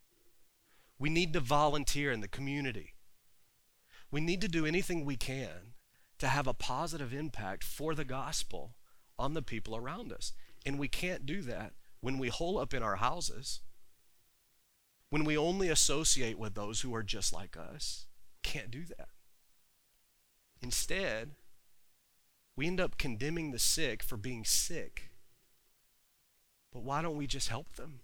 We 1.00 1.10
need 1.10 1.34
to 1.34 1.40
volunteer 1.40 2.12
in 2.12 2.22
the 2.22 2.28
community. 2.28 2.96
We 4.12 4.22
need 4.22 4.42
to 4.42 4.48
do 4.48 4.66
anything 4.66 5.06
we 5.06 5.16
can 5.16 5.74
to 6.20 6.28
have 6.28 6.48
a 6.48 6.54
positive 6.54 7.14
impact 7.14 7.64
for 7.64 7.96
the 7.96 8.06
gospel 8.06 8.76
on 9.18 9.34
the 9.34 9.42
people 9.42 9.76
around 9.76 10.12
us. 10.12 10.34
And 10.66 10.78
we 10.78 10.88
can't 10.88 11.26
do 11.26 11.42
that 11.44 11.74
when 12.02 12.18
we 12.18 12.28
hole 12.28 12.60
up 12.60 12.74
in 12.74 12.84
our 12.84 12.98
houses, 12.98 13.62
when 15.10 15.24
we 15.24 15.38
only 15.38 15.70
associate 15.70 16.38
with 16.38 16.56
those 16.56 16.82
who 16.82 16.94
are 16.94 17.04
just 17.04 17.34
like 17.34 17.56
us. 17.58 18.06
Can't 18.44 18.72
do 18.72 18.84
that. 18.98 19.10
Instead, 20.62 21.32
we 22.56 22.68
end 22.68 22.80
up 22.80 22.98
condemning 22.98 23.52
the 23.52 23.60
sick 23.60 24.04
for 24.04 24.18
being 24.18 24.46
sick. 24.46 25.10
But 26.72 26.84
why 26.84 27.02
don't 27.02 27.18
we 27.18 27.28
just 27.28 27.50
help 27.50 27.74
them? 27.74 28.02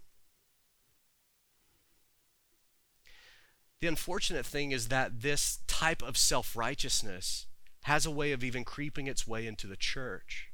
The 3.80 3.86
unfortunate 3.86 4.44
thing 4.44 4.72
is 4.72 4.88
that 4.88 5.20
this 5.22 5.60
type 5.66 6.02
of 6.02 6.16
self 6.16 6.56
righteousness 6.56 7.46
has 7.82 8.04
a 8.04 8.10
way 8.10 8.32
of 8.32 8.42
even 8.42 8.64
creeping 8.64 9.06
its 9.06 9.26
way 9.26 9.46
into 9.46 9.66
the 9.66 9.76
church. 9.76 10.48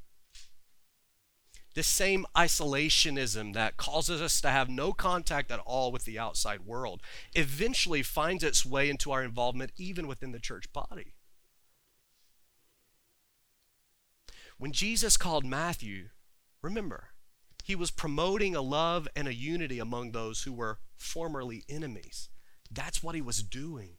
This 1.74 1.86
same 1.88 2.24
isolationism 2.36 3.52
that 3.54 3.76
causes 3.76 4.22
us 4.22 4.40
to 4.42 4.50
have 4.50 4.68
no 4.68 4.92
contact 4.92 5.50
at 5.50 5.58
all 5.60 5.90
with 5.90 6.04
the 6.04 6.18
outside 6.18 6.60
world 6.60 7.02
eventually 7.34 8.02
finds 8.02 8.44
its 8.44 8.64
way 8.64 8.88
into 8.88 9.10
our 9.10 9.24
involvement 9.24 9.72
even 9.76 10.06
within 10.06 10.30
the 10.30 10.38
church 10.38 10.72
body. 10.72 11.14
When 14.56 14.70
Jesus 14.70 15.16
called 15.16 15.44
Matthew, 15.44 16.10
remember, 16.62 17.08
he 17.64 17.74
was 17.74 17.90
promoting 17.90 18.54
a 18.54 18.60
love 18.60 19.08
and 19.16 19.26
a 19.26 19.34
unity 19.34 19.80
among 19.80 20.12
those 20.12 20.42
who 20.42 20.52
were 20.52 20.78
formerly 20.96 21.64
enemies. 21.68 22.28
That's 22.74 23.02
what 23.02 23.14
he 23.14 23.20
was 23.20 23.42
doing. 23.42 23.98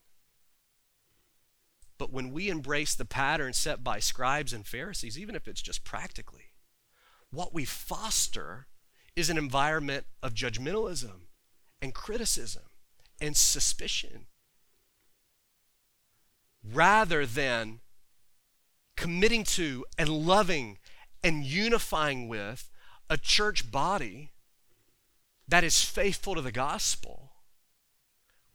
But 1.97 2.11
when 2.11 2.32
we 2.32 2.49
embrace 2.49 2.93
the 2.93 3.05
pattern 3.05 3.53
set 3.53 3.84
by 3.84 3.99
scribes 3.99 4.51
and 4.51 4.67
Pharisees, 4.67 5.17
even 5.17 5.36
if 5.36 5.47
it's 5.47 5.61
just 5.61 5.86
practically, 5.86 6.51
what 7.32 7.53
we 7.53 7.65
foster 7.65 8.67
is 9.15 9.30
an 9.30 9.38
environment 9.38 10.05
of 10.21 10.34
judgmentalism 10.34 11.28
and 11.82 11.93
criticism 11.93 12.63
and 13.21 13.38
suspicion 13.38 14.26
rather 16.63 17.26
than 17.26 17.80
committing 18.97 19.43
to 19.43 19.86
and 19.97 20.09
loving 20.09 20.78
and 21.23 21.45
unifying 21.45 22.28
with 22.28 22.69
a 23.09 23.17
church 23.17 23.71
body 23.71 24.32
that 25.47 25.63
is 25.63 25.84
faithful 25.84 26.36
to 26.36 26.41
the 26.41 26.51
gospel, 26.51 27.24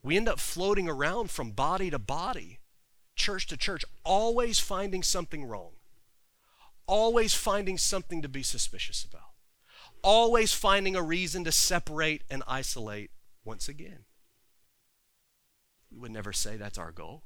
we 0.03 0.17
end 0.17 0.29
up 0.29 0.41
floating 0.41 0.89
around 0.89 1.31
from 1.31 1.53
body 1.53 1.91
to 1.91 1.99
body, 1.99 2.61
church 3.15 3.47
to 3.49 3.57
church, 3.57 3.85
always 4.05 4.59
finding 4.59 5.03
something 5.03 5.45
wrong, 5.45 5.73
always 6.87 7.35
finding 7.35 7.77
something 7.77 8.23
to 8.23 8.29
be 8.29 8.43
suspicious 8.43 9.05
about, 9.05 9.31
always 10.03 10.53
finding 10.53 10.97
a 10.97 11.03
reason 11.03 11.45
to 11.45 11.53
separate 11.53 12.23
and 12.31 12.43
isolate 12.49 13.11
once 13.45 13.69
again. 13.69 14.05
We 15.91 15.99
would 15.99 16.13
never 16.13 16.33
say 16.33 16.57
that's 16.57 16.79
our 16.79 16.93
goal, 16.93 17.25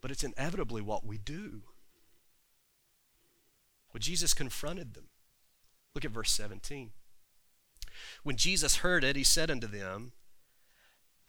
but 0.00 0.10
it's 0.10 0.24
inevitably 0.24 0.82
what 0.82 1.06
we 1.06 1.16
do. 1.16 1.62
Well, 3.92 4.00
Jesus 4.00 4.34
confronted 4.34 4.94
them. 4.94 5.08
Look 5.94 6.04
at 6.04 6.10
verse 6.10 6.32
17. 6.32 6.90
When 8.22 8.36
Jesus 8.36 8.76
heard 8.76 9.04
it, 9.04 9.16
he 9.16 9.24
said 9.24 9.50
unto 9.50 9.66
them, 9.66 10.12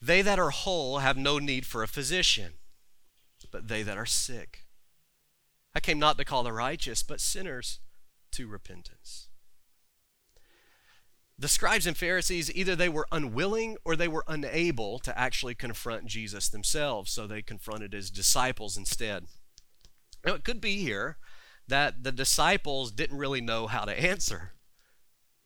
They 0.00 0.22
that 0.22 0.38
are 0.38 0.50
whole 0.50 0.98
have 0.98 1.16
no 1.16 1.38
need 1.38 1.66
for 1.66 1.82
a 1.82 1.88
physician, 1.88 2.54
but 3.50 3.68
they 3.68 3.82
that 3.82 3.98
are 3.98 4.06
sick. 4.06 4.64
I 5.74 5.80
came 5.80 5.98
not 5.98 6.18
to 6.18 6.24
call 6.24 6.42
the 6.42 6.52
righteous, 6.52 7.02
but 7.02 7.20
sinners 7.20 7.80
to 8.32 8.46
repentance. 8.46 9.28
The 11.40 11.48
scribes 11.48 11.86
and 11.86 11.96
Pharisees, 11.96 12.52
either 12.52 12.74
they 12.74 12.88
were 12.88 13.06
unwilling 13.12 13.76
or 13.84 13.94
they 13.94 14.08
were 14.08 14.24
unable 14.26 14.98
to 15.00 15.16
actually 15.16 15.54
confront 15.54 16.06
Jesus 16.06 16.48
themselves, 16.48 17.12
so 17.12 17.26
they 17.26 17.42
confronted 17.42 17.92
his 17.92 18.10
disciples 18.10 18.76
instead. 18.76 19.26
Now, 20.24 20.34
it 20.34 20.42
could 20.42 20.60
be 20.60 20.78
here 20.78 21.18
that 21.68 22.02
the 22.02 22.10
disciples 22.10 22.90
didn't 22.90 23.18
really 23.18 23.40
know 23.40 23.68
how 23.68 23.84
to 23.84 24.00
answer. 24.00 24.52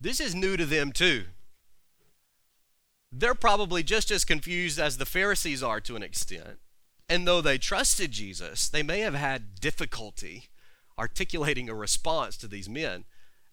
This 0.00 0.18
is 0.18 0.34
new 0.34 0.56
to 0.56 0.64
them 0.64 0.92
too. 0.92 1.24
They're 3.12 3.34
probably 3.34 3.82
just 3.82 4.10
as 4.10 4.24
confused 4.24 4.78
as 4.78 4.96
the 4.96 5.04
Pharisees 5.04 5.62
are 5.62 5.80
to 5.82 5.96
an 5.96 6.02
extent. 6.02 6.58
And 7.08 7.28
though 7.28 7.42
they 7.42 7.58
trusted 7.58 8.10
Jesus, 8.10 8.70
they 8.70 8.82
may 8.82 9.00
have 9.00 9.14
had 9.14 9.60
difficulty 9.60 10.48
articulating 10.98 11.68
a 11.68 11.74
response 11.74 12.38
to 12.38 12.48
these 12.48 12.70
men 12.70 13.04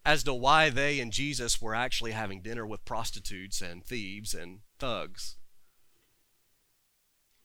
as 0.06 0.24
to 0.24 0.34
why 0.34 0.70
they 0.70 1.00
and 1.02 1.12
Jesus 1.12 1.62
were 1.62 1.76
actually 1.76 2.12
having 2.12 2.42
dinner 2.42 2.66
with 2.66 2.86
prostitutes 2.86 3.62
and 3.62 3.84
thieves 3.84 4.34
and 4.34 4.60
thugs. 4.78 5.36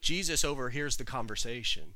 Jesus 0.01 0.45
overhears 0.45 0.97
the 0.97 1.05
conversation 1.05 1.95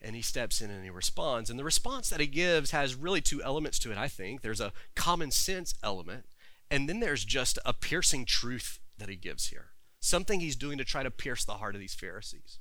and 0.00 0.16
he 0.16 0.22
steps 0.22 0.60
in 0.60 0.70
and 0.70 0.82
he 0.82 0.90
responds. 0.90 1.50
And 1.50 1.58
the 1.58 1.64
response 1.64 2.10
that 2.10 2.20
he 2.20 2.26
gives 2.26 2.72
has 2.72 2.94
really 2.94 3.20
two 3.20 3.42
elements 3.42 3.78
to 3.80 3.92
it, 3.92 3.98
I 3.98 4.08
think. 4.08 4.42
There's 4.42 4.60
a 4.60 4.72
common 4.94 5.30
sense 5.30 5.74
element, 5.82 6.26
and 6.70 6.88
then 6.88 7.00
there's 7.00 7.24
just 7.24 7.58
a 7.64 7.72
piercing 7.72 8.24
truth 8.24 8.80
that 8.98 9.08
he 9.08 9.16
gives 9.16 9.48
here. 9.48 9.70
Something 10.00 10.40
he's 10.40 10.56
doing 10.56 10.78
to 10.78 10.84
try 10.84 11.02
to 11.02 11.10
pierce 11.10 11.44
the 11.44 11.54
heart 11.54 11.74
of 11.74 11.80
these 11.80 11.94
Pharisees. 11.94 12.58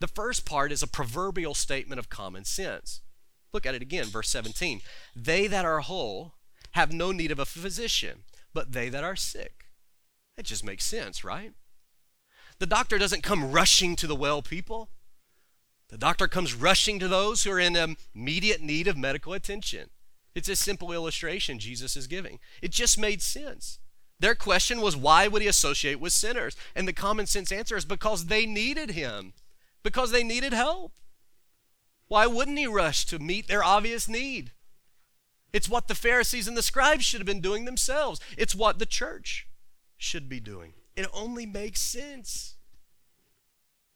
The 0.00 0.08
first 0.08 0.46
part 0.46 0.70
is 0.70 0.82
a 0.82 0.88
proverbial 0.88 1.54
statement 1.54 1.98
of 1.98 2.08
common 2.08 2.44
sense. 2.44 3.00
Look 3.52 3.66
at 3.66 3.74
it 3.74 3.82
again, 3.82 4.06
verse 4.06 4.28
17. 4.28 4.80
They 5.16 5.46
that 5.46 5.64
are 5.64 5.80
whole 5.80 6.34
have 6.72 6.92
no 6.92 7.12
need 7.12 7.30
of 7.30 7.38
a 7.38 7.46
physician, 7.46 8.24
but 8.52 8.72
they 8.72 8.88
that 8.88 9.04
are 9.04 9.16
sick. 9.16 9.70
That 10.36 10.46
just 10.46 10.64
makes 10.64 10.84
sense, 10.84 11.24
right? 11.24 11.52
The 12.58 12.66
doctor 12.66 12.98
doesn't 12.98 13.22
come 13.22 13.50
rushing 13.50 13.96
to 13.96 14.06
the 14.06 14.16
well 14.16 14.42
people. 14.42 14.90
The 15.88 15.98
doctor 15.98 16.28
comes 16.28 16.54
rushing 16.54 16.98
to 16.98 17.08
those 17.08 17.42
who 17.42 17.50
are 17.50 17.58
in 17.58 17.96
immediate 18.14 18.60
need 18.60 18.86
of 18.86 18.96
medical 18.96 19.32
attention. 19.32 19.90
It's 20.34 20.48
a 20.48 20.56
simple 20.56 20.92
illustration 20.92 21.58
Jesus 21.58 21.96
is 21.96 22.06
giving. 22.06 22.38
It 22.60 22.70
just 22.70 22.98
made 22.98 23.22
sense. 23.22 23.78
Their 24.20 24.34
question 24.34 24.80
was, 24.80 24.96
why 24.96 25.28
would 25.28 25.42
he 25.42 25.48
associate 25.48 26.00
with 26.00 26.12
sinners? 26.12 26.56
And 26.74 26.88
the 26.88 26.92
common 26.92 27.26
sense 27.26 27.52
answer 27.52 27.76
is 27.76 27.84
because 27.84 28.26
they 28.26 28.46
needed 28.46 28.90
him, 28.90 29.32
because 29.82 30.10
they 30.10 30.24
needed 30.24 30.52
help. 30.52 30.92
Why 32.08 32.26
wouldn't 32.26 32.58
he 32.58 32.66
rush 32.66 33.04
to 33.06 33.18
meet 33.18 33.48
their 33.48 33.62
obvious 33.62 34.08
need? 34.08 34.52
It's 35.52 35.68
what 35.68 35.88
the 35.88 35.94
Pharisees 35.94 36.48
and 36.48 36.56
the 36.56 36.62
scribes 36.62 37.04
should 37.04 37.20
have 37.20 37.26
been 37.26 37.40
doing 37.40 37.64
themselves. 37.64 38.20
It's 38.36 38.54
what 38.54 38.78
the 38.78 38.86
church 38.86 39.46
should 39.96 40.28
be 40.28 40.40
doing. 40.40 40.72
It 40.96 41.06
only 41.12 41.46
makes 41.46 41.80
sense. 41.80 42.56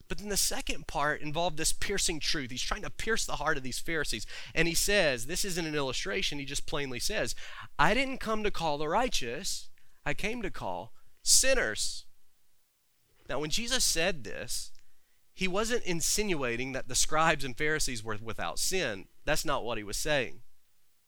But 0.08 0.18
then 0.18 0.28
the 0.28 0.36
second 0.36 0.86
part 0.86 1.22
involved 1.22 1.56
this 1.56 1.72
piercing 1.72 2.20
truth. 2.20 2.50
He's 2.50 2.62
trying 2.62 2.82
to 2.82 2.90
pierce 2.90 3.24
the 3.24 3.36
heart 3.36 3.56
of 3.56 3.62
these 3.62 3.78
Pharisees. 3.78 4.26
And 4.54 4.68
he 4.68 4.74
says, 4.74 5.26
this 5.26 5.44
isn't 5.44 5.66
an 5.66 5.74
illustration, 5.74 6.38
he 6.38 6.44
just 6.44 6.66
plainly 6.66 6.98
says, 6.98 7.34
I 7.78 7.94
didn't 7.94 8.18
come 8.18 8.44
to 8.44 8.50
call 8.50 8.78
the 8.78 8.88
righteous, 8.88 9.70
I 10.04 10.14
came 10.14 10.42
to 10.42 10.50
call 10.50 10.92
sinners. 11.22 12.04
Now, 13.28 13.38
when 13.38 13.50
Jesus 13.50 13.84
said 13.84 14.24
this, 14.24 14.72
he 15.34 15.48
wasn't 15.48 15.84
insinuating 15.84 16.72
that 16.72 16.88
the 16.88 16.94
scribes 16.94 17.44
and 17.44 17.56
Pharisees 17.56 18.04
were 18.04 18.18
without 18.20 18.58
sin. 18.58 19.06
That's 19.24 19.44
not 19.44 19.64
what 19.64 19.78
he 19.78 19.84
was 19.84 19.96
saying. 19.96 20.42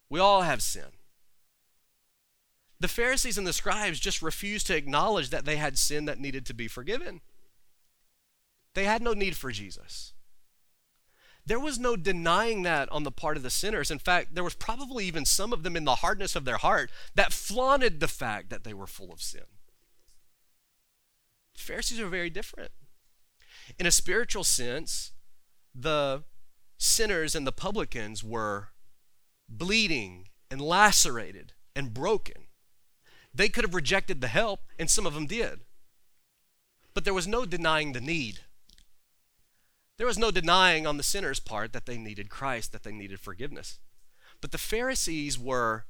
We 0.08 0.20
all 0.20 0.42
have 0.42 0.62
sin. 0.62 0.92
The 2.80 2.88
Pharisees 2.88 3.38
and 3.38 3.46
the 3.46 3.52
scribes 3.52 4.00
just 4.00 4.22
refused 4.22 4.66
to 4.68 4.76
acknowledge 4.76 5.30
that 5.30 5.44
they 5.44 5.56
had 5.56 5.78
sin 5.78 6.06
that 6.06 6.18
needed 6.18 6.46
to 6.46 6.54
be 6.54 6.68
forgiven. 6.68 7.20
They 8.74 8.84
had 8.84 9.02
no 9.02 9.12
need 9.12 9.36
for 9.36 9.52
Jesus. 9.52 10.13
There 11.46 11.60
was 11.60 11.78
no 11.78 11.94
denying 11.96 12.62
that 12.62 12.90
on 12.90 13.02
the 13.02 13.12
part 13.12 13.36
of 13.36 13.42
the 13.42 13.50
sinners. 13.50 13.90
In 13.90 13.98
fact, 13.98 14.34
there 14.34 14.44
was 14.44 14.54
probably 14.54 15.04
even 15.06 15.24
some 15.24 15.52
of 15.52 15.62
them 15.62 15.76
in 15.76 15.84
the 15.84 15.96
hardness 15.96 16.34
of 16.34 16.44
their 16.44 16.56
heart 16.56 16.90
that 17.14 17.32
flaunted 17.32 18.00
the 18.00 18.08
fact 18.08 18.48
that 18.50 18.64
they 18.64 18.72
were 18.72 18.86
full 18.86 19.12
of 19.12 19.20
sin. 19.20 19.42
Pharisees 21.56 22.00
are 22.00 22.08
very 22.08 22.30
different. 22.30 22.72
In 23.78 23.86
a 23.86 23.90
spiritual 23.90 24.44
sense, 24.44 25.12
the 25.74 26.24
sinners 26.78 27.34
and 27.34 27.46
the 27.46 27.52
publicans 27.52 28.24
were 28.24 28.68
bleeding 29.48 30.28
and 30.50 30.60
lacerated 30.60 31.52
and 31.76 31.94
broken. 31.94 32.44
They 33.34 33.48
could 33.48 33.64
have 33.64 33.74
rejected 33.74 34.20
the 34.20 34.28
help, 34.28 34.60
and 34.78 34.88
some 34.88 35.06
of 35.06 35.14
them 35.14 35.26
did. 35.26 35.60
But 36.94 37.04
there 37.04 37.14
was 37.14 37.26
no 37.26 37.44
denying 37.44 37.92
the 37.92 38.00
need. 38.00 38.40
There 39.96 40.06
was 40.06 40.18
no 40.18 40.30
denying 40.30 40.86
on 40.86 40.96
the 40.96 41.02
sinner's 41.02 41.40
part 41.40 41.72
that 41.72 41.86
they 41.86 41.96
needed 41.96 42.28
Christ, 42.28 42.72
that 42.72 42.82
they 42.82 42.92
needed 42.92 43.20
forgiveness. 43.20 43.78
But 44.40 44.50
the 44.50 44.58
Pharisees 44.58 45.38
were 45.38 45.84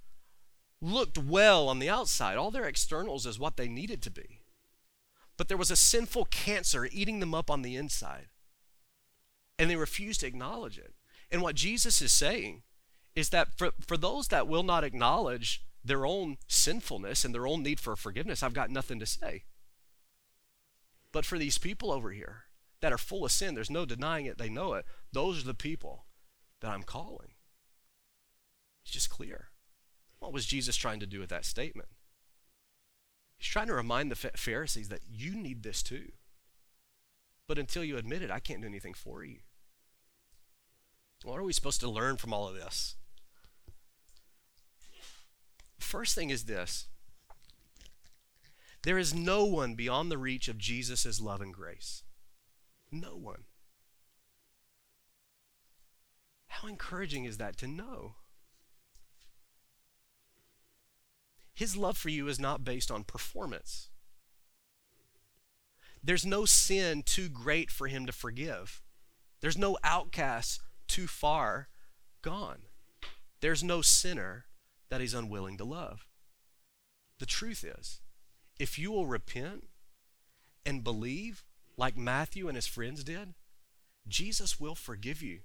looked 0.80 1.16
well 1.16 1.68
on 1.68 1.78
the 1.78 1.88
outside. 1.88 2.36
All 2.36 2.50
their 2.50 2.68
externals 2.68 3.24
is 3.24 3.38
what 3.38 3.56
they 3.56 3.68
needed 3.68 4.02
to 4.02 4.10
be. 4.10 4.40
But 5.36 5.48
there 5.48 5.56
was 5.56 5.70
a 5.70 5.76
sinful 5.76 6.26
cancer 6.26 6.88
eating 6.92 7.20
them 7.20 7.34
up 7.34 7.50
on 7.50 7.62
the 7.62 7.76
inside. 7.76 8.26
And 9.58 9.70
they 9.70 9.76
refused 9.76 10.20
to 10.20 10.26
acknowledge 10.26 10.78
it. 10.78 10.94
And 11.30 11.40
what 11.40 11.54
Jesus 11.54 12.02
is 12.02 12.12
saying 12.12 12.62
is 13.14 13.30
that 13.30 13.56
for, 13.56 13.72
for 13.86 13.96
those 13.96 14.28
that 14.28 14.46
will 14.46 14.62
not 14.62 14.84
acknowledge 14.84 15.64
their 15.84 16.04
own 16.06 16.36
sinfulness 16.46 17.24
and 17.24 17.34
their 17.34 17.46
own 17.46 17.62
need 17.62 17.80
for 17.80 17.96
forgiveness, 17.96 18.42
I've 18.42 18.54
got 18.54 18.70
nothing 18.70 18.98
to 19.00 19.06
say. 19.06 19.44
But 21.12 21.24
for 21.24 21.38
these 21.38 21.58
people 21.58 21.90
over 21.90 22.10
here 22.10 22.43
that 22.84 22.92
are 22.92 22.98
full 22.98 23.24
of 23.24 23.32
sin, 23.32 23.54
there's 23.54 23.70
no 23.70 23.86
denying 23.86 24.26
it, 24.26 24.36
they 24.36 24.50
know 24.50 24.74
it. 24.74 24.84
Those 25.10 25.40
are 25.40 25.46
the 25.46 25.54
people 25.54 26.04
that 26.60 26.70
I'm 26.70 26.82
calling. 26.82 27.30
It's 28.84 28.92
just 28.92 29.08
clear. 29.08 29.48
What 30.18 30.34
was 30.34 30.44
Jesus 30.44 30.76
trying 30.76 31.00
to 31.00 31.06
do 31.06 31.18
with 31.18 31.30
that 31.30 31.46
statement? 31.46 31.88
He's 33.38 33.48
trying 33.48 33.68
to 33.68 33.72
remind 33.72 34.10
the 34.10 34.30
Pharisees 34.36 34.90
that 34.90 35.00
you 35.10 35.34
need 35.34 35.62
this 35.62 35.82
too. 35.82 36.12
But 37.48 37.56
until 37.56 37.82
you 37.82 37.96
admit 37.96 38.20
it, 38.20 38.30
I 38.30 38.38
can't 38.38 38.60
do 38.60 38.68
anything 38.68 38.92
for 38.92 39.24
you. 39.24 39.38
What 41.22 41.38
are 41.38 41.42
we 41.42 41.54
supposed 41.54 41.80
to 41.80 41.90
learn 41.90 42.18
from 42.18 42.34
all 42.34 42.48
of 42.48 42.54
this? 42.54 42.96
First 45.78 46.14
thing 46.14 46.28
is 46.28 46.44
this 46.44 46.88
there 48.82 48.98
is 48.98 49.14
no 49.14 49.46
one 49.46 49.74
beyond 49.74 50.10
the 50.10 50.18
reach 50.18 50.48
of 50.48 50.58
Jesus' 50.58 51.18
love 51.18 51.40
and 51.40 51.54
grace. 51.54 52.02
No 52.94 53.16
one. 53.16 53.42
How 56.46 56.68
encouraging 56.68 57.24
is 57.24 57.38
that 57.38 57.56
to 57.56 57.66
know? 57.66 58.14
His 61.52 61.76
love 61.76 61.98
for 61.98 62.08
you 62.08 62.28
is 62.28 62.38
not 62.38 62.62
based 62.62 62.92
on 62.92 63.02
performance. 63.02 63.90
There's 66.04 66.24
no 66.24 66.44
sin 66.44 67.02
too 67.02 67.28
great 67.28 67.68
for 67.68 67.88
him 67.88 68.06
to 68.06 68.12
forgive. 68.12 68.80
There's 69.40 69.58
no 69.58 69.76
outcast 69.82 70.60
too 70.86 71.08
far 71.08 71.70
gone. 72.22 72.62
There's 73.40 73.64
no 73.64 73.82
sinner 73.82 74.44
that 74.88 75.00
he's 75.00 75.14
unwilling 75.14 75.56
to 75.58 75.64
love. 75.64 76.06
The 77.18 77.26
truth 77.26 77.64
is, 77.64 78.02
if 78.60 78.78
you 78.78 78.92
will 78.92 79.06
repent 79.06 79.64
and 80.64 80.84
believe 80.84 81.44
like 81.76 81.96
Matthew 81.96 82.48
and 82.48 82.56
his 82.56 82.66
friends 82.66 83.02
did, 83.04 83.34
Jesus 84.06 84.60
will 84.60 84.74
forgive 84.74 85.22
you. 85.22 85.40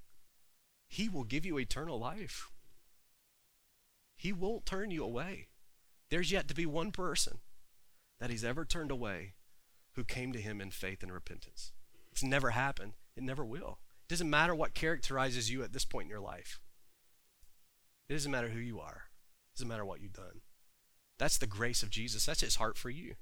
He 0.88 1.08
will 1.08 1.24
give 1.24 1.46
you 1.46 1.58
eternal 1.58 2.00
life. 2.00 2.50
He 4.18 4.34
won't 4.34 4.66
turn 4.66 4.92
you 4.92 5.04
away. 5.04 5.48
There's 6.10 6.32
yet 6.32 6.48
to 6.48 6.56
be 6.56 6.66
one 6.66 6.92
person 6.92 7.40
that 8.20 8.30
he's 8.30 8.44
ever 8.44 8.66
turned 8.66 8.92
away 8.92 9.36
who 9.94 10.04
came 10.04 10.34
to 10.34 10.42
him 10.42 10.60
in 10.60 10.72
faith 10.72 11.04
and 11.04 11.12
repentance. 11.12 11.72
It's 12.12 12.24
never 12.24 12.50
happened. 12.52 12.94
It 13.16 13.24
never 13.24 13.46
will. 13.46 13.80
It 14.04 14.10
doesn't 14.10 14.30
matter 14.30 14.56
what 14.56 14.74
characterizes 14.74 15.52
you 15.52 15.64
at 15.64 15.72
this 15.72 15.86
point 15.86 16.06
in 16.06 16.10
your 16.10 16.20
life. 16.20 16.60
It 18.10 18.14
doesn't 18.14 18.32
matter 18.32 18.50
who 18.50 18.60
you 18.60 18.80
are. 18.80 19.04
It 19.54 19.58
doesn't 19.58 19.68
matter 19.68 19.86
what 19.86 20.02
you've 20.02 20.14
done. 20.14 20.42
That's 21.18 21.38
the 21.38 21.48
grace 21.48 21.84
of 21.84 21.90
Jesus. 21.90 22.26
That's 22.26 22.42
his 22.42 22.56
heart 22.56 22.78
for 22.78 22.90
you. 22.90 23.16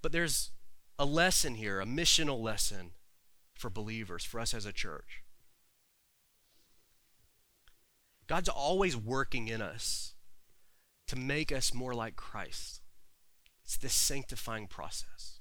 But 0.00 0.12
there's 0.12 0.52
a 0.98 1.04
lesson 1.04 1.54
here, 1.54 1.80
a 1.80 1.86
missional 1.86 2.40
lesson 2.40 2.92
for 3.54 3.70
believers, 3.70 4.24
for 4.24 4.40
us 4.40 4.54
as 4.54 4.66
a 4.66 4.72
church. 4.72 5.22
God's 8.26 8.48
always 8.48 8.96
working 8.96 9.48
in 9.48 9.60
us 9.60 10.14
to 11.08 11.16
make 11.16 11.52
us 11.52 11.74
more 11.74 11.94
like 11.94 12.16
Christ. 12.16 12.80
It's 13.64 13.76
this 13.76 13.92
sanctifying 13.92 14.66
process. 14.66 15.40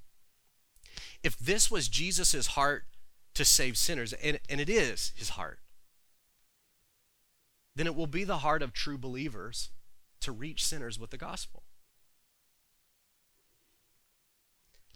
If 1.23 1.37
this 1.37 1.71
was 1.71 1.87
Jesus' 1.87 2.47
heart 2.47 2.85
to 3.33 3.45
save 3.45 3.77
sinners, 3.77 4.13
and, 4.13 4.39
and 4.49 4.59
it 4.59 4.69
is 4.69 5.13
his 5.15 5.29
heart, 5.29 5.59
then 7.75 7.87
it 7.87 7.95
will 7.95 8.07
be 8.07 8.23
the 8.23 8.39
heart 8.39 8.61
of 8.61 8.73
true 8.73 8.97
believers 8.97 9.69
to 10.19 10.31
reach 10.31 10.65
sinners 10.65 10.99
with 10.99 11.11
the 11.11 11.17
gospel. 11.17 11.63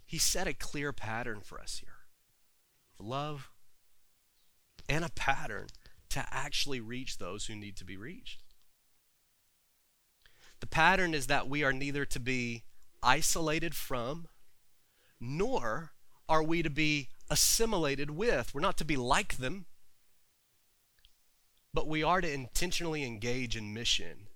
He 0.05 0.17
set 0.17 0.47
a 0.47 0.53
clear 0.53 0.93
pattern 0.93 1.41
for 1.41 1.59
us 1.59 1.79
here 1.79 1.89
love 2.97 3.49
and 4.87 5.03
a 5.03 5.09
pattern 5.09 5.67
to 6.09 6.25
actually 6.31 6.79
reach 6.79 7.17
those 7.17 7.47
who 7.47 7.55
need 7.55 7.75
to 7.77 7.85
be 7.85 7.97
reached. 7.97 8.41
The 10.59 10.67
pattern 10.67 11.13
is 11.13 11.27
that 11.27 11.49
we 11.49 11.63
are 11.63 11.73
neither 11.73 12.05
to 12.05 12.19
be 12.19 12.63
isolated 13.03 13.75
from, 13.75 14.27
nor 15.19 15.91
are 16.29 16.41
we 16.41 16.63
to 16.63 16.69
be 16.69 17.09
assimilated 17.29 18.11
with. 18.11 18.53
We're 18.53 18.61
not 18.61 18.77
to 18.77 18.85
be 18.85 18.95
like 18.95 19.37
them, 19.37 19.65
but 21.73 21.87
we 21.87 22.01
are 22.03 22.21
to 22.21 22.31
intentionally 22.31 23.03
engage 23.03 23.57
in 23.57 23.73
mission 23.73 24.27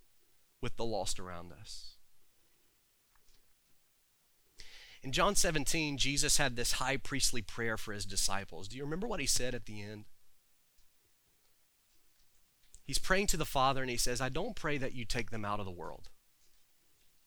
with 0.62 0.76
the 0.76 0.86
lost 0.86 1.20
around 1.20 1.54
us. 1.54 1.96
In 5.02 5.12
John 5.12 5.36
17, 5.36 5.97
Jesus 5.97 6.38
had 6.38 6.56
this 6.56 6.74
high 6.74 6.97
priestly 6.97 7.41
prayer 7.41 7.78
for 7.78 7.93
his 7.93 8.06
disciples. 8.06 8.68
Do 8.68 8.78
you 8.78 8.84
remember 8.84 9.08
what 9.08 9.22
he 9.22 9.26
said 9.26 9.56
at 9.56 9.66
the 9.66 9.82
end? 9.82 10.06
He's 12.84 12.97
praying 12.97 13.28
to 13.28 13.38
the 13.38 13.45
Father 13.45 13.82
and 13.82 13.89
he 13.89 13.97
says, 13.97 14.20
I 14.20 14.30
don't 14.30 14.56
pray 14.56 14.78
that 14.78 14.95
you 14.95 15.06
take 15.06 15.32
them 15.32 15.45
out 15.45 15.60
of 15.60 15.66
the 15.66 15.72
world. 15.72 16.10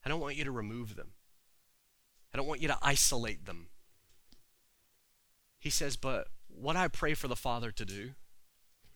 I 0.05 0.09
don't 0.09 0.21
want 0.21 0.37
you 0.37 0.45
to 0.45 0.51
remove 0.51 0.97
them. 0.97 1.13
I 2.35 2.37
don't 2.37 2.47
want 2.49 2.61
you 2.61 2.69
to 2.69 2.79
isolate 2.83 3.47
them. 3.47 3.69
He 5.59 5.71
says, 5.71 5.97
But 5.97 6.29
what 6.49 6.77
I 6.77 6.89
pray 6.89 7.15
for 7.15 7.29
the 7.29 7.37
Father 7.37 7.71
to 7.71 7.85
do 7.85 8.11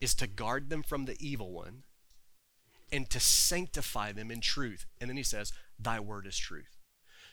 is 0.00 0.14
to 0.16 0.26
guard 0.26 0.68
them 0.68 0.82
from 0.82 1.04
the 1.04 1.16
evil 1.20 1.52
one 1.52 1.84
and 2.90 3.08
to 3.10 3.20
sanctify 3.20 4.12
them 4.12 4.30
in 4.30 4.40
truth. 4.40 4.86
And 5.00 5.08
then 5.08 5.16
he 5.16 5.22
says, 5.22 5.52
Thy 5.78 6.00
word 6.00 6.26
is 6.26 6.36
truth. 6.36 6.75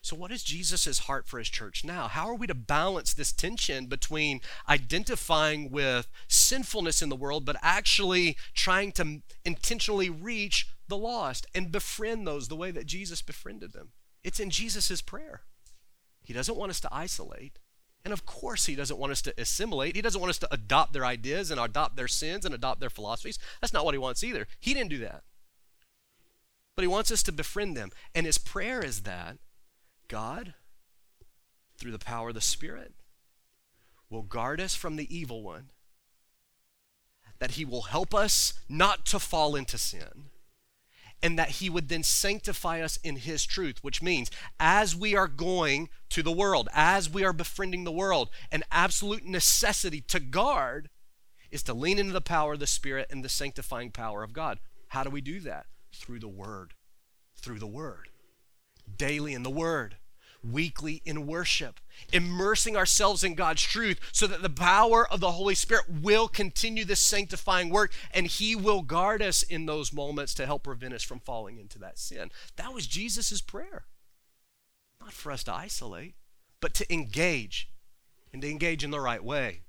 So, 0.03 0.17
what 0.17 0.33
is 0.33 0.43
Jesus' 0.43 0.99
heart 0.99 1.25
for 1.27 1.39
his 1.39 1.47
church 1.47 1.85
now? 1.85 2.09
How 2.09 2.27
are 2.27 2.35
we 2.35 2.45
to 2.47 2.53
balance 2.53 3.13
this 3.13 3.31
tension 3.31 3.85
between 3.85 4.41
identifying 4.67 5.71
with 5.71 6.09
sinfulness 6.27 7.01
in 7.01 7.07
the 7.07 7.15
world, 7.15 7.45
but 7.45 7.55
actually 7.61 8.35
trying 8.53 8.91
to 8.93 9.21
intentionally 9.45 10.09
reach 10.09 10.67
the 10.89 10.97
lost 10.97 11.47
and 11.55 11.71
befriend 11.71 12.27
those 12.27 12.49
the 12.49 12.55
way 12.57 12.69
that 12.69 12.85
Jesus 12.85 13.21
befriended 13.21 13.71
them? 13.71 13.93
It's 14.25 14.41
in 14.41 14.49
Jesus' 14.49 15.01
prayer. 15.01 15.43
He 16.21 16.33
doesn't 16.33 16.57
want 16.57 16.71
us 16.71 16.81
to 16.81 16.89
isolate. 16.91 17.59
And 18.03 18.11
of 18.11 18.25
course, 18.25 18.65
he 18.65 18.75
doesn't 18.75 18.99
want 18.99 19.13
us 19.13 19.21
to 19.21 19.33
assimilate. 19.37 19.95
He 19.95 20.01
doesn't 20.01 20.19
want 20.19 20.31
us 20.31 20.39
to 20.39 20.53
adopt 20.53 20.91
their 20.91 21.05
ideas 21.05 21.49
and 21.49 21.61
adopt 21.61 21.95
their 21.95 22.09
sins 22.09 22.43
and 22.43 22.53
adopt 22.53 22.81
their 22.81 22.89
philosophies. 22.89 23.39
That's 23.61 23.71
not 23.71 23.85
what 23.85 23.93
he 23.93 23.99
wants 23.99 24.21
either. 24.21 24.47
He 24.59 24.73
didn't 24.73 24.89
do 24.89 24.99
that. 24.99 25.23
But 26.75 26.81
he 26.81 26.89
wants 26.89 27.09
us 27.09 27.23
to 27.23 27.31
befriend 27.31 27.77
them. 27.77 27.91
And 28.13 28.25
his 28.25 28.37
prayer 28.37 28.83
is 28.83 29.03
that 29.03 29.37
God, 30.13 30.53
through 31.75 31.91
the 31.91 31.97
power 31.97 32.29
of 32.29 32.35
the 32.35 32.39
Spirit, 32.39 32.93
will 34.11 34.21
guard 34.21 34.61
us 34.61 34.75
from 34.75 34.95
the 34.95 35.07
evil 35.09 35.41
one, 35.41 35.71
that 37.39 37.53
he 37.53 37.65
will 37.65 37.81
help 37.81 38.13
us 38.13 38.53
not 38.69 39.07
to 39.07 39.17
fall 39.17 39.55
into 39.55 39.75
sin, 39.75 40.29
and 41.23 41.39
that 41.39 41.49
he 41.49 41.67
would 41.67 41.89
then 41.89 42.03
sanctify 42.03 42.79
us 42.79 42.97
in 42.97 43.15
his 43.15 43.43
truth, 43.43 43.79
which 43.81 44.03
means 44.03 44.29
as 44.59 44.95
we 44.95 45.15
are 45.15 45.27
going 45.27 45.89
to 46.09 46.21
the 46.21 46.31
world, 46.31 46.69
as 46.75 47.09
we 47.09 47.25
are 47.25 47.33
befriending 47.33 47.83
the 47.83 47.91
world, 47.91 48.29
an 48.51 48.61
absolute 48.71 49.25
necessity 49.25 49.99
to 49.99 50.19
guard 50.19 50.89
is 51.49 51.63
to 51.63 51.73
lean 51.73 51.97
into 51.97 52.13
the 52.13 52.21
power 52.21 52.53
of 52.53 52.59
the 52.59 52.67
Spirit 52.67 53.07
and 53.09 53.25
the 53.25 53.29
sanctifying 53.29 53.89
power 53.89 54.21
of 54.21 54.31
God. 54.31 54.59
How 54.89 55.03
do 55.03 55.09
we 55.09 55.21
do 55.21 55.39
that? 55.39 55.65
Through 55.91 56.19
the 56.19 56.27
Word. 56.27 56.75
Through 57.35 57.57
the 57.57 57.65
Word. 57.65 58.09
Daily 58.95 59.33
in 59.33 59.41
the 59.41 59.49
Word 59.49 59.95
weekly 60.43 61.01
in 61.05 61.25
worship, 61.25 61.79
immersing 62.11 62.75
ourselves 62.75 63.23
in 63.23 63.35
God's 63.35 63.63
truth 63.63 63.99
so 64.11 64.27
that 64.27 64.41
the 64.41 64.49
power 64.49 65.07
of 65.09 65.19
the 65.19 65.31
Holy 65.31 65.55
Spirit 65.55 65.85
will 65.89 66.27
continue 66.27 66.85
this 66.85 66.99
sanctifying 66.99 67.69
work 67.69 67.93
and 68.13 68.27
He 68.27 68.55
will 68.55 68.81
guard 68.81 69.21
us 69.21 69.41
in 69.43 69.65
those 69.65 69.93
moments 69.93 70.33
to 70.35 70.45
help 70.45 70.63
prevent 70.63 70.93
us 70.93 71.03
from 71.03 71.19
falling 71.19 71.57
into 71.57 71.79
that 71.79 71.97
sin. 71.97 72.31
That 72.57 72.73
was 72.73 72.87
Jesus' 72.87 73.41
prayer. 73.41 73.85
Not 74.99 75.13
for 75.13 75.31
us 75.31 75.43
to 75.45 75.53
isolate, 75.53 76.15
but 76.59 76.73
to 76.75 76.93
engage 76.93 77.69
and 78.31 78.41
to 78.41 78.49
engage 78.49 78.83
in 78.83 78.91
the 78.91 79.01
right 79.01 79.23
way. 79.23 79.61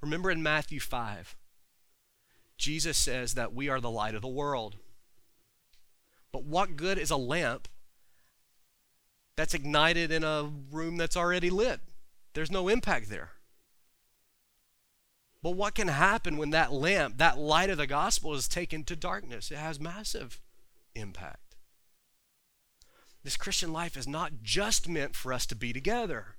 Remember 0.00 0.30
in 0.30 0.42
Matthew 0.42 0.78
5, 0.78 1.36
Jesus 2.56 2.96
says 2.96 3.34
that 3.34 3.54
we 3.54 3.68
are 3.68 3.80
the 3.80 3.90
light 3.90 4.14
of 4.14 4.22
the 4.22 4.28
world. 4.28 4.76
But 6.32 6.44
what 6.44 6.76
good 6.76 6.98
is 6.98 7.10
a 7.10 7.16
lamp 7.16 7.68
that's 9.38 9.54
ignited 9.54 10.10
in 10.10 10.24
a 10.24 10.50
room 10.72 10.96
that's 10.96 11.16
already 11.16 11.48
lit? 11.48 11.78
There's 12.34 12.50
no 12.50 12.66
impact 12.66 13.08
there. 13.08 13.30
But 15.44 15.52
what 15.52 15.76
can 15.76 15.86
happen 15.86 16.36
when 16.36 16.50
that 16.50 16.72
lamp, 16.72 17.18
that 17.18 17.38
light 17.38 17.70
of 17.70 17.78
the 17.78 17.86
gospel, 17.86 18.34
is 18.34 18.48
taken 18.48 18.82
to 18.82 18.96
darkness? 18.96 19.52
It 19.52 19.58
has 19.58 19.78
massive 19.78 20.40
impact. 20.96 21.54
This 23.22 23.36
Christian 23.36 23.72
life 23.72 23.96
is 23.96 24.08
not 24.08 24.42
just 24.42 24.88
meant 24.88 25.14
for 25.14 25.32
us 25.32 25.46
to 25.46 25.54
be 25.54 25.72
together, 25.72 26.34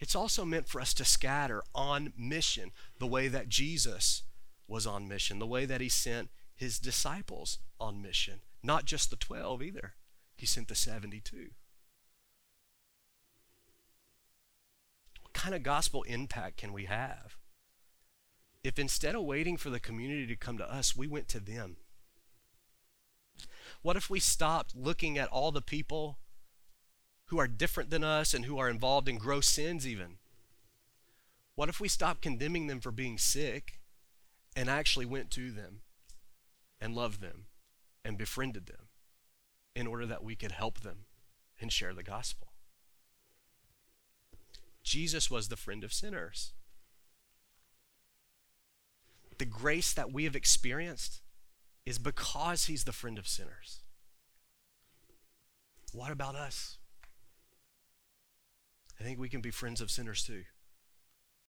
it's 0.00 0.16
also 0.16 0.44
meant 0.44 0.68
for 0.68 0.80
us 0.80 0.92
to 0.94 1.04
scatter 1.04 1.62
on 1.72 2.12
mission 2.18 2.72
the 2.98 3.06
way 3.06 3.28
that 3.28 3.48
Jesus 3.48 4.24
was 4.66 4.88
on 4.88 5.06
mission, 5.06 5.38
the 5.38 5.46
way 5.46 5.66
that 5.66 5.80
he 5.80 5.88
sent 5.88 6.30
his 6.56 6.80
disciples 6.80 7.58
on 7.78 8.02
mission. 8.02 8.40
Not 8.60 8.86
just 8.86 9.10
the 9.10 9.16
12 9.16 9.62
either, 9.62 9.94
he 10.34 10.46
sent 10.46 10.66
the 10.66 10.74
72. 10.74 11.50
Kind 15.34 15.54
of 15.54 15.62
gospel 15.62 16.02
impact 16.04 16.56
can 16.56 16.72
we 16.72 16.86
have 16.86 17.36
if 18.62 18.78
instead 18.78 19.14
of 19.14 19.24
waiting 19.24 19.58
for 19.58 19.68
the 19.68 19.78
community 19.78 20.26
to 20.26 20.36
come 20.36 20.56
to 20.56 20.72
us, 20.72 20.96
we 20.96 21.06
went 21.06 21.28
to 21.28 21.38
them? 21.38 21.76
What 23.82 23.96
if 23.96 24.08
we 24.08 24.20
stopped 24.20 24.74
looking 24.74 25.18
at 25.18 25.28
all 25.28 25.52
the 25.52 25.60
people 25.60 26.18
who 27.26 27.38
are 27.38 27.46
different 27.46 27.90
than 27.90 28.02
us 28.02 28.32
and 28.32 28.46
who 28.46 28.58
are 28.58 28.70
involved 28.70 29.06
in 29.06 29.18
gross 29.18 29.46
sins, 29.46 29.86
even? 29.86 30.16
What 31.54 31.68
if 31.68 31.78
we 31.78 31.88
stopped 31.88 32.22
condemning 32.22 32.66
them 32.66 32.80
for 32.80 32.90
being 32.90 33.18
sick 33.18 33.80
and 34.56 34.70
actually 34.70 35.06
went 35.06 35.30
to 35.32 35.50
them 35.50 35.82
and 36.80 36.94
loved 36.94 37.20
them 37.20 37.46
and 38.02 38.16
befriended 38.16 38.66
them 38.66 38.88
in 39.74 39.86
order 39.86 40.06
that 40.06 40.24
we 40.24 40.36
could 40.36 40.52
help 40.52 40.80
them 40.80 41.04
and 41.60 41.72
share 41.72 41.92
the 41.92 42.02
gospel. 42.02 42.53
Jesus 44.84 45.30
was 45.30 45.48
the 45.48 45.56
friend 45.56 45.82
of 45.82 45.92
sinners. 45.92 46.52
The 49.38 49.46
grace 49.46 49.92
that 49.94 50.12
we 50.12 50.24
have 50.24 50.36
experienced 50.36 51.22
is 51.84 51.98
because 51.98 52.66
he's 52.66 52.84
the 52.84 52.92
friend 52.92 53.18
of 53.18 53.26
sinners. 53.26 53.80
What 55.92 56.12
about 56.12 56.36
us? 56.36 56.78
I 59.00 59.02
think 59.02 59.18
we 59.18 59.28
can 59.28 59.40
be 59.40 59.50
friends 59.50 59.80
of 59.80 59.90
sinners 59.90 60.24
too. 60.24 60.44